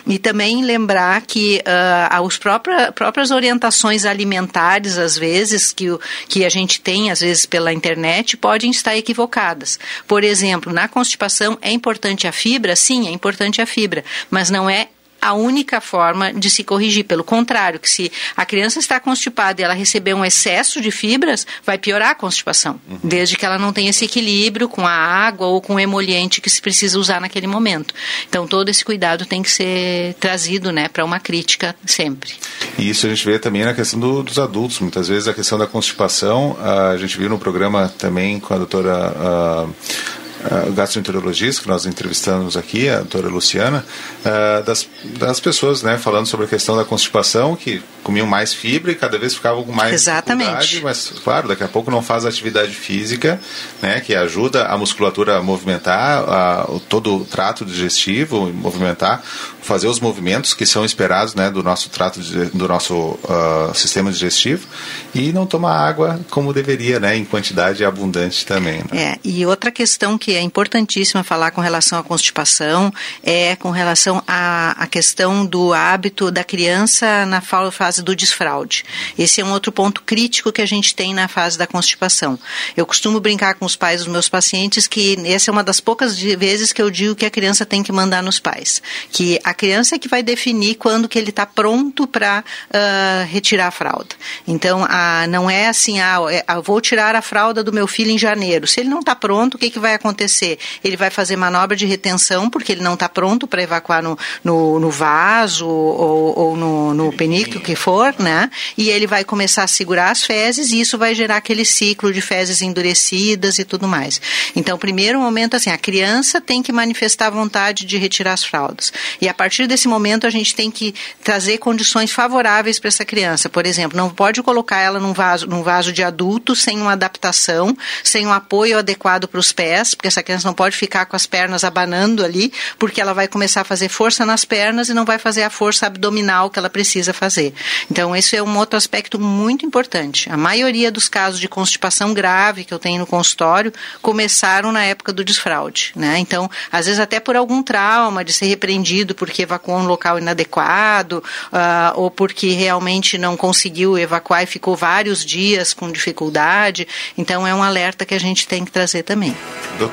E 0.06 0.18
também 0.18 0.64
lembrar 0.64 1.22
que 1.22 1.62
uh, 1.62 2.26
as 2.26 2.38
próprias, 2.38 2.92
próprias 2.92 3.32
orientações 3.32 4.06
alimentares, 4.06 4.98
às 4.98 5.18
vezes, 5.18 5.72
que, 5.72 5.88
que 6.28 6.46
a 6.46 6.50
gente 6.50 6.80
tem, 6.82 7.12
às 7.12 7.22
vezes, 7.22 7.46
pela 7.46 7.74
internet, 7.74 8.38
podem 8.38 8.72
estar 8.72 8.96
equivocadas. 8.96 9.80
Por 10.08 10.24
exemplo, 10.24 10.72
na 10.72 10.88
constipação, 10.88 11.58
é 11.62 11.72
importante 11.72 12.28
a 12.28 12.32
fibra? 12.32 12.76
Sim, 12.76 13.08
é 13.08 13.12
importante 13.12 13.62
a 13.62 13.66
fibra, 13.66 14.04
mas 14.30 14.50
não 14.50 14.70
é 14.70 14.88
a 15.24 15.34
única 15.34 15.80
forma 15.80 16.34
de 16.34 16.50
se 16.50 16.66
corrigir. 16.66 17.06
Pelo 17.06 17.24
contrário, 17.24 17.80
que 17.80 17.90
se 17.90 18.12
a 18.36 18.46
criança 18.46 18.78
está 18.78 19.00
constipada 19.00 19.62
e 19.62 19.64
ela 19.64 19.74
receber 19.74 20.14
um 20.14 20.26
excesso 20.26 20.82
de 20.82 20.92
fibras, 20.92 21.48
vai 21.66 21.78
piorar 21.78 22.10
a 22.10 22.16
constipação, 22.16 22.80
uhum. 22.90 23.00
desde 23.02 23.38
que 23.38 23.46
ela 23.46 23.58
não 23.58 23.72
tenha 23.72 23.90
esse 23.90 24.04
equilíbrio 24.04 24.68
com 24.68 24.86
a 24.86 24.92
água 24.92 25.48
ou 25.48 25.62
com 25.62 25.76
o 25.76 25.80
emoliente 25.80 26.42
que 26.42 26.50
se 26.50 26.62
precisa 26.62 27.00
usar 27.00 27.22
naquele 27.22 27.48
momento. 27.48 27.94
Então, 28.28 28.46
todo 28.46 28.68
esse 28.68 28.84
cuidado 28.84 29.26
tem 29.26 29.42
que 29.42 29.50
ser 29.50 30.14
trazido 30.20 30.74
né, 30.74 30.90
para 30.90 31.06
uma 31.06 31.20
crítica 31.20 31.74
sempre. 31.86 32.34
E 32.78 32.90
isso 32.90 33.06
a 33.06 33.10
gente 33.10 33.26
vê 33.26 33.40
também 33.40 33.64
na 33.64 33.74
questão 33.74 34.00
do, 34.00 34.24
dos 34.24 34.38
adultos. 34.38 34.80
Muitas 34.80 35.08
vezes 35.08 35.30
a 35.30 35.34
questão 35.34 35.58
da 35.58 35.66
constipação, 35.66 36.58
a 36.92 36.98
gente 36.98 37.18
viu 37.18 37.30
no 37.30 37.40
programa 37.40 37.88
também 37.98 38.42
com 38.42 38.54
a 38.54 38.58
doutora. 38.58 39.14
Uh, 39.16 40.04
uh, 40.46 40.72
gastroenterologista 40.74 41.62
que 41.62 41.68
nós 41.68 41.86
entrevistamos 41.86 42.58
aqui, 42.58 42.90
a 42.90 42.98
doutora 42.98 43.28
Luciana, 43.28 43.86
uh, 44.26 44.64
das, 44.64 44.88
das 45.18 45.40
pessoas 45.40 45.84
né, 45.84 45.98
falando 45.98 46.26
sobre 46.26 46.46
a 46.46 46.50
questão 46.50 46.76
da 46.76 46.84
constipação, 46.84 47.56
que 47.56 47.82
comiam 48.04 48.28
mais 48.28 48.54
fibra 48.54 48.92
e 48.92 48.96
cada 48.96 49.18
vez 49.18 49.34
ficavam 49.34 49.64
com 49.64 49.72
mais 49.72 49.94
Exatamente. 49.94 50.82
mas 50.82 51.14
claro, 51.24 51.48
daqui 51.48 51.64
a 51.64 51.68
pouco 51.68 51.90
não 51.90 52.02
faz 52.02 52.26
atividade 52.26 52.74
física, 52.74 53.40
né, 53.82 54.00
que 54.02 54.14
ajuda 54.14 54.66
a 54.66 54.78
musculatura 54.78 55.38
a 55.38 55.42
movimentar 55.42 56.24
a, 56.30 56.68
todo 56.90 57.16
o 57.16 57.26
trato 57.26 57.66
digestivo, 57.66 58.52
movimentar, 58.54 59.24
fazer 59.62 59.88
os 59.88 60.00
movimentos 60.00 60.54
que 60.54 60.66
são 60.66 60.84
esperados 60.84 61.34
né, 61.36 61.50
do 61.50 61.64
nosso 61.64 61.90
trato, 61.90 62.20
do 62.54 62.68
nosso 62.68 62.94
uh, 62.96 63.74
sistema 63.74 64.12
digestivo 64.12 64.68
e 65.16 65.32
não 65.32 65.46
tomar 65.46 65.78
água 65.78 66.20
como 66.30 66.54
deveria, 66.54 67.00
né, 67.00 67.16
em 67.16 67.24
quantidade 67.24 67.84
abundante 67.86 68.46
também. 68.46 68.80
Né? 68.92 69.14
É, 69.14 69.20
e 69.24 69.46
outra 69.46 69.72
questão 69.72 70.18
que 70.18 70.33
é 70.36 70.42
importantíssima 70.42 71.24
falar 71.24 71.52
com 71.52 71.62
relação 71.62 72.00
à 72.00 72.04
constipação 72.04 72.94
é 73.22 73.56
com 73.56 73.72
relação 73.72 74.24
à, 74.28 74.72
à 74.72 74.88
questão 74.88 75.46
do 75.46 75.74
hábito 75.74 76.32
da 76.32 76.44
criança 76.44 77.26
na 77.26 77.42
fase 77.42 78.02
do 78.02 78.16
desfraude. 78.16 78.84
Esse 79.18 79.42
é 79.42 79.46
um 79.46 79.52
outro 79.52 79.72
ponto 79.72 80.02
crítico 80.04 80.52
que 80.52 80.62
a 80.62 80.66
gente 80.66 80.96
tem 80.96 81.14
na 81.14 81.28
fase 81.28 81.58
da 81.58 81.68
constipação. 81.68 82.38
Eu 82.76 82.86
costumo 82.86 83.20
brincar 83.20 83.56
com 83.56 83.66
os 83.66 83.76
pais 83.76 84.02
dos 84.04 84.12
meus 84.12 84.30
pacientes 84.30 84.88
que 84.88 85.18
essa 85.26 85.50
é 85.50 85.52
uma 85.52 85.64
das 85.64 85.80
poucas 85.80 86.18
vezes 86.20 86.72
que 86.72 86.82
eu 86.82 86.90
digo 86.90 87.16
que 87.16 87.26
a 87.26 87.30
criança 87.30 87.66
tem 87.66 87.84
que 87.84 87.92
mandar 87.92 88.24
nos 88.24 88.40
pais, 88.40 88.82
que 89.12 89.40
a 89.44 89.54
criança 89.54 89.96
é 89.96 90.00
que 90.00 90.08
vai 90.08 90.24
definir 90.24 90.76
quando 90.76 91.08
que 91.08 91.18
ele 91.18 91.30
está 91.30 91.46
pronto 91.46 92.08
para 92.08 92.44
uh, 92.44 93.28
retirar 93.28 93.68
a 93.68 93.72
fralda. 93.72 94.16
Então, 94.48 94.86
a, 94.90 95.28
não 95.28 95.50
é 95.50 95.68
assim, 95.68 96.00
ah, 96.00 96.20
é, 96.30 96.44
vou 96.62 96.80
tirar 96.82 97.16
a 97.16 97.22
fralda 97.22 97.64
do 97.64 97.72
meu 97.72 97.88
filho 97.88 98.12
em 98.12 98.18
janeiro. 98.18 98.68
Se 98.68 98.80
ele 98.80 98.90
não 98.90 99.00
está 99.00 99.16
pronto, 99.16 99.56
o 99.56 99.58
que, 99.58 99.70
que 99.70 99.80
vai 99.80 99.94
acontecer? 99.94 100.23
Acontecer? 100.24 100.58
Ele 100.84 100.98
vai 100.98 101.10
fazer 101.10 101.36
manobra 101.36 101.76
de 101.76 101.86
retenção, 101.86 102.50
porque 102.50 102.72
ele 102.72 102.82
não 102.82 102.96
está 102.96 103.08
pronto 103.08 103.48
para 103.48 103.62
evacuar 103.62 104.02
no, 104.02 104.18
no, 104.44 104.80
no 104.80 104.90
vaso 104.90 105.68
ou, 105.68 106.38
ou 106.38 106.58
no, 106.58 106.94
no 106.94 107.14
penico, 107.14 107.60
que 107.60 107.76
for, 107.76 108.16
né? 108.20 108.50
E 108.78 108.90
ele 108.90 109.06
vai 109.06 109.24
começar 109.24 109.64
a 109.64 109.68
segurar 109.68 110.12
as 110.12 110.24
fezes 110.24 110.72
e 110.72 110.80
isso 110.80 110.98
vai 110.98 111.14
gerar 111.14 111.38
aquele 111.38 111.66
ciclo 111.66 112.12
de 112.12 112.22
fezes 112.22 112.62
endurecidas 112.62 113.60
e 113.60 113.66
tudo 113.66 113.88
mais. 113.88 114.22
Então, 114.56 114.78
primeiro 114.78 115.20
momento, 115.20 115.56
assim, 115.56 115.70
a 115.70 115.78
criança 115.78 116.42
tem 116.42 116.62
que 116.62 116.72
manifestar 116.72 117.30
vontade 117.30 117.86
de 117.86 117.98
retirar 117.98 118.34
as 118.34 118.44
fraldas. 118.44 118.92
E 119.22 119.28
a 119.28 119.34
partir 119.34 119.68
desse 119.68 119.88
momento, 119.88 120.26
a 120.26 120.30
gente 120.30 120.56
tem 120.56 120.72
que 120.72 120.94
trazer 121.24 121.58
condições 121.58 122.12
favoráveis 122.12 122.80
para 122.80 122.88
essa 122.88 123.06
criança. 123.06 123.50
Por 123.50 123.66
exemplo, 123.66 123.98
não 123.98 124.10
pode 124.10 124.42
colocar 124.42 124.80
ela 124.80 125.00
num 125.00 125.14
vaso, 125.14 125.48
num 125.48 125.64
vaso 125.64 125.92
de 125.92 126.04
adulto 126.04 126.56
sem 126.56 126.80
uma 126.80 126.94
adaptação, 126.94 127.76
sem 128.04 128.26
um 128.26 128.34
apoio 128.34 128.78
adequado 128.78 129.28
para 129.28 129.40
os 129.40 129.52
pés, 129.52 129.96
porque 129.96 130.08
essa 130.14 130.24
criança 130.24 130.48
não 130.48 130.54
pode 130.54 130.76
ficar 130.76 131.06
com 131.06 131.16
as 131.16 131.26
pernas 131.26 131.64
abanando 131.64 132.24
ali, 132.24 132.54
porque 132.78 133.02
ela 133.02 133.14
vai 133.14 133.28
começar 133.28 133.62
a 133.62 133.64
fazer 133.64 133.90
força 133.90 134.26
nas 134.26 134.46
pernas 134.46 134.90
e 134.90 134.94
não 134.94 135.06
vai 135.06 135.18
fazer 135.18 135.44
a 135.44 135.50
força 135.50 135.88
abdominal 135.88 136.50
que 136.50 136.60
ela 136.60 136.70
precisa 136.70 137.14
fazer. 137.14 137.54
Então, 137.90 138.16
esse 138.16 138.36
é 138.36 138.44
um 138.44 138.58
outro 138.58 138.78
aspecto 138.78 139.20
muito 139.20 139.66
importante. 139.66 140.32
A 140.32 140.38
maioria 140.38 140.92
dos 140.92 141.10
casos 141.10 141.40
de 141.40 141.48
constipação 141.48 142.14
grave 142.14 142.64
que 142.64 142.74
eu 142.74 142.80
tenho 142.80 143.00
no 143.00 143.08
consultório 143.08 143.74
começaram 144.02 144.72
na 144.72 144.84
época 144.84 145.12
do 145.12 145.24
desfraude, 145.24 145.92
né? 145.96 146.20
Então, 146.20 146.50
às 146.72 146.86
vezes 146.86 147.00
até 147.00 147.20
por 147.20 147.36
algum 147.36 147.64
trauma 147.64 148.24
de 148.24 148.32
ser 148.32 148.46
repreendido 148.46 149.16
porque 149.16 149.42
evacuou 149.42 149.78
um 149.78 149.86
local 149.86 150.20
inadequado 150.20 151.24
uh, 151.52 152.00
ou 152.00 152.12
porque 152.12 152.52
realmente 152.52 153.18
não 153.18 153.36
conseguiu 153.36 153.98
evacuar 153.98 154.44
e 154.44 154.46
ficou 154.46 154.76
vários 154.76 155.26
dias 155.26 155.74
com 155.74 155.92
dificuldade. 155.92 156.88
Então, 157.18 157.48
é 157.48 157.54
um 157.54 157.64
alerta 157.64 158.06
que 158.06 158.14
a 158.14 158.20
gente 158.20 158.48
tem 158.48 158.64
que 158.64 158.72
trazer 158.72 159.04
também. 159.04 159.36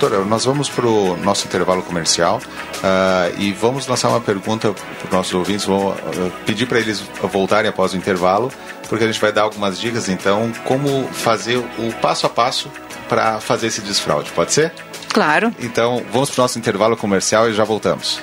Doutora, 0.01 0.25
nós 0.25 0.47
vamos 0.47 0.71
para 0.71 0.87
o 0.87 1.15
nosso 1.19 1.47
intervalo 1.47 1.83
comercial 1.83 2.39
uh, 2.39 3.39
e 3.39 3.53
vamos 3.53 3.87
lançar 3.87 4.09
uma 4.09 4.21
pergunta 4.21 4.73
para 4.73 5.05
os 5.05 5.13
nossos 5.13 5.35
ouvintes. 5.35 5.67
Vou 5.67 5.91
uh, 5.91 6.33
pedir 6.47 6.65
para 6.65 6.81
eles 6.81 7.01
voltarem 7.31 7.69
após 7.69 7.93
o 7.93 7.99
intervalo, 7.99 8.51
porque 8.89 9.05
a 9.05 9.07
gente 9.07 9.21
vai 9.21 9.31
dar 9.31 9.43
algumas 9.43 9.79
dicas, 9.79 10.09
então, 10.09 10.51
como 10.65 11.07
fazer 11.13 11.59
o 11.59 11.93
passo 12.01 12.25
a 12.25 12.31
passo 12.31 12.71
para 13.11 13.41
fazer 13.41 13.67
esse 13.67 13.83
desfraude. 13.83 14.31
Pode 14.31 14.55
ser? 14.55 14.73
Claro. 15.13 15.55
Então, 15.59 16.03
vamos 16.11 16.31
para 16.31 16.41
o 16.41 16.45
nosso 16.45 16.59
intervalo 16.59 16.97
comercial 16.97 17.51
e 17.51 17.53
já 17.53 17.65
voltamos. 17.65 18.23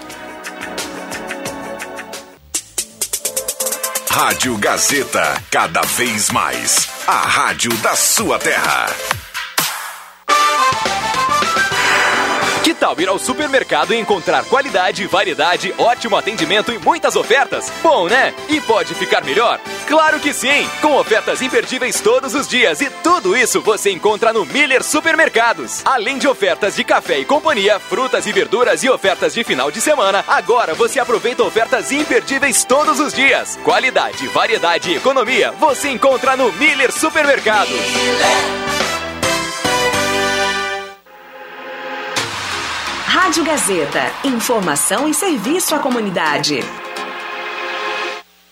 Rádio 4.10 4.58
Gazeta, 4.58 5.44
cada 5.52 5.82
vez 5.82 6.32
mais. 6.32 6.90
A 7.06 7.20
rádio 7.20 7.72
da 7.78 7.96
sua 7.96 8.40
terra. 8.40 8.88
Que 12.68 12.74
tal 12.74 13.00
ir 13.00 13.08
ao 13.08 13.18
supermercado 13.18 13.94
e 13.94 13.98
encontrar 13.98 14.44
qualidade, 14.44 15.08
variedade, 15.08 15.74
ótimo 15.78 16.18
atendimento 16.18 16.70
e 16.70 16.78
muitas 16.78 17.16
ofertas? 17.16 17.72
Bom, 17.82 18.10
né? 18.10 18.34
E 18.50 18.60
pode 18.60 18.94
ficar 18.94 19.24
melhor? 19.24 19.58
Claro 19.88 20.20
que 20.20 20.34
sim! 20.34 20.68
Com 20.82 20.98
ofertas 20.98 21.42
imperdíveis 21.42 22.02
todos 22.02 22.36
os 22.36 22.46
dias 22.46 22.82
e 22.82 22.90
tudo 23.02 23.38
isso 23.38 23.62
você 23.62 23.90
encontra 23.90 24.34
no 24.34 24.46
Miller 24.46 24.84
Supermercados. 24.84 25.82
Além 25.86 26.18
de 26.18 26.28
ofertas 26.28 26.76
de 26.76 26.84
café 26.84 27.18
e 27.20 27.24
companhia, 27.24 27.80
frutas 27.80 28.28
e 28.28 28.34
verduras 28.34 28.84
e 28.84 28.90
ofertas 28.90 29.34
de 29.34 29.46
final 29.46 29.72
de 29.72 29.80
semana, 29.80 30.26
agora 30.28 30.74
você 30.74 31.00
aproveita 31.00 31.44
ofertas 31.44 31.90
imperdíveis 31.94 32.66
todos 32.66 33.00
os 33.00 33.14
dias. 33.14 33.58
Qualidade, 33.64 34.28
variedade 34.28 34.92
e 34.92 34.98
economia 34.98 35.54
você 35.54 35.88
encontra 35.88 36.36
no 36.36 36.52
Miller 36.52 36.92
Supermercados. 36.92 37.72
Miller. 37.72 39.07
Rádio 43.10 43.46
Gazeta. 43.46 44.12
Informação 44.26 45.08
e 45.08 45.14
serviço 45.14 45.74
à 45.74 45.80
comunidade. 45.80 46.60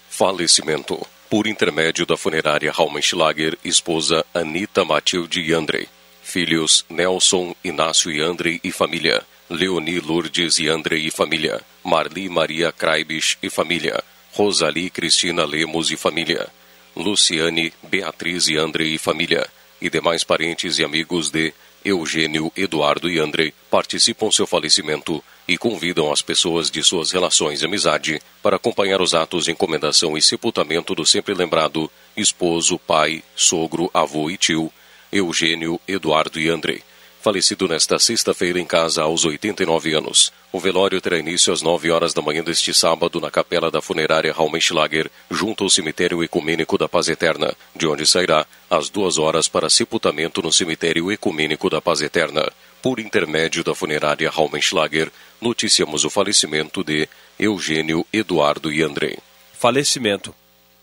Falecimento. 0.10 1.06
Por 1.30 1.45
intermédio 1.45 2.06
da 2.06 2.16
funerária 2.16 2.72
Raumenschlager, 2.72 3.58
esposa 3.66 4.26
Anita 4.34 4.86
Matilde 4.86 5.41
Yandre. 5.41 5.89
Filhos 6.24 6.86
Nelson, 6.89 7.53
Inácio 7.66 8.10
Yandre 8.10 8.62
e 8.64 8.72
família. 8.72 9.24
Leoni 9.49 9.99
Lourdes 9.99 10.58
Yandre 10.58 11.06
e 11.06 11.12
família. 11.12 11.62
Marli 11.84 12.30
Maria 12.30 12.72
Kraibich 12.72 13.38
e 13.43 13.49
família. 13.49 14.01
Rosalie 14.32 14.89
Cristina 14.89 15.43
Lemos 15.43 15.91
e 15.91 15.97
família. 15.97 16.47
Luciane 16.95 17.74
Beatriz 17.84 18.47
Yandre 18.47 18.95
e 18.95 18.97
família. 18.97 19.45
E 19.82 19.89
demais 19.89 20.24
parentes 20.24 20.80
e 20.80 20.84
amigos 20.86 21.30
de 21.30 21.53
Eugênio, 21.86 22.52
Eduardo 22.58 23.08
e 23.08 23.20
André 23.20 23.54
participam 23.70 24.32
seu 24.32 24.48
falecimento 24.48 25.24
e 25.48 25.56
convidam 25.56 26.12
as 26.12 26.20
pessoas 26.20 26.72
de 26.72 26.82
suas 26.82 27.12
relações 27.12 27.60
de 27.60 27.66
amizade 27.68 28.20
para 28.42 28.56
acompanhar 28.56 29.00
os 29.02 29.14
atos 29.14 29.46
de 29.46 29.52
encomendação 29.52 30.18
e 30.18 30.22
sepultamento 30.22 30.96
do 30.96 31.06
sempre 31.06 31.36
lembrado 31.36 31.90
esposo, 32.18 32.80
pai, 32.80 33.24
sogro, 33.36 33.92
avô 33.94 34.32
e 34.32 34.38
tio, 34.38 34.74
Eugênio, 35.12 35.80
Eduardo 35.88 36.40
e 36.40 36.50
André 36.50 36.82
falecido 37.26 37.67
nesta 37.67 37.97
sexta-feira 37.97 38.59
em 38.59 38.65
casa 38.67 39.01
aos 39.01 39.26
89 39.26 39.95
anos. 39.95 40.32
O 40.51 40.59
velório 40.59 41.01
terá 41.01 41.17
início 41.17 41.51
às 41.51 41.59
9 41.59 41.89
horas 41.89 42.13
da 42.13 42.21
manhã 42.21 42.43
deste 42.43 42.71
sábado 42.71 43.19
na 43.19 43.32
capela 43.32 43.71
da 43.71 43.82
funerária 43.82 44.32
Raumenschlager, 44.32 45.09
junto 45.32 45.63
ao 45.63 45.69
cemitério 45.71 46.23
ecumênico 46.23 46.78
da 46.78 46.88
Paz 46.88 47.09
Eterna, 47.09 47.51
de 47.76 47.88
onde 47.88 48.05
sairá 48.05 48.45
às 48.69 48.89
2 48.89 49.17
horas 49.17 49.47
para 49.47 49.71
sepultamento 49.71 50.39
no 50.39 50.53
cemitério 50.53 51.11
ecumênico 51.11 51.67
da 51.67 51.82
Paz 51.82 51.99
Eterna. 51.99 52.47
Por 52.80 52.99
intermédio 52.99 53.63
da 53.63 53.73
funerária 53.73 54.30
Raumenschlager, 54.30 55.11
noticiamos 55.41 56.05
o 56.05 56.11
falecimento 56.11 56.84
de 56.84 57.09
Eugênio, 57.39 58.05
Eduardo 58.13 58.71
e 58.71 58.84
André. 58.84 59.17
Falecimento. 59.51 60.32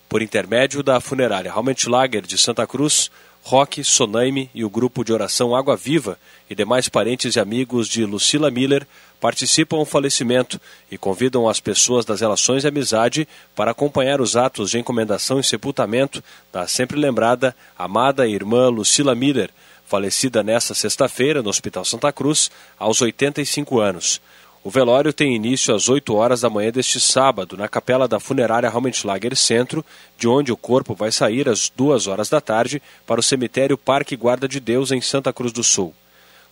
Por 0.09 0.21
intermédio 0.21 0.83
da 0.83 1.01
funerária 1.01 1.53
Raumenschlager 1.53 2.23
de 2.23 2.37
Santa 2.37 2.67
Cruz, 2.67 3.13
Roque, 3.45 3.83
Sonaime 3.83 4.49
e 4.55 4.65
o 4.65 4.71
grupo 4.71 5.05
de 5.05 5.13
oração 5.13 5.55
Água 5.55 5.77
Viva 5.77 6.17
e 6.49 6.55
demais 6.55 6.89
parentes 6.89 7.35
e 7.35 7.41
amigos 7.41 7.89
de 7.89 8.05
Lucila 8.05 8.51
Miller 8.51 8.87
participam 9.21 9.79
do 9.79 9.85
falecimento 9.85 10.61
e 10.91 10.97
convidam 10.97 11.49
as 11.49 11.59
pessoas 11.59 12.05
das 12.05 12.21
relações 12.21 12.63
de 12.63 12.69
amizade 12.69 13.29
para 13.55 13.73
acompanhar 13.73 14.21
os 14.21 14.37
atos 14.37 14.71
de 14.71 14.79
encomendação 14.79 15.41
e 15.41 15.45
sepultamento 15.45 16.23
da 16.53 16.69
sempre 16.69 16.99
lembrada 16.99 17.55
amada 17.77 18.29
irmã 18.29 18.69
Lucila 18.69 19.15
Miller, 19.15 19.51
falecida 19.87 20.43
nesta 20.43 20.73
sexta-feira 20.73 21.43
no 21.43 21.51
Hospital 21.51 21.85
Santa 21.85 22.13
Cruz, 22.13 22.49
aos 22.79 23.03
85 23.03 23.81
anos. 23.81 24.21
O 24.65 24.71
velório 24.71 25.13
tem 25.13 25.35
início 25.35 25.75
às 25.75 25.89
8 25.89 26.15
horas 26.15 26.43
da 26.43 26.49
manhã 26.49 26.71
deste 26.71 27.01
sábado, 27.01 27.57
na 27.57 27.67
capela 27.67 28.07
da 28.07 28.21
funerária 28.21 28.71
Raumenschlager 28.71 29.35
Centro, 29.35 29.85
de 30.17 30.29
onde 30.29 30.53
o 30.53 30.57
corpo 30.57 30.95
vai 30.95 31.11
sair 31.11 31.49
às 31.49 31.69
2 31.69 32.07
horas 32.07 32.29
da 32.29 32.41
tarde 32.41 32.81
para 33.05 33.19
o 33.19 33.23
cemitério 33.23 33.77
Parque 33.77 34.15
Guarda 34.15 34.47
de 34.47 34.61
Deus, 34.61 34.93
em 34.93 35.01
Santa 35.01 35.33
Cruz 35.33 35.53
do 35.53 35.65
Sul. 35.65 35.93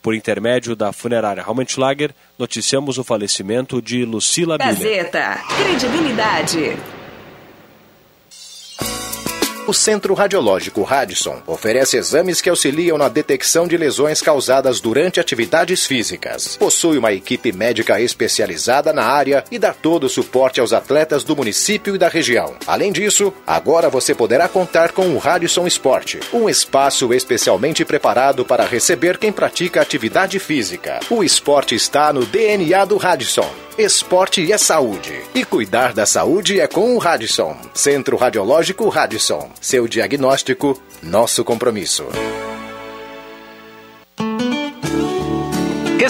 Por 0.02 0.12
intermédio 0.14 0.74
da 0.74 0.92
funerária 0.92 1.42
Raumenschlager, 1.42 2.12
noticiamos 2.36 2.98
o 2.98 3.04
falecimento 3.04 3.80
de 3.80 4.04
Lucila 4.04 4.58
Miller. 4.58 4.74
Gazeta, 4.74 5.44
credibilidade. 5.56 6.99
O 9.70 9.72
Centro 9.72 10.14
Radiológico 10.14 10.82
Radisson 10.82 11.40
oferece 11.46 11.96
exames 11.96 12.40
que 12.40 12.50
auxiliam 12.50 12.98
na 12.98 13.08
detecção 13.08 13.68
de 13.68 13.76
lesões 13.76 14.20
causadas 14.20 14.80
durante 14.80 15.20
atividades 15.20 15.86
físicas. 15.86 16.56
Possui 16.56 16.98
uma 16.98 17.12
equipe 17.12 17.52
médica 17.52 18.00
especializada 18.00 18.92
na 18.92 19.04
área 19.04 19.44
e 19.48 19.60
dá 19.60 19.72
todo 19.72 20.06
o 20.06 20.08
suporte 20.08 20.58
aos 20.58 20.72
atletas 20.72 21.22
do 21.22 21.36
município 21.36 21.94
e 21.94 21.98
da 21.98 22.08
região. 22.08 22.56
Além 22.66 22.90
disso, 22.90 23.32
agora 23.46 23.88
você 23.88 24.12
poderá 24.12 24.48
contar 24.48 24.90
com 24.90 25.06
o 25.14 25.18
Radisson 25.18 25.68
Esporte, 25.68 26.18
um 26.32 26.48
espaço 26.48 27.14
especialmente 27.14 27.84
preparado 27.84 28.44
para 28.44 28.66
receber 28.66 29.18
quem 29.18 29.30
pratica 29.30 29.80
atividade 29.80 30.40
física. 30.40 30.98
O 31.08 31.22
esporte 31.22 31.76
está 31.76 32.12
no 32.12 32.26
DNA 32.26 32.84
do 32.86 32.96
Radisson 32.96 33.48
esporte 33.80 34.52
é 34.52 34.58
saúde. 34.58 35.12
E 35.34 35.44
cuidar 35.44 35.92
da 35.92 36.04
saúde 36.04 36.60
é 36.60 36.66
com 36.66 36.94
o 36.94 36.98
Radisson. 36.98 37.56
Centro 37.72 38.16
Radiológico 38.16 38.88
Radisson. 38.88 39.50
Seu 39.60 39.88
diagnóstico, 39.88 40.80
nosso 41.02 41.42
compromisso. 41.42 42.06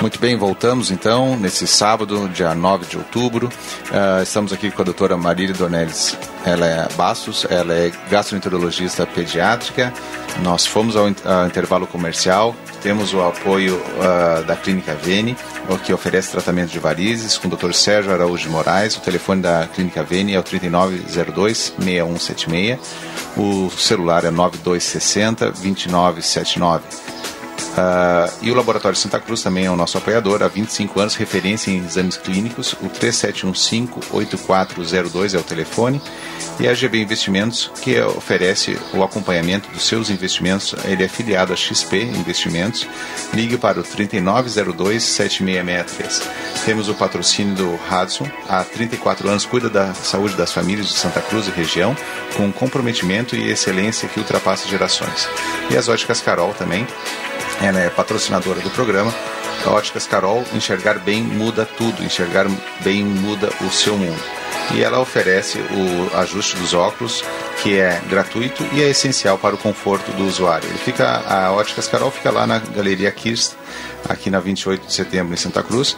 Muito 0.00 0.18
bem, 0.18 0.36
voltamos 0.36 0.90
então 0.90 1.36
nesse 1.36 1.66
sábado, 1.66 2.28
dia 2.28 2.54
9 2.54 2.86
de 2.86 2.98
outubro. 2.98 3.46
Uh, 3.46 4.22
estamos 4.22 4.52
aqui 4.52 4.70
com 4.70 4.82
a 4.82 4.84
doutora 4.84 5.16
Marília 5.16 5.54
Dornelles. 5.54 6.14
Ela 6.44 6.66
é 6.66 6.86
Bastos, 6.94 7.46
ela 7.48 7.72
é 7.72 7.90
gastroenterologista 8.10 9.06
pediátrica. 9.06 9.92
Nós 10.42 10.66
fomos 10.66 10.96
ao, 10.96 11.06
ao 11.06 11.46
intervalo 11.46 11.86
comercial, 11.86 12.54
temos 12.82 13.14
o 13.14 13.22
apoio 13.22 13.76
uh, 13.76 14.44
da 14.44 14.56
Clínica 14.56 14.94
Vene, 14.94 15.36
que 15.84 15.92
oferece 15.92 16.32
tratamento 16.32 16.70
de 16.70 16.78
varizes, 16.78 17.38
com 17.38 17.48
o 17.48 17.56
Dr. 17.56 17.72
Sérgio 17.72 18.12
Araújo 18.12 18.50
Moraes. 18.50 18.96
O 18.96 19.00
telefone 19.00 19.40
da 19.40 19.66
Clínica 19.72 20.02
Vene 20.02 20.34
é 20.34 20.38
o 20.38 20.42
3902-6176. 20.42 22.78
O 23.36 23.70
celular 23.70 24.24
é 24.24 24.30
9260 24.30 25.52
2979. 25.52 27.13
Uh, 27.74 28.30
e 28.40 28.52
o 28.52 28.54
Laboratório 28.54 28.96
Santa 28.96 29.18
Cruz 29.18 29.42
também 29.42 29.66
é 29.66 29.70
o 29.70 29.76
nosso 29.76 29.98
apoiador, 29.98 30.44
há 30.44 30.48
25 30.48 31.00
anos, 31.00 31.16
referência 31.16 31.72
em 31.72 31.84
exames 31.84 32.16
clínicos. 32.16 32.72
O 32.74 32.88
3715-8402 32.88 35.34
é 35.34 35.38
o 35.38 35.42
telefone. 35.42 36.00
E 36.60 36.68
a 36.68 36.74
GB 36.74 37.00
Investimentos, 37.00 37.68
que 37.82 38.00
oferece 38.00 38.78
o 38.92 39.02
acompanhamento 39.02 39.68
dos 39.70 39.88
seus 39.88 40.08
investimentos. 40.08 40.72
Ele 40.84 41.02
é 41.02 41.08
filiado 41.08 41.52
a 41.52 41.56
XP 41.56 42.00
Investimentos. 42.02 42.86
Ligue 43.32 43.58
para 43.58 43.80
o 43.80 43.82
3902-7663. 43.82 46.22
Temos 46.64 46.88
o 46.88 46.94
patrocínio 46.94 47.56
do 47.56 47.74
Hudson. 47.74 48.30
Há 48.48 48.62
34 48.62 49.28
anos 49.28 49.44
cuida 49.44 49.68
da 49.68 49.92
saúde 49.94 50.36
das 50.36 50.52
famílias 50.52 50.86
de 50.86 50.94
Santa 50.94 51.20
Cruz 51.20 51.48
e 51.48 51.50
região, 51.50 51.96
com 52.36 52.52
comprometimento 52.52 53.34
e 53.34 53.50
excelência 53.50 54.08
que 54.08 54.20
ultrapassa 54.20 54.68
gerações. 54.68 55.28
E 55.70 55.76
as 55.76 55.88
óticas 55.88 56.20
Carol 56.20 56.54
também 56.54 56.86
ela 57.60 57.80
é 57.80 57.88
patrocinadora 57.90 58.60
do 58.60 58.70
programa. 58.70 59.12
A 59.64 59.70
Óticas 59.70 60.06
Carol, 60.06 60.44
enxergar 60.52 60.98
bem 60.98 61.22
muda 61.22 61.64
tudo, 61.64 62.02
enxergar 62.04 62.46
bem 62.82 63.04
muda 63.04 63.50
o 63.62 63.70
seu 63.70 63.96
mundo. 63.96 64.20
E 64.72 64.82
ela 64.82 64.98
oferece 64.98 65.58
o 65.58 66.16
ajuste 66.16 66.56
dos 66.56 66.74
óculos, 66.74 67.22
que 67.62 67.78
é 67.78 68.00
gratuito 68.08 68.66
e 68.72 68.82
é 68.82 68.90
essencial 68.90 69.38
para 69.38 69.54
o 69.54 69.58
conforto 69.58 70.10
do 70.12 70.26
usuário. 70.26 70.68
Ele 70.68 70.78
fica, 70.78 71.22
a 71.26 71.52
Óticas 71.52 71.86
Carol 71.86 72.10
fica 72.10 72.30
lá 72.30 72.46
na 72.46 72.58
Galeria 72.58 73.10
Kirst, 73.10 73.52
aqui 74.08 74.30
na 74.30 74.40
28 74.40 74.86
de 74.86 74.92
setembro, 74.92 75.34
em 75.34 75.36
Santa 75.36 75.62
Cruz. 75.62 75.96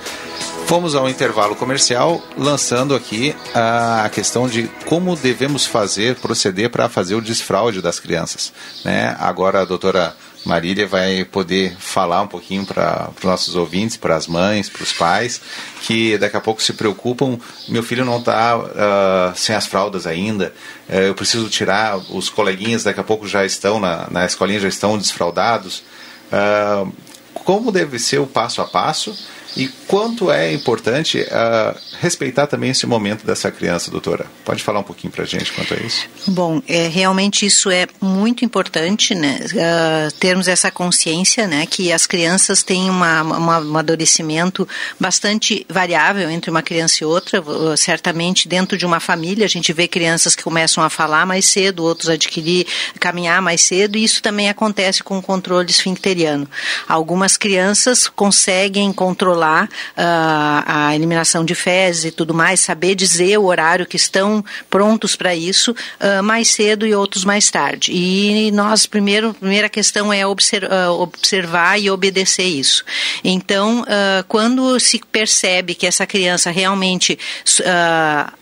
Fomos 0.66 0.96
ao 0.96 1.08
intervalo 1.08 1.54
comercial, 1.54 2.20
lançando 2.36 2.94
aqui 2.94 3.34
a 3.54 4.08
questão 4.12 4.48
de 4.48 4.68
como 4.84 5.14
devemos 5.14 5.64
fazer, 5.64 6.16
proceder 6.16 6.70
para 6.70 6.88
fazer 6.88 7.14
o 7.14 7.20
desfraude 7.20 7.80
das 7.80 8.00
crianças. 8.00 8.52
Né? 8.84 9.16
Agora 9.18 9.62
a 9.62 9.64
doutora 9.64 10.14
Marília 10.46 10.86
vai 10.86 11.24
poder 11.24 11.76
falar 11.78 12.22
um 12.22 12.26
pouquinho 12.28 12.64
para 12.64 13.10
os 13.16 13.24
nossos 13.24 13.56
ouvintes, 13.56 13.96
para 13.96 14.14
as 14.14 14.28
mães, 14.28 14.68
para 14.68 14.82
os 14.82 14.92
pais, 14.92 15.40
que 15.82 16.16
daqui 16.16 16.36
a 16.36 16.40
pouco 16.40 16.62
se 16.62 16.72
preocupam. 16.72 17.38
Meu 17.68 17.82
filho 17.82 18.04
não 18.04 18.20
está 18.20 18.56
uh, 18.56 18.70
ah, 18.76 19.32
sem 19.34 19.56
as 19.56 19.66
fraldas 19.66 20.06
ainda, 20.06 20.54
uh, 20.88 20.92
eu 20.92 21.14
preciso 21.14 21.48
tirar. 21.48 21.96
Os 22.10 22.28
coleguinhas 22.28 22.84
daqui 22.84 23.00
a 23.00 23.04
pouco 23.04 23.26
já 23.26 23.44
estão 23.44 23.80
na, 23.80 24.06
na 24.08 24.24
escolinha, 24.24 24.60
já 24.60 24.68
estão 24.68 24.96
desfraldados. 24.96 25.82
Uh, 26.30 26.92
como 27.34 27.72
deve 27.72 27.98
ser 27.98 28.18
o 28.18 28.26
passo 28.26 28.62
a 28.62 28.66
passo 28.66 29.16
e 29.56 29.68
quanto 29.88 30.30
é 30.30 30.52
importante 30.52 31.20
uh, 31.20 31.78
respeitar 31.98 32.46
também 32.46 32.70
esse 32.70 32.86
momento 32.86 33.24
dessa 33.24 33.50
criança, 33.50 33.90
doutora? 33.90 34.26
Pode 34.44 34.62
falar 34.62 34.80
um 34.80 34.82
pouquinho 34.82 35.10
para 35.10 35.24
a 35.24 35.26
gente 35.26 35.50
quanto 35.52 35.72
a 35.72 35.78
isso? 35.78 36.06
Bom, 36.26 36.60
é, 36.68 36.88
realmente 36.88 37.46
isso 37.46 37.70
é 37.70 37.86
muito 37.98 38.44
importante, 38.44 39.14
né? 39.14 39.40
Uh, 39.46 40.12
termos 40.18 40.46
essa 40.46 40.70
consciência, 40.70 41.46
né? 41.46 41.64
Que 41.64 41.90
as 41.90 42.06
crianças 42.06 42.62
têm 42.62 42.90
uma, 42.90 43.22
uma, 43.22 43.38
um 43.38 43.50
amadurecimento 43.50 44.68
bastante 45.00 45.64
variável 45.70 46.28
entre 46.28 46.50
uma 46.50 46.62
criança 46.62 46.98
e 47.00 47.06
outra. 47.06 47.40
Uh, 47.40 47.74
certamente, 47.78 48.48
dentro 48.48 48.76
de 48.76 48.84
uma 48.84 49.00
família, 49.00 49.46
a 49.46 49.48
gente 49.48 49.72
vê 49.72 49.88
crianças 49.88 50.34
que 50.34 50.42
começam 50.42 50.84
a 50.84 50.90
falar 50.90 51.24
mais 51.24 51.46
cedo, 51.46 51.82
outros 51.82 52.10
adquirir, 52.10 52.66
caminhar 53.00 53.40
mais 53.40 53.62
cedo, 53.62 53.96
e 53.96 54.04
isso 54.04 54.22
também 54.22 54.50
acontece 54.50 55.02
com 55.02 55.16
o 55.16 55.22
controle 55.22 55.70
esfincteriano. 55.70 56.46
Algumas 56.86 57.38
crianças 57.38 58.06
conseguem 58.06 58.92
controlar 58.92 59.45
controlar 59.46 59.64
uh, 59.64 60.62
a 60.66 60.94
eliminação 60.94 61.44
de 61.44 61.54
fezes 61.54 62.06
e 62.06 62.10
tudo 62.10 62.34
mais, 62.34 62.60
saber 62.60 62.94
dizer 62.94 63.38
o 63.38 63.44
horário 63.44 63.86
que 63.86 63.96
estão 63.96 64.44
prontos 64.68 65.14
para 65.14 65.34
isso 65.34 65.72
uh, 65.72 66.22
mais 66.22 66.48
cedo 66.48 66.86
e 66.86 66.94
outros 66.94 67.24
mais 67.24 67.50
tarde. 67.50 67.92
E 67.92 68.50
nós, 68.52 68.86
primeiro, 68.86 69.32
primeira 69.34 69.68
questão 69.68 70.12
é 70.12 70.26
observar, 70.26 70.90
uh, 70.90 71.00
observar 71.00 71.80
e 71.80 71.90
obedecer 71.90 72.44
isso. 72.44 72.84
Então, 73.22 73.84
quando 74.28 74.78
se 74.80 75.00
percebe 75.12 75.74
que 75.74 75.86
essa 75.86 76.06
criança 76.06 76.50
realmente 76.50 77.18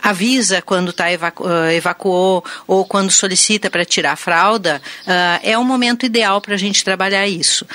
avisa 0.02 0.62
quando 0.62 0.90
está 0.90 1.10
evacu 1.10 1.44
evacuou 1.74 2.44
ou 2.66 2.84
quando 2.84 3.10
solicita 3.10 3.70
para 3.70 3.84
tirar 3.84 4.12
a 4.12 4.16
fralda, 4.16 4.80
é 5.42 5.56
o 5.58 5.64
momento 5.64 6.06
ideal 6.06 6.40
para 6.40 6.54
a 6.54 6.58
gente 6.58 6.84
trabalhar 6.84 7.26
isso. 7.26 7.66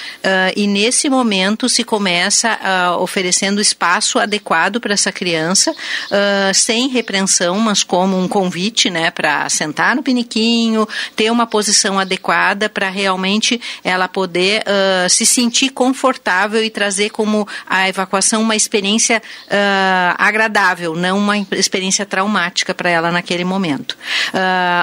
e 0.56 0.68
nesse 0.68 1.10
momento 1.10 1.68
se 1.68 1.84
começa 1.84 2.58
a 2.62 2.98
oferecendo 3.10 3.60
espaço 3.60 4.20
adequado 4.20 4.80
para 4.80 4.94
essa 4.94 5.12
criança, 5.12 5.72
uh, 5.72 6.54
sem 6.54 6.88
repreensão, 6.88 7.60
mas 7.60 7.82
como 7.82 8.18
um 8.18 8.28
convite, 8.28 8.90
né, 8.90 9.10
para 9.10 9.50
sentar 9.50 9.96
no 9.96 10.04
piniquinho, 10.04 10.88
ter 11.16 11.32
uma 11.32 11.48
posição 11.48 11.98
adequada 11.98 12.70
para 12.70 12.88
realmente 12.88 13.60
ela 13.84 14.08
poder 14.08 14.62
uh, 14.62 15.10
se 15.10 15.26
sentir 15.26 15.72
confortável 15.72 16.64
e 16.64 16.70
trazer 16.70 17.10
como 17.10 17.48
a 17.68 17.90
evacuação 17.90 18.42
uma 18.42 18.56
experiência 18.56 19.22
uh, 19.48 20.16
agradável, 20.18 20.96
não 20.96 21.18
uma 21.18 21.38
experiência 21.52 22.06
traumática 22.06 22.74
para 22.76 22.90
ela 22.90 23.12
naquele 23.12 23.44
momento. 23.44 23.98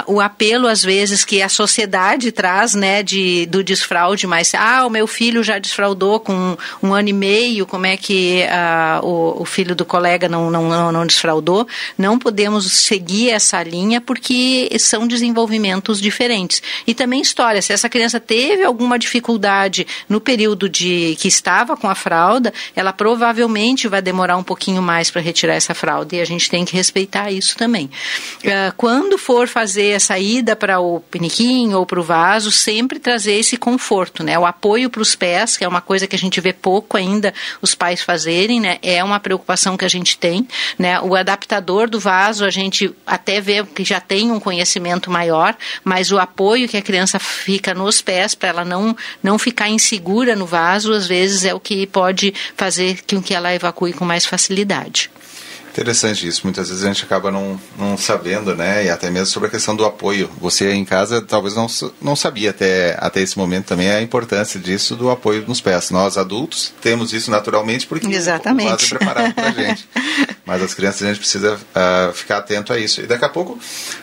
o 0.05 0.19
apelo, 0.19 0.67
às 0.67 0.83
vezes, 0.83 1.23
que 1.23 1.41
a 1.41 1.49
sociedade 1.49 2.31
traz, 2.31 2.73
né, 2.73 3.01
de, 3.01 3.45
do 3.45 3.63
desfraude, 3.63 4.27
mas, 4.27 4.53
ah, 4.53 4.85
o 4.85 4.89
meu 4.89 5.07
filho 5.07 5.43
já 5.43 5.57
desfraudou 5.59 6.19
com 6.19 6.57
um 6.83 6.93
ano 6.93 7.09
e 7.09 7.13
meio, 7.13 7.65
como 7.65 7.85
é 7.85 7.95
que 7.95 8.16
uh, 8.45 9.05
o, 9.05 9.41
o, 9.41 9.45
filho 9.45 9.75
do 9.75 9.85
colega 9.85 10.27
não, 10.27 10.49
não, 10.49 10.67
não, 10.69 10.91
não 10.91 11.05
desfraudou, 11.05 11.67
não 11.97 12.17
podemos 12.17 12.71
seguir 12.71 13.29
essa 13.29 13.61
linha 13.63 13.99
porque 13.99 14.69
são 14.79 15.07
desenvolvimentos 15.07 15.99
diferentes. 15.99 16.61
E 16.85 16.93
também 16.93 17.21
história, 17.21 17.61
se 17.61 17.73
essa 17.73 17.89
criança 17.89 18.19
teve 18.19 18.63
alguma 18.63 18.97
dificuldade 18.97 19.85
no 20.07 20.19
período 20.19 20.69
de 20.69 21.15
que 21.19 21.27
estava 21.27 21.75
com 21.75 21.89
a 21.89 21.95
fralda, 21.95 22.53
ela 22.75 22.93
provavelmente 22.93 23.87
vai 23.87 24.01
demorar 24.01 24.37
um 24.37 24.43
pouquinho 24.43 24.81
mais 24.81 25.11
para 25.11 25.21
retirar 25.21 25.53
essa 25.55 25.73
fralda 25.73 26.15
e 26.15 26.21
a 26.21 26.25
gente 26.25 26.49
tem 26.49 26.65
que 26.65 26.75
respeitar 26.75 27.31
isso 27.31 27.57
também. 27.57 27.89
Uh, 28.43 28.73
quando 28.77 29.17
for 29.17 29.47
fazer 29.47 29.97
a 30.09 30.19
ida 30.19 30.55
para 30.55 30.79
o 30.79 30.99
piniquinho 30.99 31.77
ou 31.79 31.85
para 31.85 31.99
o 31.99 32.03
vaso, 32.03 32.51
sempre 32.51 32.99
trazer 32.99 33.33
esse 33.33 33.57
conforto, 33.57 34.23
né? 34.23 34.37
O 34.37 34.45
apoio 34.45 34.89
para 34.89 35.01
os 35.01 35.15
pés, 35.15 35.57
que 35.57 35.63
é 35.63 35.67
uma 35.67 35.81
coisa 35.81 36.07
que 36.07 36.15
a 36.15 36.19
gente 36.19 36.39
vê 36.39 36.53
pouco 36.53 36.97
ainda 36.97 37.33
os 37.61 37.73
pais 37.73 38.01
fazerem, 38.07 38.61
né? 38.61 38.77
É 38.81 39.03
uma 39.03 39.19
preocupação 39.19 39.75
que 39.75 39.83
a 39.83 39.89
gente 39.89 40.17
tem, 40.17 40.47
né? 40.79 41.01
O 41.01 41.13
adaptador 41.13 41.89
do 41.89 41.99
vaso 41.99 42.45
a 42.45 42.49
gente 42.49 42.89
até 43.05 43.41
vê 43.41 43.65
que 43.65 43.83
já 43.83 43.99
tem 43.99 44.31
um 44.31 44.39
conhecimento 44.39 45.11
maior, 45.11 45.53
mas 45.83 46.09
o 46.09 46.17
apoio 46.17 46.69
que 46.69 46.77
a 46.77 46.81
criança 46.81 47.19
fica 47.19 47.73
nos 47.73 48.01
pés 48.01 48.33
para 48.33 48.47
ela 48.47 48.63
não 48.63 48.95
não 49.21 49.37
ficar 49.37 49.67
insegura 49.67 50.37
no 50.37 50.45
vaso, 50.45 50.93
às 50.93 51.05
vezes 51.05 51.43
é 51.43 51.53
o 51.53 51.59
que 51.59 51.85
pode 51.85 52.33
fazer 52.55 53.01
com 53.05 53.21
que 53.21 53.33
ela 53.33 53.53
evacue 53.53 53.91
com 53.91 54.05
mais 54.05 54.25
facilidade. 54.25 55.11
Interessante 55.77 56.27
isso. 56.27 56.41
Muitas 56.43 56.69
vezes 56.69 56.83
a 56.83 56.87
gente 56.87 57.03
acaba 57.03 57.29
não, 57.29 57.59
não 57.77 57.95
sabendo, 57.95 58.55
né? 58.55 58.85
E 58.85 58.89
até 58.89 59.11
mesmo 59.11 59.27
sobre 59.27 59.47
a 59.47 59.51
questão 59.51 59.75
do 59.75 59.85
apoio. 59.85 60.27
Você 60.41 60.73
em 60.73 60.83
casa 60.83 61.21
talvez 61.21 61.55
não, 61.55 61.67
não 62.01 62.15
sabia 62.15 62.49
até, 62.49 62.97
até 62.99 63.21
esse 63.21 63.37
momento 63.37 63.65
também 63.65 63.87
a 63.91 64.01
importância 64.01 64.59
disso 64.59 64.95
do 64.95 65.11
apoio 65.11 65.45
nos 65.47 65.61
pés. 65.61 65.91
Nós 65.91 66.17
adultos 66.17 66.73
temos 66.81 67.13
isso 67.13 67.29
naturalmente 67.29 67.85
porque 67.85 68.07
Exatamente. 68.07 68.65
o 68.65 68.71
vaso 68.71 68.85
é 68.85 68.97
preparado 68.97 69.33
para 69.35 69.49
a 69.49 69.51
gente. 69.51 69.87
Mas 70.47 70.63
as 70.63 70.73
crianças 70.73 71.03
a 71.03 71.07
gente 71.07 71.19
precisa 71.19 71.55
uh, 71.55 72.13
ficar 72.13 72.37
atento 72.37 72.71
a 72.71 72.79
isso. 72.79 73.01
E 73.01 73.05
daqui 73.05 73.25
a 73.25 73.29
pouco 73.29 73.59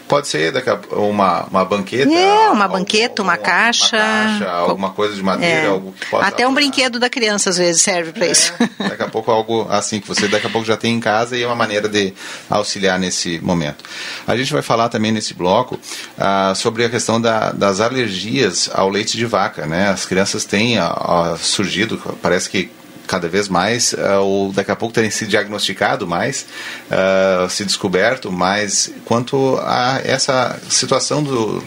pode 0.07 0.29
ser 0.29 0.53
daqui 0.53 0.69
a, 0.69 0.79
uma, 0.93 1.45
uma 1.45 1.65
banqueta. 1.65 2.13
É, 2.13 2.51
uma 2.51 2.69
banqueta, 2.69 3.23
uma, 3.23 3.39
caixa. 3.39 3.97
Uma 3.97 4.05
caixa, 4.05 4.51
alguma 4.51 4.91
coisa 4.91 5.15
de 5.15 5.23
madeira, 5.23 5.63
é. 5.63 5.67
algo 5.67 5.93
que 5.99 6.07
possa. 6.07 6.27
Até 6.27 6.47
um 6.47 6.53
brinquedo 6.53 7.01
da 7.01 7.09
criança 7.09 7.49
às 7.49 7.57
vezes 7.57 7.81
serve 7.81 8.13
para 8.13 8.27
é, 8.27 8.31
isso. 8.31 8.53
Daqui 8.79 9.03
a 9.03 9.09
pouco 9.09 9.31
algo 9.31 9.67
assim 9.71 10.01
que 10.01 10.07
você 10.07 10.29
daqui 10.29 10.47
a 10.47 10.51
pouco 10.51 10.67
já 10.67 10.77
tem 10.77 10.95
em 10.95 11.01
casa 11.01 11.35
e 11.35 11.43
é 11.43 11.47
uma 11.47 11.57
maneira 11.65 11.89
de 11.89 12.13
auxiliar 12.49 12.99
nesse 12.99 13.39
momento. 13.41 13.85
A 14.27 14.37
gente 14.37 14.53
vai 14.53 14.63
falar 14.63 14.89
também 14.89 15.11
nesse 15.11 15.35
bloco 15.35 15.79
ah, 16.19 16.53
sobre 16.55 16.85
a 16.85 16.91
questão 16.91 17.21
da, 17.21 17.51
das 17.53 17.81
alergias 17.81 18.71
ao 18.73 18.89
leite 18.89 19.17
de 19.17 19.27
vaca. 19.27 19.67
Né? 19.67 19.89
As 19.89 20.05
crianças 20.05 20.45
têm 20.45 20.79
ah, 20.79 21.37
surgido, 21.39 22.01
parece 22.23 22.49
que 22.49 22.71
cada 23.07 23.29
vez 23.29 23.49
mais, 23.49 23.93
uh, 23.93 24.21
ou 24.23 24.53
daqui 24.53 24.71
a 24.71 24.77
pouco 24.77 24.95
tem 24.95 25.11
se 25.11 25.27
diagnosticado 25.27 26.07
mais, 26.07 26.47
uh, 26.91 27.49
se 27.49 27.65
descoberto 27.65 28.33
mais, 28.33 28.93
quanto 29.05 29.59
a 29.63 30.01
essa 30.05 30.59
situação 30.69 31.23
do 31.23 31.59
uh, 31.59 31.65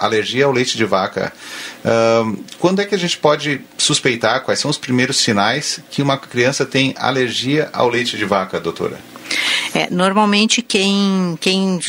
alergia 0.00 0.44
ao 0.44 0.52
leite 0.52 0.76
de 0.76 0.84
vaca. 0.84 1.32
quando 2.58 2.80
é 2.80 2.84
que 2.84 2.94
a 2.94 2.98
gente 2.98 3.18
pode 3.18 3.60
suspeitar, 3.76 4.42
quais 4.42 4.60
são 4.60 4.70
os 4.70 4.78
primeiros 4.78 5.16
sinais 5.18 5.80
que 5.90 6.02
uma 6.02 6.16
criança 6.16 6.64
tem 6.64 6.94
alergia 6.96 7.68
ao 7.72 7.88
leite 7.88 8.16
de 8.16 8.24
vaca, 8.24 8.60
doutora? 8.60 9.13
É, 9.74 9.88
normalmente 9.90 10.62
quem, 10.62 11.36
quem 11.40 11.80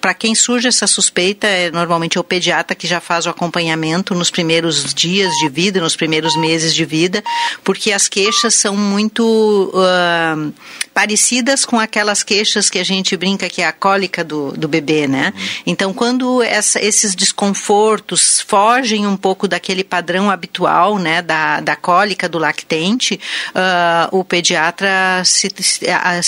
para 0.00 0.14
quem 0.14 0.34
surge 0.34 0.68
essa 0.68 0.86
suspeita 0.86 1.46
é 1.46 1.70
normalmente 1.70 2.18
é 2.18 2.20
o 2.20 2.24
pediatra 2.24 2.74
que 2.74 2.86
já 2.86 3.00
faz 3.00 3.26
o 3.26 3.30
acompanhamento 3.30 4.14
nos 4.14 4.30
primeiros 4.30 4.92
dias 4.94 5.32
de 5.38 5.48
vida, 5.48 5.80
nos 5.80 5.96
primeiros 5.96 6.36
meses 6.36 6.74
de 6.74 6.84
vida, 6.84 7.22
porque 7.62 7.92
as 7.92 8.08
queixas 8.08 8.54
são 8.54 8.76
muito 8.76 9.72
uh, 9.74 10.52
parecidas 10.98 11.64
com 11.64 11.78
aquelas 11.78 12.24
queixas 12.24 12.68
que 12.68 12.76
a 12.76 12.84
gente 12.84 13.16
brinca 13.16 13.48
que 13.48 13.62
é 13.62 13.66
a 13.66 13.72
cólica 13.72 14.24
do, 14.24 14.50
do 14.50 14.66
bebê, 14.66 15.06
né? 15.06 15.32
Uhum. 15.32 15.42
Então, 15.64 15.94
quando 15.94 16.42
essa, 16.42 16.84
esses 16.84 17.14
desconfortos 17.14 18.40
fogem 18.40 19.06
um 19.06 19.16
pouco 19.16 19.46
daquele 19.46 19.84
padrão 19.84 20.28
habitual, 20.28 20.98
né, 20.98 21.22
da, 21.22 21.60
da 21.60 21.76
cólica 21.76 22.28
do 22.28 22.36
lactente, 22.36 23.14
uh, 23.50 24.18
o 24.18 24.24
pediatra 24.24 25.22
se, 25.24 25.48
se, 25.60 25.86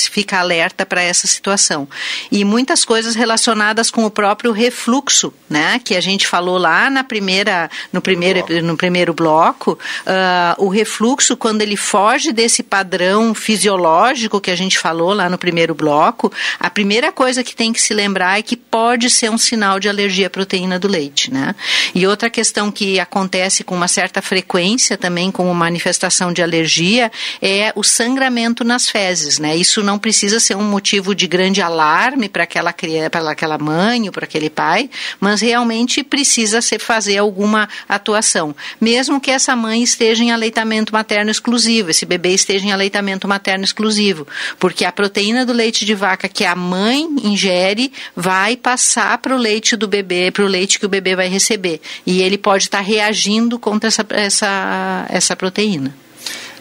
fica 0.09 0.39
alerta 0.39 0.87
para 0.87 1.03
essa 1.03 1.27
situação. 1.27 1.89
E 2.31 2.45
muitas 2.45 2.85
coisas 2.85 3.17
relacionadas 3.17 3.91
com 3.91 4.05
o 4.05 4.11
próprio 4.11 4.53
refluxo, 4.53 5.35
né, 5.49 5.81
que 5.83 5.97
a 5.97 6.01
gente 6.01 6.29
falou 6.29 6.59
lá 6.59 6.89
na 6.89 7.03
primeira, 7.03 7.69
no 7.93 8.01
primeiro, 8.01 8.63
no 8.63 8.77
primeiro 8.77 9.13
bloco, 9.13 9.73
uh, 10.07 10.65
o 10.65 10.69
refluxo, 10.69 11.37
quando 11.37 11.61
ele 11.61 11.77
foge 11.77 12.31
desse 12.31 12.63
padrão 12.63 13.35
fisiológico 13.35 14.41
que 14.41 14.53
a 14.53 14.60
gente 14.63 14.79
falou 14.79 15.13
lá 15.13 15.29
no 15.29 15.39
primeiro 15.39 15.75
bloco, 15.75 16.33
a 16.59 16.71
primeira 16.71 17.11
coisa 17.13 17.43
que 17.43 17.55
tem 17.55 17.73
que 17.73 17.81
se 17.81 17.95
lembrar 17.95 18.39
é 18.39 18.43
que 18.43 18.57
pode 18.57 19.11
ser 19.11 19.31
um 19.31 19.39
sinal 19.39 19.81
de 19.81 19.89
alergia 19.89 20.27
à 20.27 20.31
proteína 20.31 20.79
do 20.79 20.89
leite, 20.89 21.33
né? 21.33 21.55
E 21.95 22.07
outra 22.07 22.31
questão 22.31 22.71
que 22.71 23.01
acontece 23.01 23.65
com 23.65 23.75
uma 23.75 23.89
certa 23.89 24.23
frequência 24.23 24.97
também 24.97 25.31
como 25.31 25.53
manifestação 25.55 26.33
de 26.33 26.43
alergia 26.43 27.11
é 27.41 27.73
o 27.75 27.83
sangramento 27.83 28.65
nas 28.65 28.89
fezes, 28.89 29.39
né? 29.39 29.57
Isso 29.57 29.83
não 29.83 29.99
precisa 29.99 30.39
ser 30.41 30.57
um 30.57 30.65
motivo 30.65 31.15
de 31.15 31.27
grande 31.27 31.63
alarme 31.63 32.29
para 32.29 32.45
aquela 32.45 32.73
criança, 32.73 33.11
para 33.11 33.31
aquela 33.31 33.59
mãe 33.59 34.07
ou 34.07 34.13
para 34.13 34.25
aquele 34.25 34.51
pai, 34.51 34.91
mas 35.19 35.41
realmente 35.41 36.03
precisa 36.03 36.61
se 36.61 36.79
fazer 36.79 37.19
alguma 37.19 37.69
atuação, 37.89 38.55
mesmo 38.81 39.21
que 39.21 39.31
essa 39.31 39.55
mãe 39.57 39.83
esteja 39.83 40.23
em 40.23 40.33
aleitamento 40.33 40.93
materno 40.93 41.31
exclusivo, 41.31 41.91
esse 41.91 42.07
bebê 42.07 42.31
esteja 42.31 42.67
em 42.67 42.73
aleitamento 42.73 43.29
materno 43.29 43.65
exclusivo, 43.65 44.27
porque 44.59 44.85
a 44.85 44.93
proteína 44.93 45.45
do 45.47 45.53
leite 45.53 45.85
de 45.85 45.95
vaca 45.95 46.29
que 46.29 46.45
a 46.45 46.55
mãe 46.55 47.07
ingere 47.23 47.93
vai 48.15 48.57
passar 48.57 49.19
para 49.19 49.35
o 49.35 49.39
leite 49.39 49.77
do 49.77 49.89
bebê, 49.89 50.31
para 50.31 50.45
o 50.45 50.49
leite 50.49 50.79
que 50.79 50.87
o 50.87 50.89
bebê 50.89 51.15
vai 51.17 51.29
receber. 51.29 51.81
E 52.07 52.23
ele 52.23 52.39
pode 52.39 52.65
estar 52.65 52.79
tá 52.79 52.85
reagindo 52.85 53.59
contra 53.59 53.89
essa, 53.89 54.07
essa, 54.11 55.07
essa 55.09 55.37
proteína. 55.37 55.95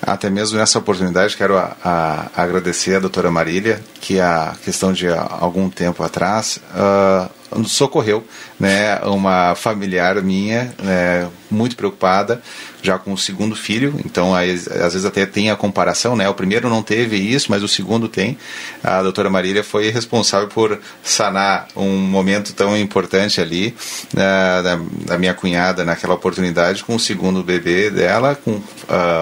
Até 0.02 0.30
mesmo 0.30 0.58
nessa 0.58 0.80
oportunidade 0.80 1.36
quero 1.36 1.58
a, 1.58 1.76
a, 1.84 2.42
agradecer 2.42 2.96
a 2.96 3.00
doutora 3.00 3.30
Marília, 3.30 3.82
que 4.00 4.20
a 4.20 4.56
questão 4.64 4.94
de 4.94 5.08
algum 5.10 5.70
tempo 5.70 6.04
atrás 6.04 6.60
uh, 6.74 7.30
socorreu 7.66 8.26
né, 8.60 9.00
uma 9.04 9.56
familiar 9.56 10.22
minha, 10.22 10.74
né, 10.82 11.28
muito 11.50 11.76
preocupada, 11.76 12.42
já 12.82 12.98
com 12.98 13.12
o 13.14 13.18
segundo 13.18 13.56
filho, 13.56 14.00
então 14.06 14.34
aí, 14.34 14.52
às 14.52 14.94
vezes 14.94 15.06
até 15.06 15.26
tem 15.26 15.50
a 15.50 15.56
comparação, 15.56 16.16
né? 16.16 16.30
O 16.30 16.34
primeiro 16.34 16.70
não 16.70 16.82
teve 16.82 17.18
isso, 17.18 17.48
mas 17.50 17.62
o 17.62 17.68
segundo 17.68 18.08
tem. 18.08 18.38
A 18.84 19.02
doutora 19.02 19.30
Marília 19.30 19.64
foi 19.64 19.90
responsável 19.90 20.48
por 20.48 20.80
sanar 21.04 21.68
um 21.76 21.98
momento 21.98 22.54
tão 22.54 22.78
importante 22.78 23.42
ali 23.42 23.76
uh, 24.14 24.64
da, 24.64 24.80
da, 25.08 25.18
minha 25.18 25.34
cunhada 25.34 25.84
naquela 25.84 26.14
oportunidade 26.14 26.84
com 26.84 26.96
o 26.96 27.00
segundo 27.00 27.44
bebê 27.44 27.90
dela, 27.90 28.36
com 28.36 28.52
uh, 28.52 28.62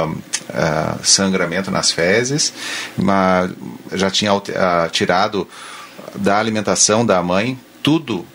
uh, 0.08 1.00
sangramento 1.04 1.72
nas 1.72 1.92
fezes, 1.92 2.54
já 3.94 4.12
tinha 4.12 4.32
tirado 4.92 5.48
da 6.16 6.40
alimentação 6.40 7.06
da 7.06 7.22
mãe 7.24 7.58
tudo 7.88 8.26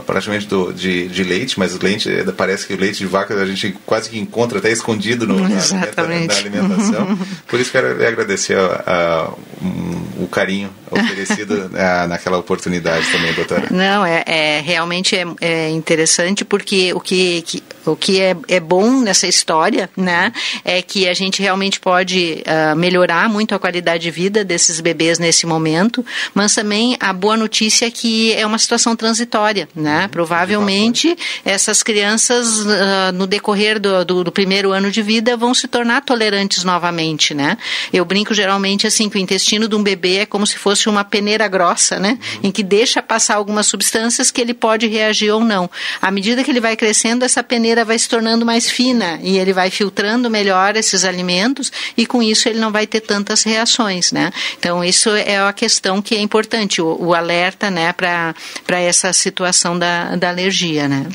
praticamente 0.00 0.46
do, 0.46 0.72
de, 0.72 1.08
de 1.08 1.24
leite, 1.24 1.58
mas 1.58 1.78
leite, 1.78 2.08
parece 2.36 2.66
que 2.66 2.74
o 2.74 2.76
leite 2.78 2.98
de 2.98 3.06
vaca 3.06 3.34
a 3.34 3.46
gente 3.46 3.76
quase 3.84 4.10
que 4.10 4.18
encontra 4.18 4.58
até 4.58 4.70
escondido 4.70 5.26
no, 5.26 5.40
na, 5.40 5.48
na, 5.48 6.34
alimentação. 6.34 7.18
Por 7.46 7.60
isso 7.60 7.70
quero 7.70 7.88
agradecer 8.06 8.56
a, 8.56 8.82
a, 8.86 9.30
um, 9.64 10.24
o 10.24 10.28
carinho 10.28 10.70
oferecido 10.90 11.70
a, 11.76 12.06
naquela 12.06 12.38
oportunidade 12.38 13.10
também, 13.10 13.32
doutora. 13.34 13.66
Não, 13.70 14.04
é, 14.04 14.22
é 14.26 14.60
realmente 14.60 15.16
é, 15.16 15.26
é, 15.40 15.70
interessante 15.70 16.44
porque 16.44 16.92
o 16.94 17.00
que, 17.00 17.42
que 17.42 17.62
o 17.84 17.96
que 17.96 18.20
é, 18.20 18.36
é 18.48 18.60
bom 18.60 19.00
nessa 19.00 19.26
história, 19.26 19.90
né, 19.96 20.32
é 20.64 20.80
que 20.82 21.08
a 21.08 21.14
gente 21.14 21.42
realmente 21.42 21.80
pode 21.80 22.42
uh, 22.46 22.76
melhorar 22.76 23.28
muito 23.28 23.54
a 23.54 23.58
qualidade 23.58 24.04
de 24.04 24.10
vida 24.10 24.44
desses 24.44 24.80
bebês 24.80 25.18
nesse 25.18 25.46
momento, 25.46 26.04
mas 26.34 26.54
também 26.54 26.96
a 27.00 27.12
boa 27.12 27.36
notícia 27.36 27.86
é 27.86 27.90
que 27.90 28.32
é 28.34 28.46
uma 28.46 28.58
situação 28.58 28.94
transitória, 28.94 29.68
né? 29.82 30.04
Uhum. 30.04 30.08
Provavelmente 30.08 31.16
essas 31.44 31.82
crianças 31.82 32.60
uh, 32.60 33.12
no 33.12 33.26
decorrer 33.26 33.78
do, 33.78 34.04
do, 34.04 34.24
do, 34.24 34.32
primeiro 34.32 34.72
ano 34.72 34.90
de 34.90 35.02
vida 35.02 35.36
vão 35.36 35.52
se 35.52 35.68
tornar 35.68 36.02
tolerantes 36.02 36.64
novamente, 36.64 37.34
né? 37.34 37.58
Eu 37.92 38.04
brinco 38.04 38.32
geralmente 38.32 38.86
assim 38.86 39.10
que 39.10 39.16
o 39.16 39.20
intestino 39.20 39.68
de 39.68 39.74
um 39.74 39.82
bebê 39.82 40.18
é 40.18 40.26
como 40.26 40.46
se 40.46 40.56
fosse 40.56 40.88
uma 40.88 41.04
peneira 41.04 41.46
grossa, 41.48 41.98
né? 41.98 42.18
Uhum. 42.34 42.40
Em 42.44 42.50
que 42.50 42.62
deixa 42.62 43.02
passar 43.02 43.34
algumas 43.34 43.66
substâncias 43.66 44.30
que 44.30 44.40
ele 44.40 44.54
pode 44.54 44.86
reagir 44.86 45.30
ou 45.30 45.40
não. 45.40 45.68
À 46.00 46.10
medida 46.10 46.42
que 46.44 46.50
ele 46.50 46.60
vai 46.60 46.76
crescendo, 46.76 47.24
essa 47.24 47.42
peneira 47.42 47.84
vai 47.84 47.98
se 47.98 48.08
tornando 48.08 48.46
mais 48.46 48.70
fina 48.70 49.18
e 49.22 49.38
ele 49.38 49.52
vai 49.52 49.70
filtrando 49.70 50.30
melhor 50.30 50.76
esses 50.76 51.04
alimentos 51.04 51.72
e 51.96 52.06
com 52.06 52.22
isso 52.22 52.48
ele 52.48 52.58
não 52.58 52.70
vai 52.70 52.86
ter 52.86 53.00
tantas 53.00 53.42
reações, 53.42 54.12
né? 54.12 54.30
Então 54.58 54.84
isso 54.84 55.10
é 55.10 55.38
a 55.38 55.52
questão 55.52 56.00
que 56.00 56.14
é 56.14 56.20
importante, 56.20 56.80
o, 56.80 56.96
o 57.00 57.14
alerta, 57.14 57.70
né, 57.70 57.92
para 57.92 58.34
essa 58.80 59.12
situação 59.12 59.71
questão 59.72 59.78
da, 59.78 60.16
da 60.16 60.28
alergia, 60.28 60.88
né? 60.88 61.06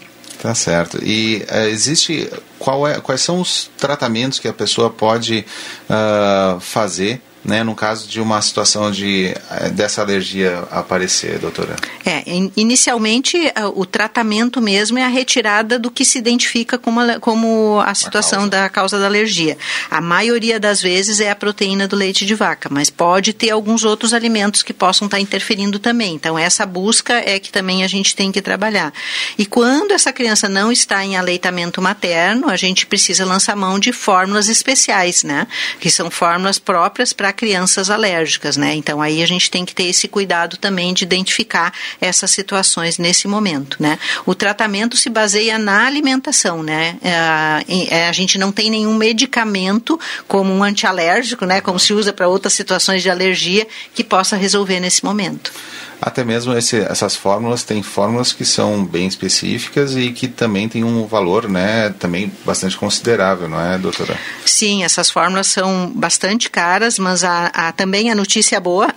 Tá 0.42 0.54
certo. 0.54 1.00
E 1.04 1.46
uh, 1.52 1.68
existe 1.68 2.30
qual 2.60 2.88
é, 2.88 3.00
quais 3.00 3.22
são 3.22 3.40
os 3.40 3.70
tratamentos 3.78 4.40
que 4.40 4.48
a 4.48 4.54
pessoa 4.54 4.90
pode 4.90 5.46
uh, 5.90 6.60
fazer 6.60 7.22
né, 7.48 7.64
no 7.64 7.74
caso 7.74 8.08
de 8.10 8.20
uma 8.20 8.42
situação 8.42 8.92
de, 8.92 9.34
eh, 9.50 9.70
dessa 9.70 10.02
alergia 10.02 10.68
aparecer, 10.70 11.40
doutora? 11.40 11.78
É, 12.06 12.24
inicialmente 12.58 13.38
o 13.74 13.86
tratamento 13.86 14.62
mesmo 14.62 14.98
é 14.98 15.04
a 15.04 15.08
retirada 15.08 15.80
do 15.80 15.90
que 15.90 16.04
se 16.04 16.18
identifica 16.18 16.78
como 16.78 17.00
a, 17.00 17.20
como 17.20 17.82
a 17.86 17.96
situação 17.96 18.40
causa. 18.40 18.52
da 18.52 18.70
causa 18.70 19.00
da 19.00 19.06
alergia. 19.06 19.58
A 19.90 20.02
maioria 20.02 20.60
das 20.60 20.82
vezes 20.82 21.22
é 21.22 21.32
a 21.32 21.36
proteína 21.36 21.88
do 21.88 21.96
leite 21.96 22.26
de 22.26 22.36
vaca, 22.36 22.68
mas 22.70 22.90
pode 22.90 23.32
ter 23.32 23.52
alguns 23.52 23.86
outros 23.86 24.14
alimentos 24.14 24.62
que 24.62 24.74
possam 24.74 25.06
estar 25.06 25.20
interferindo 25.20 25.80
também. 25.80 26.16
Então, 26.16 26.38
essa 26.38 26.66
busca 26.66 27.14
é 27.14 27.40
que 27.40 27.52
também 27.52 27.84
a 27.84 27.88
gente 27.88 28.14
tem 28.14 28.32
que 28.32 28.42
trabalhar. 28.42 28.94
E 29.38 29.46
quando 29.46 29.92
essa 29.92 30.12
criança 30.12 30.50
não 30.50 30.70
está 30.70 31.04
em 31.06 31.16
aleitamento 31.16 31.82
materno, 31.82 32.50
a 32.50 32.58
gente 32.58 32.86
precisa 32.86 33.26
lançar 33.26 33.56
mão 33.56 33.80
de 33.80 33.94
fórmulas 33.94 34.50
especiais, 34.50 35.24
né? 35.24 35.48
Que 35.80 35.90
são 35.90 36.12
fórmulas 36.12 36.60
próprias 36.60 37.14
para 37.14 37.37
crianças 37.38 37.90
alérgicas, 37.90 38.58
né? 38.58 38.76
Então 38.76 39.02
aí 39.02 39.24
a 39.24 39.26
gente 39.26 39.50
tem 39.50 39.64
que 39.64 39.74
ter 39.74 39.84
esse 39.84 40.08
cuidado 40.08 40.58
também 40.58 40.94
de 40.94 41.04
identificar 41.04 41.72
essas 42.02 42.32
situações 42.32 42.98
nesse 42.98 43.28
momento, 43.28 43.78
né? 43.80 43.98
O 44.26 44.36
tratamento 44.36 44.98
se 44.98 45.10
baseia 45.10 45.58
na 45.58 45.86
alimentação, 45.86 46.64
né? 46.64 46.98
É, 47.02 47.96
é 47.96 48.08
a 48.10 48.12
gente 48.12 48.38
não 48.38 48.52
tem 48.52 48.70
nenhum 48.70 48.96
medicamento 48.96 50.00
como 50.28 50.52
um 50.52 50.64
antialérgico, 50.64 51.46
né? 51.46 51.62
Como 51.62 51.80
se 51.80 51.94
usa 51.94 52.12
para 52.12 52.28
outras 52.28 52.54
situações 52.54 53.04
de 53.04 53.10
alergia 53.10 53.68
que 53.94 54.04
possa 54.04 54.36
resolver 54.36 54.80
nesse 54.80 55.06
momento. 55.06 55.54
Até 56.02 56.24
mesmo 56.24 56.56
esse, 56.56 56.78
essas 56.78 57.16
fórmulas, 57.16 57.64
tem 57.64 57.82
fórmulas 57.82 58.32
que 58.32 58.46
são 58.46 58.86
bem 58.86 59.08
específicas 59.08 59.96
e 59.96 60.12
que 60.12 60.28
também 60.28 60.70
tem 60.70 60.84
um 60.84 61.08
valor, 61.08 61.50
né, 61.50 61.94
também 62.00 62.32
bastante 62.46 62.78
considerável, 62.78 63.50
não 63.50 63.60
é, 63.60 63.78
doutora? 63.78 64.18
Sim, 64.46 64.84
essas 64.84 65.10
fórmulas 65.10 65.48
são 65.48 65.92
bastante 65.94 66.50
caras, 66.50 67.00
mas 67.00 67.24
a, 67.24 67.48
a 67.48 67.72
também 67.72 68.12
a 68.12 68.16
notícia 68.16 68.60
boa 68.60 68.88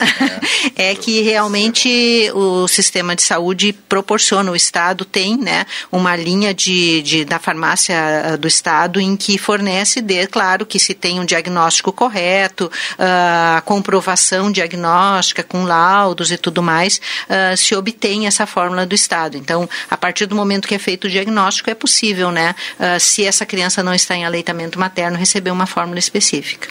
é, 0.76 0.90
é 0.92 0.94
que 0.94 1.22
realmente 1.22 2.30
o 2.34 2.68
sistema 2.68 3.16
de 3.16 3.22
saúde 3.22 3.72
proporciona, 3.88 4.50
o 4.50 4.56
Estado 4.56 5.04
tem, 5.04 5.38
né, 5.38 5.64
uma 5.90 6.14
linha 6.14 6.52
de, 6.52 7.02
de, 7.02 7.24
da 7.24 7.38
farmácia 7.38 7.96
ah, 7.96 8.36
do 8.36 8.46
Estado 8.46 9.00
em 9.00 9.16
que 9.16 9.38
fornece, 9.38 10.00
de, 10.00 10.26
claro, 10.26 10.66
que 10.66 10.78
se 10.78 10.92
tem 10.92 11.18
um 11.18 11.24
diagnóstico 11.24 11.92
correto, 11.92 12.70
a 12.98 13.62
comprovação 13.64 14.52
diagnóstica 14.52 15.42
com 15.42 15.64
laudos 15.64 16.30
e 16.30 16.36
tudo 16.36 16.62
mais, 16.62 16.89
uh, 16.96 17.56
se 17.56 17.74
obtém 17.74 18.26
essa 18.26 18.46
fórmula 18.46 18.86
do 18.86 18.94
Estado. 18.94 19.36
Então, 19.36 19.68
a 19.90 19.96
partir 19.96 20.26
do 20.26 20.34
momento 20.34 20.66
que 20.66 20.74
é 20.74 20.78
feito 20.78 21.06
o 21.06 21.10
diagnóstico, 21.10 21.70
é 21.70 21.74
possível, 21.74 22.30
né, 22.30 22.54
uh, 22.78 22.98
se 22.98 23.24
essa 23.24 23.44
criança 23.46 23.82
não 23.82 23.94
está 23.94 24.14
em 24.14 24.24
aleitamento 24.24 24.78
materno, 24.78 25.16
receber 25.16 25.50
uma 25.50 25.66
fórmula 25.66 25.98
específica. 25.98 26.68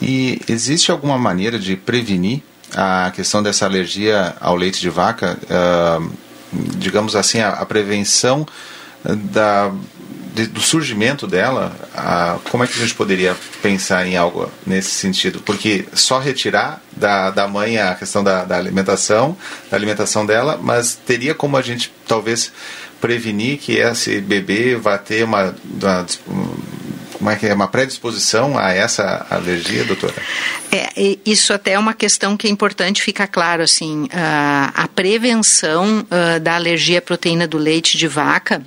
E 0.00 0.40
existe 0.48 0.90
alguma 0.90 1.18
maneira 1.18 1.58
de 1.58 1.76
prevenir 1.76 2.42
a 2.74 3.12
questão 3.14 3.42
dessa 3.42 3.64
alergia 3.64 4.36
ao 4.40 4.56
leite 4.56 4.80
de 4.80 4.90
vaca? 4.90 5.38
Uh, 5.44 6.10
digamos 6.78 7.16
assim, 7.16 7.40
a, 7.40 7.50
a 7.50 7.66
prevenção 7.66 8.46
da 9.04 9.72
de, 10.36 10.46
do 10.46 10.60
surgimento 10.60 11.26
dela, 11.26 11.74
a, 11.94 12.38
como 12.50 12.62
é 12.62 12.66
que 12.66 12.74
a 12.74 12.82
gente 12.82 12.94
poderia 12.94 13.34
pensar 13.62 14.06
em 14.06 14.18
algo 14.18 14.52
nesse 14.66 14.90
sentido? 14.90 15.40
Porque 15.40 15.86
só 15.94 16.18
retirar 16.18 16.82
da, 16.94 17.30
da 17.30 17.48
mãe 17.48 17.78
a 17.78 17.94
questão 17.94 18.22
da, 18.22 18.44
da 18.44 18.58
alimentação, 18.58 19.34
da 19.70 19.76
alimentação 19.78 20.26
dela, 20.26 20.60
mas 20.62 20.94
teria 20.94 21.34
como 21.34 21.56
a 21.56 21.62
gente 21.62 21.90
talvez 22.06 22.52
prevenir 23.00 23.58
que 23.58 23.78
esse 23.78 24.20
bebê 24.20 24.76
vá 24.76 24.98
ter 24.98 25.24
uma, 25.24 25.54
uma 25.64 26.06
como 27.14 27.30
é 27.30 27.36
que 27.36 27.46
é 27.46 27.54
uma 27.54 27.68
predisposição 27.68 28.58
a 28.58 28.74
essa 28.74 29.26
alergia, 29.30 29.84
doutora? 29.84 30.14
É, 30.70 31.16
isso 31.24 31.54
até 31.54 31.72
é 31.72 31.78
uma 31.78 31.94
questão 31.94 32.36
que 32.36 32.46
é 32.46 32.50
importante 32.50 33.02
ficar 33.02 33.26
claro 33.26 33.62
assim, 33.62 34.06
a, 34.12 34.70
a 34.74 34.88
prevenção 34.88 36.00
uh, 36.00 36.38
da 36.40 36.56
alergia 36.56 36.98
à 36.98 37.02
proteína 37.02 37.48
do 37.48 37.56
leite 37.56 37.96
de 37.96 38.06
vaca 38.06 38.62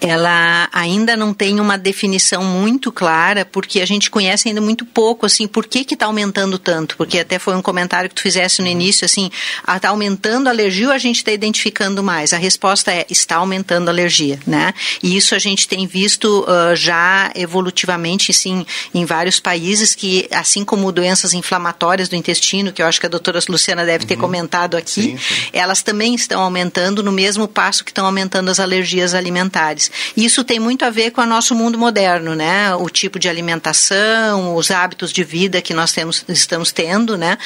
ela 0.00 0.68
ainda 0.72 1.16
não 1.16 1.34
tem 1.34 1.60
uma 1.60 1.76
definição 1.76 2.44
muito 2.44 2.92
clara, 2.92 3.44
porque 3.44 3.80
a 3.80 3.86
gente 3.86 4.10
conhece 4.10 4.48
ainda 4.48 4.60
muito 4.60 4.84
pouco, 4.84 5.26
assim, 5.26 5.46
por 5.46 5.66
que 5.66 5.84
que 5.84 5.94
está 5.94 6.06
aumentando 6.06 6.58
tanto? 6.58 6.96
Porque 6.96 7.18
até 7.18 7.38
foi 7.38 7.54
um 7.54 7.62
comentário 7.62 8.08
que 8.08 8.14
tu 8.14 8.22
fizesse 8.22 8.62
no 8.62 8.68
início, 8.68 9.04
assim, 9.04 9.30
está 9.68 9.88
aumentando 9.88 10.48
a 10.48 10.50
alergia 10.50 10.88
ou 10.88 10.92
a 10.92 10.98
gente 10.98 11.16
está 11.16 11.32
identificando 11.32 12.02
mais? 12.02 12.32
A 12.32 12.38
resposta 12.38 12.92
é, 12.92 13.06
está 13.10 13.36
aumentando 13.36 13.88
a 13.88 13.92
alergia, 13.92 14.38
né? 14.46 14.72
E 15.02 15.16
isso 15.16 15.34
a 15.34 15.38
gente 15.38 15.66
tem 15.68 15.86
visto 15.86 16.44
uh, 16.44 16.76
já 16.76 17.30
evolutivamente, 17.34 18.32
sim, 18.32 18.64
em 18.94 19.04
vários 19.04 19.40
países 19.40 19.94
que, 19.94 20.28
assim 20.30 20.64
como 20.64 20.92
doenças 20.92 21.34
inflamatórias 21.34 22.08
do 22.08 22.16
intestino, 22.16 22.72
que 22.72 22.82
eu 22.82 22.86
acho 22.86 23.00
que 23.00 23.06
a 23.06 23.08
doutora 23.08 23.38
Luciana 23.48 23.84
deve 23.84 24.04
ter 24.04 24.14
uhum. 24.14 24.20
comentado 24.20 24.76
aqui, 24.76 25.02
sim, 25.02 25.18
sim. 25.18 25.34
elas 25.52 25.82
também 25.82 26.14
estão 26.14 26.40
aumentando 26.42 27.02
no 27.02 27.12
mesmo 27.12 27.46
passo 27.46 27.84
que 27.84 27.90
estão 27.90 28.06
aumentando 28.06 28.50
as 28.50 28.60
alergias 28.60 29.14
alimentares. 29.14 29.87
Isso 30.16 30.44
tem 30.44 30.58
muito 30.58 30.84
a 30.84 30.90
ver 30.90 31.10
com 31.10 31.20
o 31.20 31.26
nosso 31.26 31.54
mundo 31.54 31.78
moderno, 31.78 32.34
né? 32.34 32.74
O 32.74 32.88
tipo 32.88 33.18
de 33.18 33.28
alimentação, 33.28 34.54
os 34.54 34.70
hábitos 34.70 35.12
de 35.12 35.24
vida 35.24 35.60
que 35.62 35.74
nós 35.74 35.92
temos, 35.92 36.24
estamos 36.28 36.72
tendo, 36.72 37.16
né? 37.16 37.38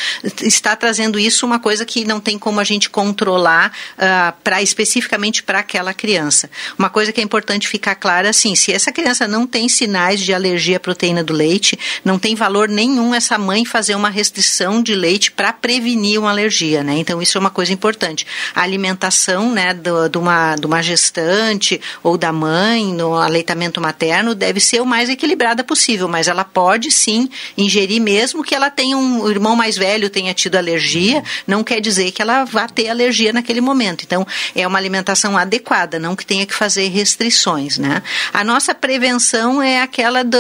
Está 0.43 0.75
trazendo 0.77 1.19
isso 1.19 1.47
uma 1.47 1.59
coisa 1.59 1.85
que 1.85 2.05
não 2.05 2.21
tem 2.21 2.39
como 2.39 2.61
a 2.61 2.65
gente 2.65 2.91
controlar 2.91 3.69
uh, 3.69 3.73
ah, 3.99 4.35
para 4.43 4.63
especificamente 4.63 5.43
para 5.43 5.61
aquela 5.61 5.95
criança. 5.95 6.51
Uma 6.79 6.91
coisa 6.91 7.13
que 7.13 7.21
é 7.21 7.25
importante 7.25 7.69
ficar 7.69 7.95
clara 7.95 8.31
assim, 8.31 8.55
se 8.55 8.73
essa 8.73 8.93
criança 8.93 9.29
não 9.29 9.47
tem 9.47 9.69
sinais 9.69 10.21
de 10.21 10.35
alergia 10.35 10.77
à 10.77 10.81
proteína 10.81 11.23
do 11.23 11.33
leite, 11.33 11.79
não 12.05 12.19
tem 12.19 12.35
valor 12.35 12.69
nenhum 12.69 13.15
essa 13.15 13.39
mãe 13.39 13.65
fazer 13.65 13.95
uma 13.95 14.11
restrição 14.11 14.83
de 14.83 14.95
leite 14.95 15.31
para 15.31 15.53
prevenir 15.53 16.19
uma 16.19 16.31
alergia, 16.31 16.83
né? 16.83 16.95
Então 16.99 17.21
isso 17.21 17.37
é 17.39 17.41
uma 17.41 17.51
coisa 17.51 17.73
importante. 17.73 18.27
A 18.55 18.63
alimentação, 18.63 19.53
né, 19.53 19.75
do, 19.75 20.09
de, 20.09 20.19
uma, 20.19 20.57
de 20.57 20.67
uma 20.67 20.83
gestante 20.83 21.81
ou 22.03 22.17
da 22.17 22.32
mãe 22.33 22.93
no 22.93 23.15
aleitamento 23.15 23.81
materno 23.81 24.35
deve 24.35 24.61
ser 24.61 24.81
o 24.81 24.87
mais 24.87 25.09
equilibrada 25.09 25.63
possível, 25.63 26.09
mas 26.09 26.29
ela 26.29 26.45
pode 26.45 26.91
sim 26.91 27.29
ingerir 27.57 28.01
mesmo 28.01 28.43
que 28.43 28.55
ela 28.55 28.71
tenha 28.71 28.97
um 28.97 29.29
irmão 29.31 29.55
mais 29.55 29.77
velho 29.77 30.11
tenha 30.11 30.35
tido 30.35 30.57
alergia, 30.57 31.23
não 31.47 31.65
quer 31.65 31.81
dizer 31.81 32.11
que 32.13 32.23
ela 32.23 32.45
vá 32.45 32.69
ter 32.69 32.89
alergia 32.89 33.33
naquele 33.33 33.61
momento. 33.61 34.05
Então, 34.05 34.27
é 34.55 34.67
uma 34.67 34.79
alimentação 34.79 35.37
adequada, 35.37 35.99
não 35.99 36.15
que 36.15 36.25
tenha 36.25 36.47
que 36.47 36.55
fazer 36.55 36.89
restrições, 36.89 37.79
né? 37.79 38.03
A 38.33 38.45
nossa 38.45 38.75
prevenção 38.75 39.63
é 39.63 39.81
aquela 39.81 40.23
do, 40.23 40.39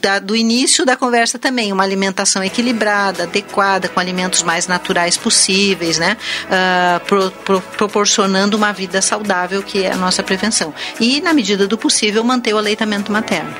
da, 0.00 0.18
do 0.18 0.34
início 0.34 0.84
da 0.84 0.96
conversa 0.96 1.38
também, 1.38 1.72
uma 1.72 1.82
alimentação 1.82 2.42
equilibrada, 2.42 3.24
adequada, 3.24 3.88
com 3.88 4.00
alimentos 4.00 4.42
mais 4.42 4.66
naturais 4.66 5.16
possíveis, 5.16 5.98
né? 5.98 6.16
Uh, 6.46 7.00
pro, 7.06 7.30
pro, 7.30 7.60
proporcionando 7.60 8.56
uma 8.56 8.72
vida 8.72 9.00
saudável, 9.02 9.62
que 9.62 9.84
é 9.84 9.92
a 9.92 9.96
nossa 9.96 10.22
prevenção. 10.22 10.74
E, 10.98 11.20
na 11.20 11.29
medida 11.32 11.66
do 11.66 11.78
possível, 11.78 12.22
manter 12.24 12.54
o 12.54 12.58
aleitamento 12.58 13.10
materno. 13.10 13.54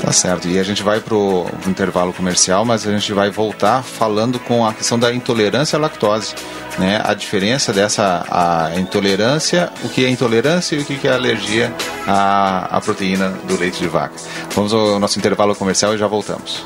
Tá 0.00 0.12
certo. 0.12 0.48
E 0.48 0.58
a 0.58 0.62
gente 0.62 0.82
vai 0.82 1.00
para 1.00 1.14
o 1.14 1.46
intervalo 1.66 2.12
comercial, 2.12 2.64
mas 2.64 2.86
a 2.86 2.92
gente 2.92 3.12
vai 3.12 3.30
voltar 3.30 3.82
falando 3.82 4.38
com 4.38 4.64
a 4.64 4.72
questão 4.72 4.98
da 4.98 5.12
intolerância 5.12 5.76
à 5.76 5.80
lactose. 5.80 6.34
Né? 6.78 7.00
A 7.04 7.12
diferença 7.14 7.72
dessa 7.72 8.24
a 8.30 8.78
intolerância, 8.78 9.70
o 9.82 9.88
que 9.88 10.04
é 10.04 10.08
intolerância 10.08 10.76
e 10.76 10.80
o 10.80 10.84
que 10.84 11.06
é 11.06 11.12
alergia 11.12 11.72
à, 12.06 12.76
à 12.76 12.80
proteína 12.80 13.30
do 13.44 13.58
leite 13.58 13.78
de 13.78 13.88
vaca. 13.88 14.14
Vamos 14.54 14.72
ao 14.72 14.98
nosso 14.98 15.18
intervalo 15.18 15.54
comercial 15.54 15.94
e 15.94 15.98
já 15.98 16.06
voltamos. 16.06 16.64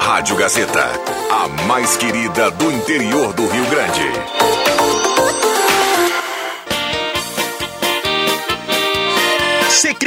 Rádio 0.00 0.36
Gazeta, 0.36 0.88
a 1.30 1.48
mais 1.66 1.96
querida 1.96 2.50
do 2.52 2.70
interior 2.70 3.32
do 3.32 3.46
Rio 3.48 3.66
Grande. 3.66 4.63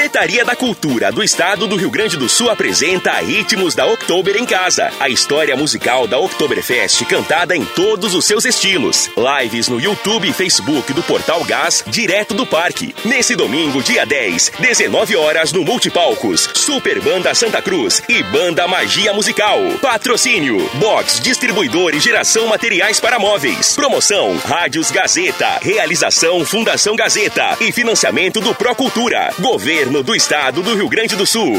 Secretaria 0.07 0.45
da 0.45 0.55
Cultura 0.55 1.11
do 1.11 1.21
Estado 1.21 1.67
do 1.67 1.75
Rio 1.75 1.91
Grande 1.91 2.15
do 2.15 2.29
Sul 2.29 2.49
apresenta 2.49 3.19
Ritmos 3.19 3.75
da 3.75 3.85
Oktober 3.85 4.37
em 4.37 4.45
Casa, 4.45 4.89
a 5.01 5.09
história 5.09 5.53
musical 5.57 6.07
da 6.07 6.17
Oktoberfest 6.17 7.03
cantada 7.03 7.53
em 7.53 7.65
todos 7.65 8.15
os 8.15 8.23
seus 8.23 8.45
estilos. 8.45 9.09
Lives 9.17 9.67
no 9.67 9.81
YouTube 9.81 10.29
e 10.29 10.31
Facebook 10.31 10.93
do 10.93 11.03
Portal 11.03 11.43
Gás, 11.43 11.83
direto 11.87 12.33
do 12.33 12.45
parque. 12.45 12.95
Nesse 13.03 13.35
domingo, 13.35 13.83
dia 13.83 14.05
10, 14.05 14.53
19 14.57 15.17
horas 15.17 15.51
no 15.51 15.65
Multipalcos, 15.65 16.49
Super 16.53 17.01
Banda 17.01 17.35
Santa 17.35 17.61
Cruz 17.61 18.01
e 18.07 18.23
Banda 18.23 18.65
Magia 18.65 19.11
Musical. 19.11 19.59
Patrocínio: 19.81 20.57
Box 20.75 21.19
Distribuidor 21.19 21.93
e 21.93 21.99
Geração 21.99 22.47
Materiais 22.47 22.97
para 22.97 23.19
Móveis. 23.19 23.75
Promoção: 23.75 24.37
Rádios 24.37 24.89
Gazeta. 24.89 25.59
Realização: 25.61 26.45
Fundação 26.45 26.95
Gazeta 26.95 27.57
e 27.59 27.73
financiamento 27.73 28.39
do 28.39 28.55
Procultura. 28.55 29.33
Governo 29.39 29.96
Governo 29.97 30.03
do 30.03 30.15
Estado 30.15 30.61
do 30.61 30.75
Rio 30.75 30.89
Grande 30.89 31.15
do 31.15 31.25
Sul. 31.25 31.53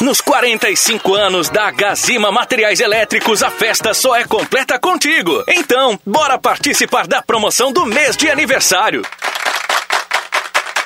Nos 0.00 0.20
45 0.20 1.14
anos 1.14 1.48
da 1.48 1.70
Gazima 1.70 2.30
Materiais 2.30 2.80
Elétricos, 2.80 3.42
a 3.42 3.50
festa 3.50 3.92
só 3.92 4.14
é 4.14 4.24
completa 4.24 4.78
contigo. 4.78 5.42
Então, 5.48 5.98
bora 6.06 6.38
participar 6.38 7.06
da 7.06 7.20
promoção 7.20 7.72
do 7.72 7.84
mês 7.84 8.16
de 8.16 8.30
aniversário. 8.30 9.02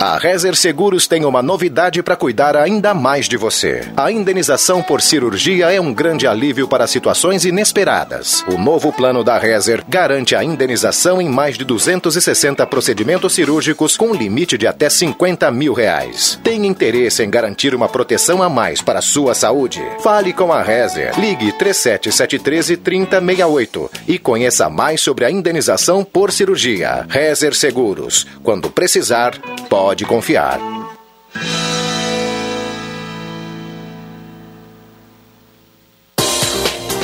A 0.00 0.16
Rezer 0.16 0.54
Seguros 0.54 1.08
tem 1.08 1.24
uma 1.24 1.42
novidade 1.42 2.00
para 2.04 2.14
cuidar 2.14 2.56
ainda 2.56 2.94
mais 2.94 3.28
de 3.28 3.36
você. 3.36 3.82
A 3.96 4.12
indenização 4.12 4.80
por 4.80 5.02
cirurgia 5.02 5.72
é 5.72 5.80
um 5.80 5.92
grande 5.92 6.24
alívio 6.24 6.68
para 6.68 6.86
situações 6.86 7.44
inesperadas. 7.44 8.44
O 8.46 8.56
novo 8.56 8.92
plano 8.92 9.24
da 9.24 9.36
Rezer 9.36 9.82
garante 9.88 10.36
a 10.36 10.44
indenização 10.44 11.20
em 11.20 11.28
mais 11.28 11.58
de 11.58 11.64
260 11.64 12.64
procedimentos 12.68 13.34
cirúrgicos 13.34 13.96
com 13.96 14.14
limite 14.14 14.56
de 14.56 14.68
até 14.68 14.88
50 14.88 15.50
mil 15.50 15.72
reais. 15.72 16.38
Tem 16.44 16.64
interesse 16.64 17.24
em 17.24 17.28
garantir 17.28 17.74
uma 17.74 17.88
proteção 17.88 18.40
a 18.40 18.48
mais 18.48 18.80
para 18.80 19.00
a 19.00 19.02
sua 19.02 19.34
saúde? 19.34 19.82
Fale 20.00 20.32
com 20.32 20.52
a 20.52 20.62
Rezer. 20.62 21.18
Ligue 21.18 21.50
3773 21.58 22.78
3068 22.84 23.90
e 24.06 24.16
conheça 24.16 24.70
mais 24.70 25.00
sobre 25.00 25.24
a 25.24 25.30
indenização 25.30 26.04
por 26.04 26.30
cirurgia. 26.30 27.04
Rezer 27.08 27.52
Seguros. 27.52 28.28
Quando 28.44 28.70
precisar, 28.70 29.36
pode 29.68 29.87
pode 29.88 30.04
confiar. 30.04 30.60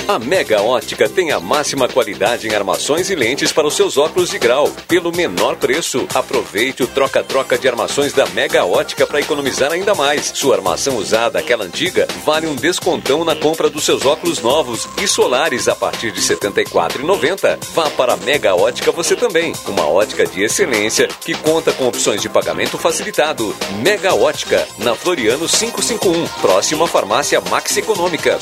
A 0.07 0.19
Mega 0.19 0.61
Ótica 0.61 1.09
tem 1.09 1.33
a 1.33 1.41
máxima 1.41 1.89
qualidade 1.89 2.47
em 2.47 2.55
armações 2.55 3.09
e 3.09 3.15
lentes 3.15 3.53
para 3.53 3.67
os 3.67 3.75
seus 3.75 3.97
óculos 3.97 4.29
de 4.29 4.39
grau, 4.39 4.71
pelo 4.87 5.11
menor 5.11 5.57
preço. 5.57 6.07
Aproveite 6.15 6.83
o 6.83 6.87
troca-troca 6.87 7.57
de 7.57 7.67
armações 7.67 8.13
da 8.13 8.27
Mega 8.27 8.67
Ótica 8.67 9.07
para 9.07 9.21
economizar 9.21 9.73
ainda 9.73 9.95
mais. 9.95 10.31
Sua 10.35 10.57
armação 10.57 10.97
usada, 10.99 11.39
aquela 11.39 11.65
antiga, 11.65 12.07
vale 12.23 12.47
um 12.47 12.55
descontão 12.55 13.25
na 13.25 13.35
compra 13.35 13.71
dos 13.71 13.83
seus 13.85 14.05
óculos 14.05 14.43
novos 14.43 14.87
e 15.03 15.09
solares 15.09 15.69
a 15.69 15.75
partir 15.75 16.13
de 16.13 16.21
R$ 16.21 16.37
74,90. 16.37 17.59
Vá 17.73 17.89
para 17.89 18.13
a 18.13 18.19
Mega 18.19 18.55
Ótica 18.55 18.93
você 18.93 19.17
também. 19.17 19.55
Uma 19.67 19.89
ótica 19.89 20.27
de 20.27 20.43
excelência 20.43 21.09
que 21.09 21.33
conta 21.33 21.73
com 21.73 21.89
opções 21.89 22.21
de 22.21 22.29
pagamento 22.29 22.77
facilitado. 22.77 23.57
Mega 23.83 24.15
Ótica, 24.15 24.69
na 24.77 24.95
Floriano 24.95 25.49
551, 25.49 26.27
próximo 26.43 26.85
à 26.85 26.89
farmácia 26.89 27.41
Max 27.41 27.75
Econômica. 27.79 28.39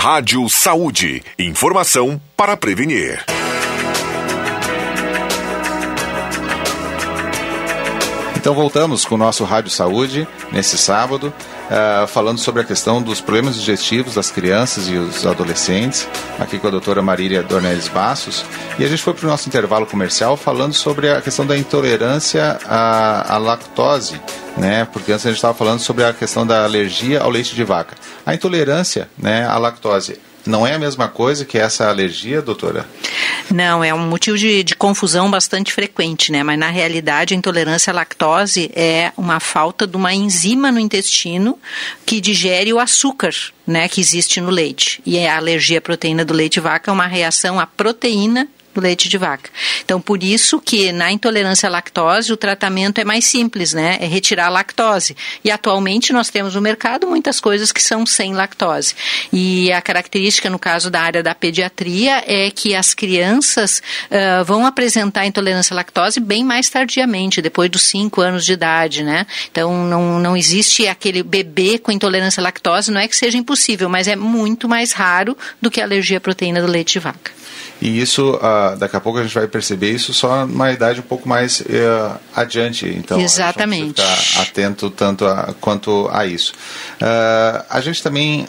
Rádio 0.00 0.48
Saúde. 0.48 1.24
Informação 1.36 2.20
para 2.36 2.56
prevenir. 2.56 3.24
Então 8.36 8.54
voltamos 8.54 9.04
com 9.04 9.16
o 9.16 9.18
nosso 9.18 9.42
Rádio 9.42 9.72
Saúde 9.72 10.26
nesse 10.52 10.78
sábado, 10.78 11.34
uh, 11.68 12.06
falando 12.06 12.38
sobre 12.38 12.62
a 12.62 12.64
questão 12.64 13.02
dos 13.02 13.20
problemas 13.20 13.54
digestivos 13.56 14.14
das 14.14 14.30
crianças 14.30 14.88
e 14.88 14.96
os 14.96 15.26
adolescentes, 15.26 16.08
aqui 16.38 16.58
com 16.58 16.68
a 16.68 16.70
doutora 16.70 17.02
Marília 17.02 17.42
Dornelles 17.42 17.88
Bassos. 17.88 18.44
E 18.78 18.84
a 18.84 18.88
gente 18.88 19.02
foi 19.02 19.14
para 19.14 19.26
o 19.26 19.30
nosso 19.30 19.48
intervalo 19.48 19.86
comercial 19.86 20.36
falando 20.36 20.72
sobre 20.72 21.10
a 21.10 21.20
questão 21.20 21.46
da 21.46 21.56
intolerância 21.56 22.58
à, 22.66 23.34
à 23.34 23.38
lactose, 23.38 24.20
né? 24.56 24.86
Porque 24.92 25.12
antes 25.12 25.26
a 25.26 25.28
gente 25.30 25.38
estava 25.38 25.54
falando 25.54 25.80
sobre 25.80 26.04
a 26.04 26.12
questão 26.12 26.46
da 26.46 26.64
alergia 26.64 27.20
ao 27.20 27.30
leite 27.30 27.54
de 27.54 27.64
vaca. 27.64 27.94
A 28.24 28.34
intolerância 28.34 29.08
né, 29.18 29.46
à 29.46 29.56
lactose 29.58 30.18
não 30.48 30.66
é 30.66 30.74
a 30.74 30.78
mesma 30.78 31.08
coisa 31.08 31.44
que 31.44 31.58
essa 31.58 31.88
alergia, 31.88 32.42
doutora? 32.42 32.88
Não, 33.50 33.82
é 33.82 33.94
um 33.94 34.06
motivo 34.06 34.36
de, 34.36 34.62
de, 34.62 34.74
confusão 34.74 35.30
bastante 35.30 35.72
frequente, 35.72 36.32
né? 36.32 36.42
Mas 36.42 36.58
na 36.58 36.70
realidade 36.70 37.34
a 37.34 37.36
intolerância 37.36 37.90
à 37.90 37.94
lactose 37.94 38.70
é 38.74 39.12
uma 39.16 39.40
falta 39.40 39.86
de 39.86 39.96
uma 39.96 40.12
enzima 40.12 40.72
no 40.72 40.78
intestino 40.78 41.58
que 42.04 42.20
digere 42.20 42.72
o 42.72 42.78
açúcar, 42.78 43.34
né, 43.66 43.88
que 43.88 44.00
existe 44.00 44.40
no 44.40 44.50
leite. 44.50 45.00
E 45.04 45.18
a 45.26 45.36
alergia 45.36 45.78
à 45.78 45.80
proteína 45.80 46.24
do 46.24 46.34
leite 46.34 46.60
vaca 46.60 46.90
é 46.90 46.94
uma 46.94 47.06
reação 47.06 47.60
à 47.60 47.66
proteína 47.66 48.48
do 48.74 48.80
leite 48.80 49.08
de 49.08 49.18
vaca. 49.18 49.50
Então, 49.84 50.00
por 50.00 50.22
isso 50.22 50.60
que 50.60 50.92
na 50.92 51.10
intolerância 51.10 51.68
à 51.68 51.70
lactose 51.70 52.32
o 52.32 52.36
tratamento 52.36 53.00
é 53.00 53.04
mais 53.04 53.26
simples, 53.26 53.72
né? 53.72 53.98
É 54.00 54.06
retirar 54.06 54.46
a 54.46 54.50
lactose. 54.50 55.16
E 55.44 55.50
atualmente 55.50 56.12
nós 56.12 56.28
temos 56.28 56.54
no 56.54 56.60
mercado 56.60 57.06
muitas 57.06 57.40
coisas 57.40 57.72
que 57.72 57.82
são 57.82 58.06
sem 58.06 58.34
lactose. 58.34 58.94
E 59.32 59.72
a 59.72 59.80
característica 59.80 60.48
no 60.50 60.58
caso 60.58 60.90
da 60.90 61.00
área 61.00 61.22
da 61.22 61.34
pediatria 61.34 62.22
é 62.26 62.50
que 62.50 62.74
as 62.74 62.94
crianças 62.94 63.82
uh, 64.10 64.44
vão 64.44 64.66
apresentar 64.66 65.26
intolerância 65.26 65.74
à 65.74 65.76
lactose 65.76 66.20
bem 66.20 66.44
mais 66.44 66.68
tardiamente, 66.68 67.42
depois 67.42 67.70
dos 67.70 67.82
5 67.82 68.20
anos 68.20 68.44
de 68.44 68.52
idade, 68.52 69.02
né? 69.02 69.26
Então, 69.50 69.86
não, 69.86 70.18
não 70.18 70.36
existe 70.36 70.86
aquele 70.86 71.22
bebê 71.22 71.78
com 71.78 71.90
intolerância 71.90 72.40
à 72.40 72.44
lactose, 72.44 72.90
não 72.90 73.00
é 73.00 73.08
que 73.08 73.16
seja 73.16 73.38
impossível, 73.38 73.88
mas 73.88 74.08
é 74.08 74.16
muito 74.16 74.68
mais 74.68 74.92
raro 74.92 75.36
do 75.60 75.70
que 75.70 75.80
a 75.80 75.84
alergia 75.84 76.18
à 76.18 76.20
proteína 76.20 76.60
do 76.60 76.66
leite 76.66 76.92
de 76.92 76.98
vaca. 76.98 77.37
E 77.80 78.00
isso, 78.00 78.34
uh, 78.34 78.76
daqui 78.76 78.96
a 78.96 79.00
pouco 79.00 79.18
a 79.18 79.22
gente 79.22 79.34
vai 79.34 79.46
perceber 79.46 79.90
isso 79.90 80.12
só 80.12 80.44
numa 80.46 80.72
idade 80.72 81.00
um 81.00 81.04
pouco 81.04 81.28
mais 81.28 81.60
uh, 81.60 82.18
adiante. 82.34 82.88
Então, 82.88 83.20
Exatamente. 83.20 84.00
A 84.00 84.04
gente 84.04 84.26
ficar 84.26 84.42
atento 84.42 84.90
tanto 84.90 85.24
a, 85.24 85.54
quanto 85.60 86.08
a 86.12 86.26
isso. 86.26 86.52
Uh, 87.00 87.64
a 87.70 87.80
gente 87.80 88.02
também 88.02 88.46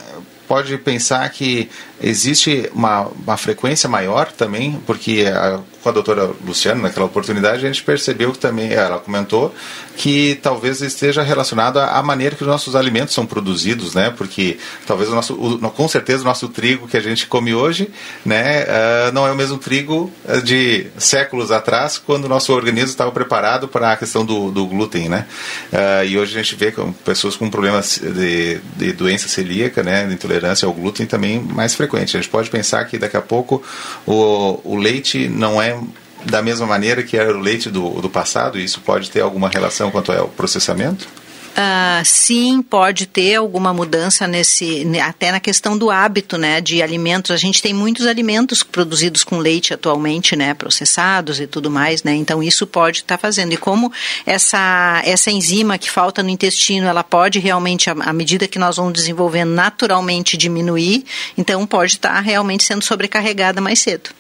pode 0.50 0.76
pensar 0.80 1.30
que 1.30 1.70
existe 2.02 2.72
uma, 2.74 3.02
uma 3.24 3.38
frequência 3.38 3.88
maior 3.88 4.32
também, 4.32 4.82
porque 4.88 5.26
a, 5.32 5.60
com 5.84 5.90
a 5.90 5.92
doutora 5.92 6.32
Luciana, 6.44 6.82
naquela 6.82 7.06
oportunidade, 7.06 7.64
a 7.64 7.68
gente 7.68 7.84
percebeu 7.84 8.32
que 8.32 8.40
também, 8.40 8.74
ela 8.74 8.98
comentou, 8.98 9.54
que 10.00 10.39
talvez 10.41 10.80
esteja 10.82 11.22
relacionado 11.22 11.78
à 11.78 12.02
maneira 12.02 12.34
que 12.34 12.41
os 12.41 12.47
nossos 12.47 12.74
alimentos 12.74 13.14
são 13.14 13.26
produzidos, 13.26 13.93
né? 13.93 14.10
Porque 14.10 14.58
talvez 14.88 15.10
o 15.10 15.14
nosso, 15.14 15.34
o, 15.34 15.60
com 15.72 15.89
certeza 15.89 16.22
o 16.22 16.26
nosso 16.26 16.47
trigo 16.47 16.88
que 16.88 16.95
a 16.95 17.02
gente 17.02 17.28
come 17.28 17.54
hoje, 17.54 17.89
né, 18.24 18.64
uh, 18.64 19.12
não 19.12 19.28
é 19.28 19.32
o 19.34 19.36
mesmo 19.36 19.58
trigo 19.58 20.10
de 20.45 20.88
séculos 20.97 21.52
atrás, 21.52 21.97
quando 21.97 22.24
o 22.24 22.30
nosso 22.30 22.54
organismo 22.54 22.91
estava 22.91 23.12
preparado 23.12 23.68
para 23.68 23.91
a 23.91 23.97
questão 23.97 24.24
do, 24.24 24.50
do 24.52 24.66
glúten, 24.68 25.10
né? 25.10 25.26
Uh, 25.74 26.06
e 26.06 26.18
hoje 26.18 26.39
a 26.39 26.41
gente 26.41 26.56
vê 26.56 26.72
com 26.72 26.93
pessoas 26.93 27.36
com 27.36 27.50
problemas 27.50 27.97
de, 28.02 28.62
de 28.78 28.93
doença 28.93 29.28
celíaca, 29.28 29.84
né, 29.84 30.08
de 30.08 30.14
intolerância 30.14 30.66
ao 30.66 30.72
glúten 30.72 31.06
também 31.06 31.41
mais 31.41 31.76
frequente. 31.76 32.16
A 32.16 32.22
gente 32.22 32.32
pode 32.32 32.50
pensar 32.50 32.86
que 32.86 32.97
daqui 32.97 33.18
a 33.18 33.22
pouco 33.22 33.62
o, 34.08 34.62
o 34.64 34.78
leite 34.78 35.28
não 35.28 35.62
é 35.62 35.78
da 36.26 36.41
mesma 36.41 36.65
maneira 36.65 37.03
que 37.03 37.17
era 37.17 37.36
o 37.36 37.39
leite 37.39 37.70
do, 37.70 38.01
do 38.01 38.09
passado? 38.09 38.59
Isso 38.59 38.82
pode 38.82 39.09
ter 39.09 39.22
alguma 39.22 39.49
relação 39.49 39.91
quanto 39.91 40.11
ao 40.11 40.28
processamento? 40.28 41.07
Uh, 41.49 42.05
sim, 42.05 42.61
pode 42.61 43.05
ter 43.05 43.36
alguma 43.36 43.74
mudança 43.74 44.26
nesse, 44.28 44.88
até 45.03 45.32
na 45.32 45.41
questão 45.41 45.78
do 45.78 45.89
hábito, 45.89 46.38
né, 46.38 46.61
de 46.61 46.82
alimentos. 46.82 47.32
A 47.32 47.38
gente 47.38 47.61
tem 47.61 47.74
muitos 47.74 48.05
alimentos 48.05 48.63
produzidos 48.63 49.24
com 49.24 49.39
leite 49.39 49.74
atualmente, 49.74 50.38
né, 50.38 50.53
processados 50.53 51.39
e 51.39 51.47
tudo 51.47 51.70
mais, 51.70 52.01
né. 52.01 52.13
Então 52.13 52.41
isso 52.41 52.65
pode 52.65 52.99
estar 52.99 53.17
tá 53.17 53.22
fazendo. 53.22 53.51
E 53.51 53.57
como 53.57 53.91
essa 54.26 55.01
essa 55.03 55.32
enzima 55.32 55.78
que 55.78 55.89
falta 55.89 56.24
no 56.24 56.30
intestino, 56.30 56.88
ela 56.88 57.03
pode 57.03 57.39
realmente, 57.39 57.89
à 57.89 58.13
medida 58.13 58.47
que 58.47 58.59
nós 58.59 58.78
vamos 58.78 58.93
desenvolvendo, 58.93 59.49
naturalmente 59.49 60.38
diminuir. 60.38 61.03
Então 61.38 61.65
pode 61.65 61.93
estar 61.93 62.13
tá 62.13 62.20
realmente 62.22 62.63
sendo 62.63 62.86
sobrecarregada 62.86 63.59
mais 63.59 63.80
cedo. 63.80 64.11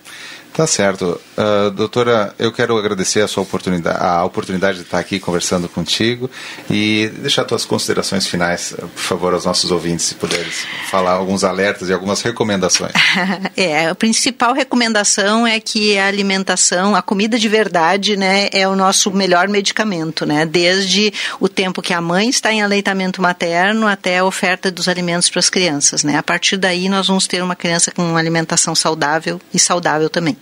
Tá 0.59 0.67
certo. 0.67 1.21
Uh, 1.37 1.71
doutora, 1.71 2.35
eu 2.37 2.51
quero 2.51 2.77
agradecer 2.77 3.21
a 3.21 3.29
sua 3.29 3.43
oportunidade, 3.43 3.97
a 3.97 4.25
oportunidade 4.25 4.79
de 4.79 4.83
estar 4.83 4.99
aqui 4.99 5.17
conversando 5.17 5.69
contigo 5.69 6.29
e 6.69 7.09
deixar 7.19 7.45
tuas 7.45 7.63
considerações 7.63 8.27
finais, 8.27 8.75
por 8.77 9.01
favor, 9.01 9.33
aos 9.33 9.45
nossos 9.45 9.71
ouvintes, 9.71 10.07
se 10.07 10.15
puderes 10.15 10.65
falar 10.91 11.11
alguns 11.11 11.45
alertas 11.45 11.87
e 11.87 11.93
algumas 11.93 12.21
recomendações. 12.21 12.91
é, 13.55 13.87
a 13.87 13.95
principal 13.95 14.53
recomendação 14.53 15.47
é 15.47 15.61
que 15.61 15.97
a 15.97 16.07
alimentação, 16.07 16.93
a 16.93 17.01
comida 17.01 17.39
de 17.39 17.47
verdade, 17.47 18.17
né, 18.17 18.49
é 18.51 18.67
o 18.67 18.75
nosso 18.75 19.11
melhor 19.11 19.47
medicamento, 19.47 20.25
né? 20.25 20.45
Desde 20.45 21.13
o 21.39 21.47
tempo 21.47 21.81
que 21.81 21.93
a 21.93 22.01
mãe 22.01 22.27
está 22.27 22.51
em 22.51 22.61
aleitamento 22.61 23.21
materno 23.21 23.87
até 23.87 24.17
a 24.17 24.25
oferta 24.25 24.69
dos 24.69 24.89
alimentos 24.89 25.29
para 25.29 25.39
as 25.39 25.49
crianças, 25.49 26.03
né? 26.03 26.17
A 26.17 26.23
partir 26.23 26.57
daí 26.57 26.89
nós 26.89 27.07
vamos 27.07 27.27
ter 27.27 27.41
uma 27.41 27.55
criança 27.55 27.91
com 27.91 28.03
uma 28.03 28.19
alimentação 28.19 28.75
saudável 28.75 29.39
e 29.53 29.57
saudável 29.57 30.09
também. 30.09 30.35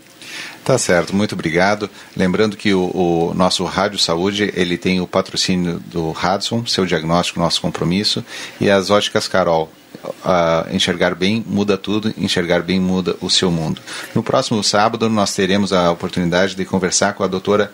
Tá 0.68 0.78
certo, 0.78 1.15
muito 1.15 1.32
obrigado. 1.32 1.89
Lembrando 2.13 2.57
que 2.57 2.74
o, 2.74 2.91
o, 2.93 3.34
nosso 3.34 3.63
Rádio 3.63 3.97
Saúde 3.97 4.51
ele 4.53 4.78
tem 4.78 4.99
o 4.99 5.07
patrocínio 5.07 5.80
do 5.80 6.09
Hudson, 6.09 6.65
seu 6.65 6.86
diagnóstico, 6.86 7.39
nosso 7.39 7.61
compromisso, 7.61 8.22
e 8.59 8.70
as 8.70 8.89
óticas 8.89 9.30
Carol. 9.30 9.72
Uh, 10.03 10.76
enxergar 10.76 11.15
bem 11.15 11.43
muda 11.47 11.78
tudo, 11.78 12.13
enxergar 12.18 12.61
bem 12.61 12.82
muda 12.82 13.15
o 13.22 13.30
seu 13.30 13.49
mundo. 13.49 13.82
No 14.13 14.22
próximo 14.22 14.61
sábado 14.61 15.09
nós 15.09 15.34
teremos 15.34 15.72
a 15.72 15.89
oportunidade 15.89 16.53
de 16.53 16.65
conversar 16.65 17.13
com 17.13 17.24
a 17.24 17.28
doutora 17.28 17.72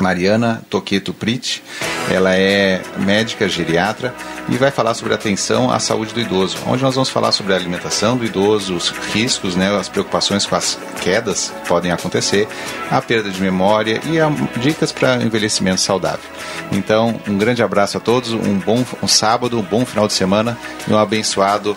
Mariana 0.00 0.62
Toqueto 0.68 1.12
Prit. 1.12 1.62
Ela 2.10 2.34
é 2.34 2.82
médica 2.98 3.48
geriatra 3.48 4.14
e 4.48 4.56
vai 4.56 4.70
falar 4.70 4.94
sobre 4.94 5.14
atenção 5.14 5.70
à 5.70 5.78
saúde 5.78 6.12
do 6.12 6.20
idoso, 6.20 6.56
onde 6.66 6.82
nós 6.82 6.94
vamos 6.94 7.08
falar 7.08 7.30
sobre 7.30 7.52
a 7.52 7.56
alimentação 7.56 8.16
do 8.16 8.24
idoso, 8.24 8.74
os 8.74 8.88
riscos, 9.12 9.54
né, 9.54 9.74
as 9.76 9.88
preocupações 9.88 10.44
com 10.44 10.56
as 10.56 10.78
quedas 11.00 11.52
que 11.62 11.68
podem 11.68 11.92
acontecer, 11.92 12.48
a 12.90 13.00
perda 13.00 13.30
de 13.30 13.40
memória 13.40 14.00
e 14.06 14.58
dicas 14.60 14.90
para 14.90 15.22
envelhecimento 15.22 15.80
saudável. 15.80 16.28
Então, 16.72 17.20
um 17.28 17.38
grande 17.38 17.62
abraço 17.62 17.96
a 17.96 18.00
todos, 18.00 18.32
um 18.32 18.58
bom 18.58 18.84
um 19.02 19.08
sábado, 19.08 19.58
um 19.58 19.62
bom 19.62 19.84
final 19.84 20.06
de 20.06 20.12
semana 20.12 20.58
e 20.88 20.92
um 20.92 20.98
abençoado 20.98 21.76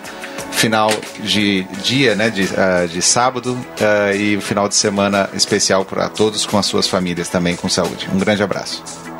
final 0.55 0.89
de 1.23 1.63
dia, 1.83 2.15
né, 2.15 2.29
de, 2.29 2.43
uh, 2.43 2.87
de 2.87 3.01
sábado 3.01 3.53
uh, 3.53 4.15
e 4.15 4.39
final 4.41 4.67
de 4.67 4.75
semana 4.75 5.29
especial 5.33 5.83
para 5.83 6.07
todos 6.09 6.45
com 6.45 6.57
as 6.57 6.65
suas 6.65 6.87
famílias 6.87 7.27
também 7.29 7.55
com 7.55 7.67
saúde. 7.67 8.07
Um 8.13 8.17
grande 8.17 8.43
abraço. 8.43 9.12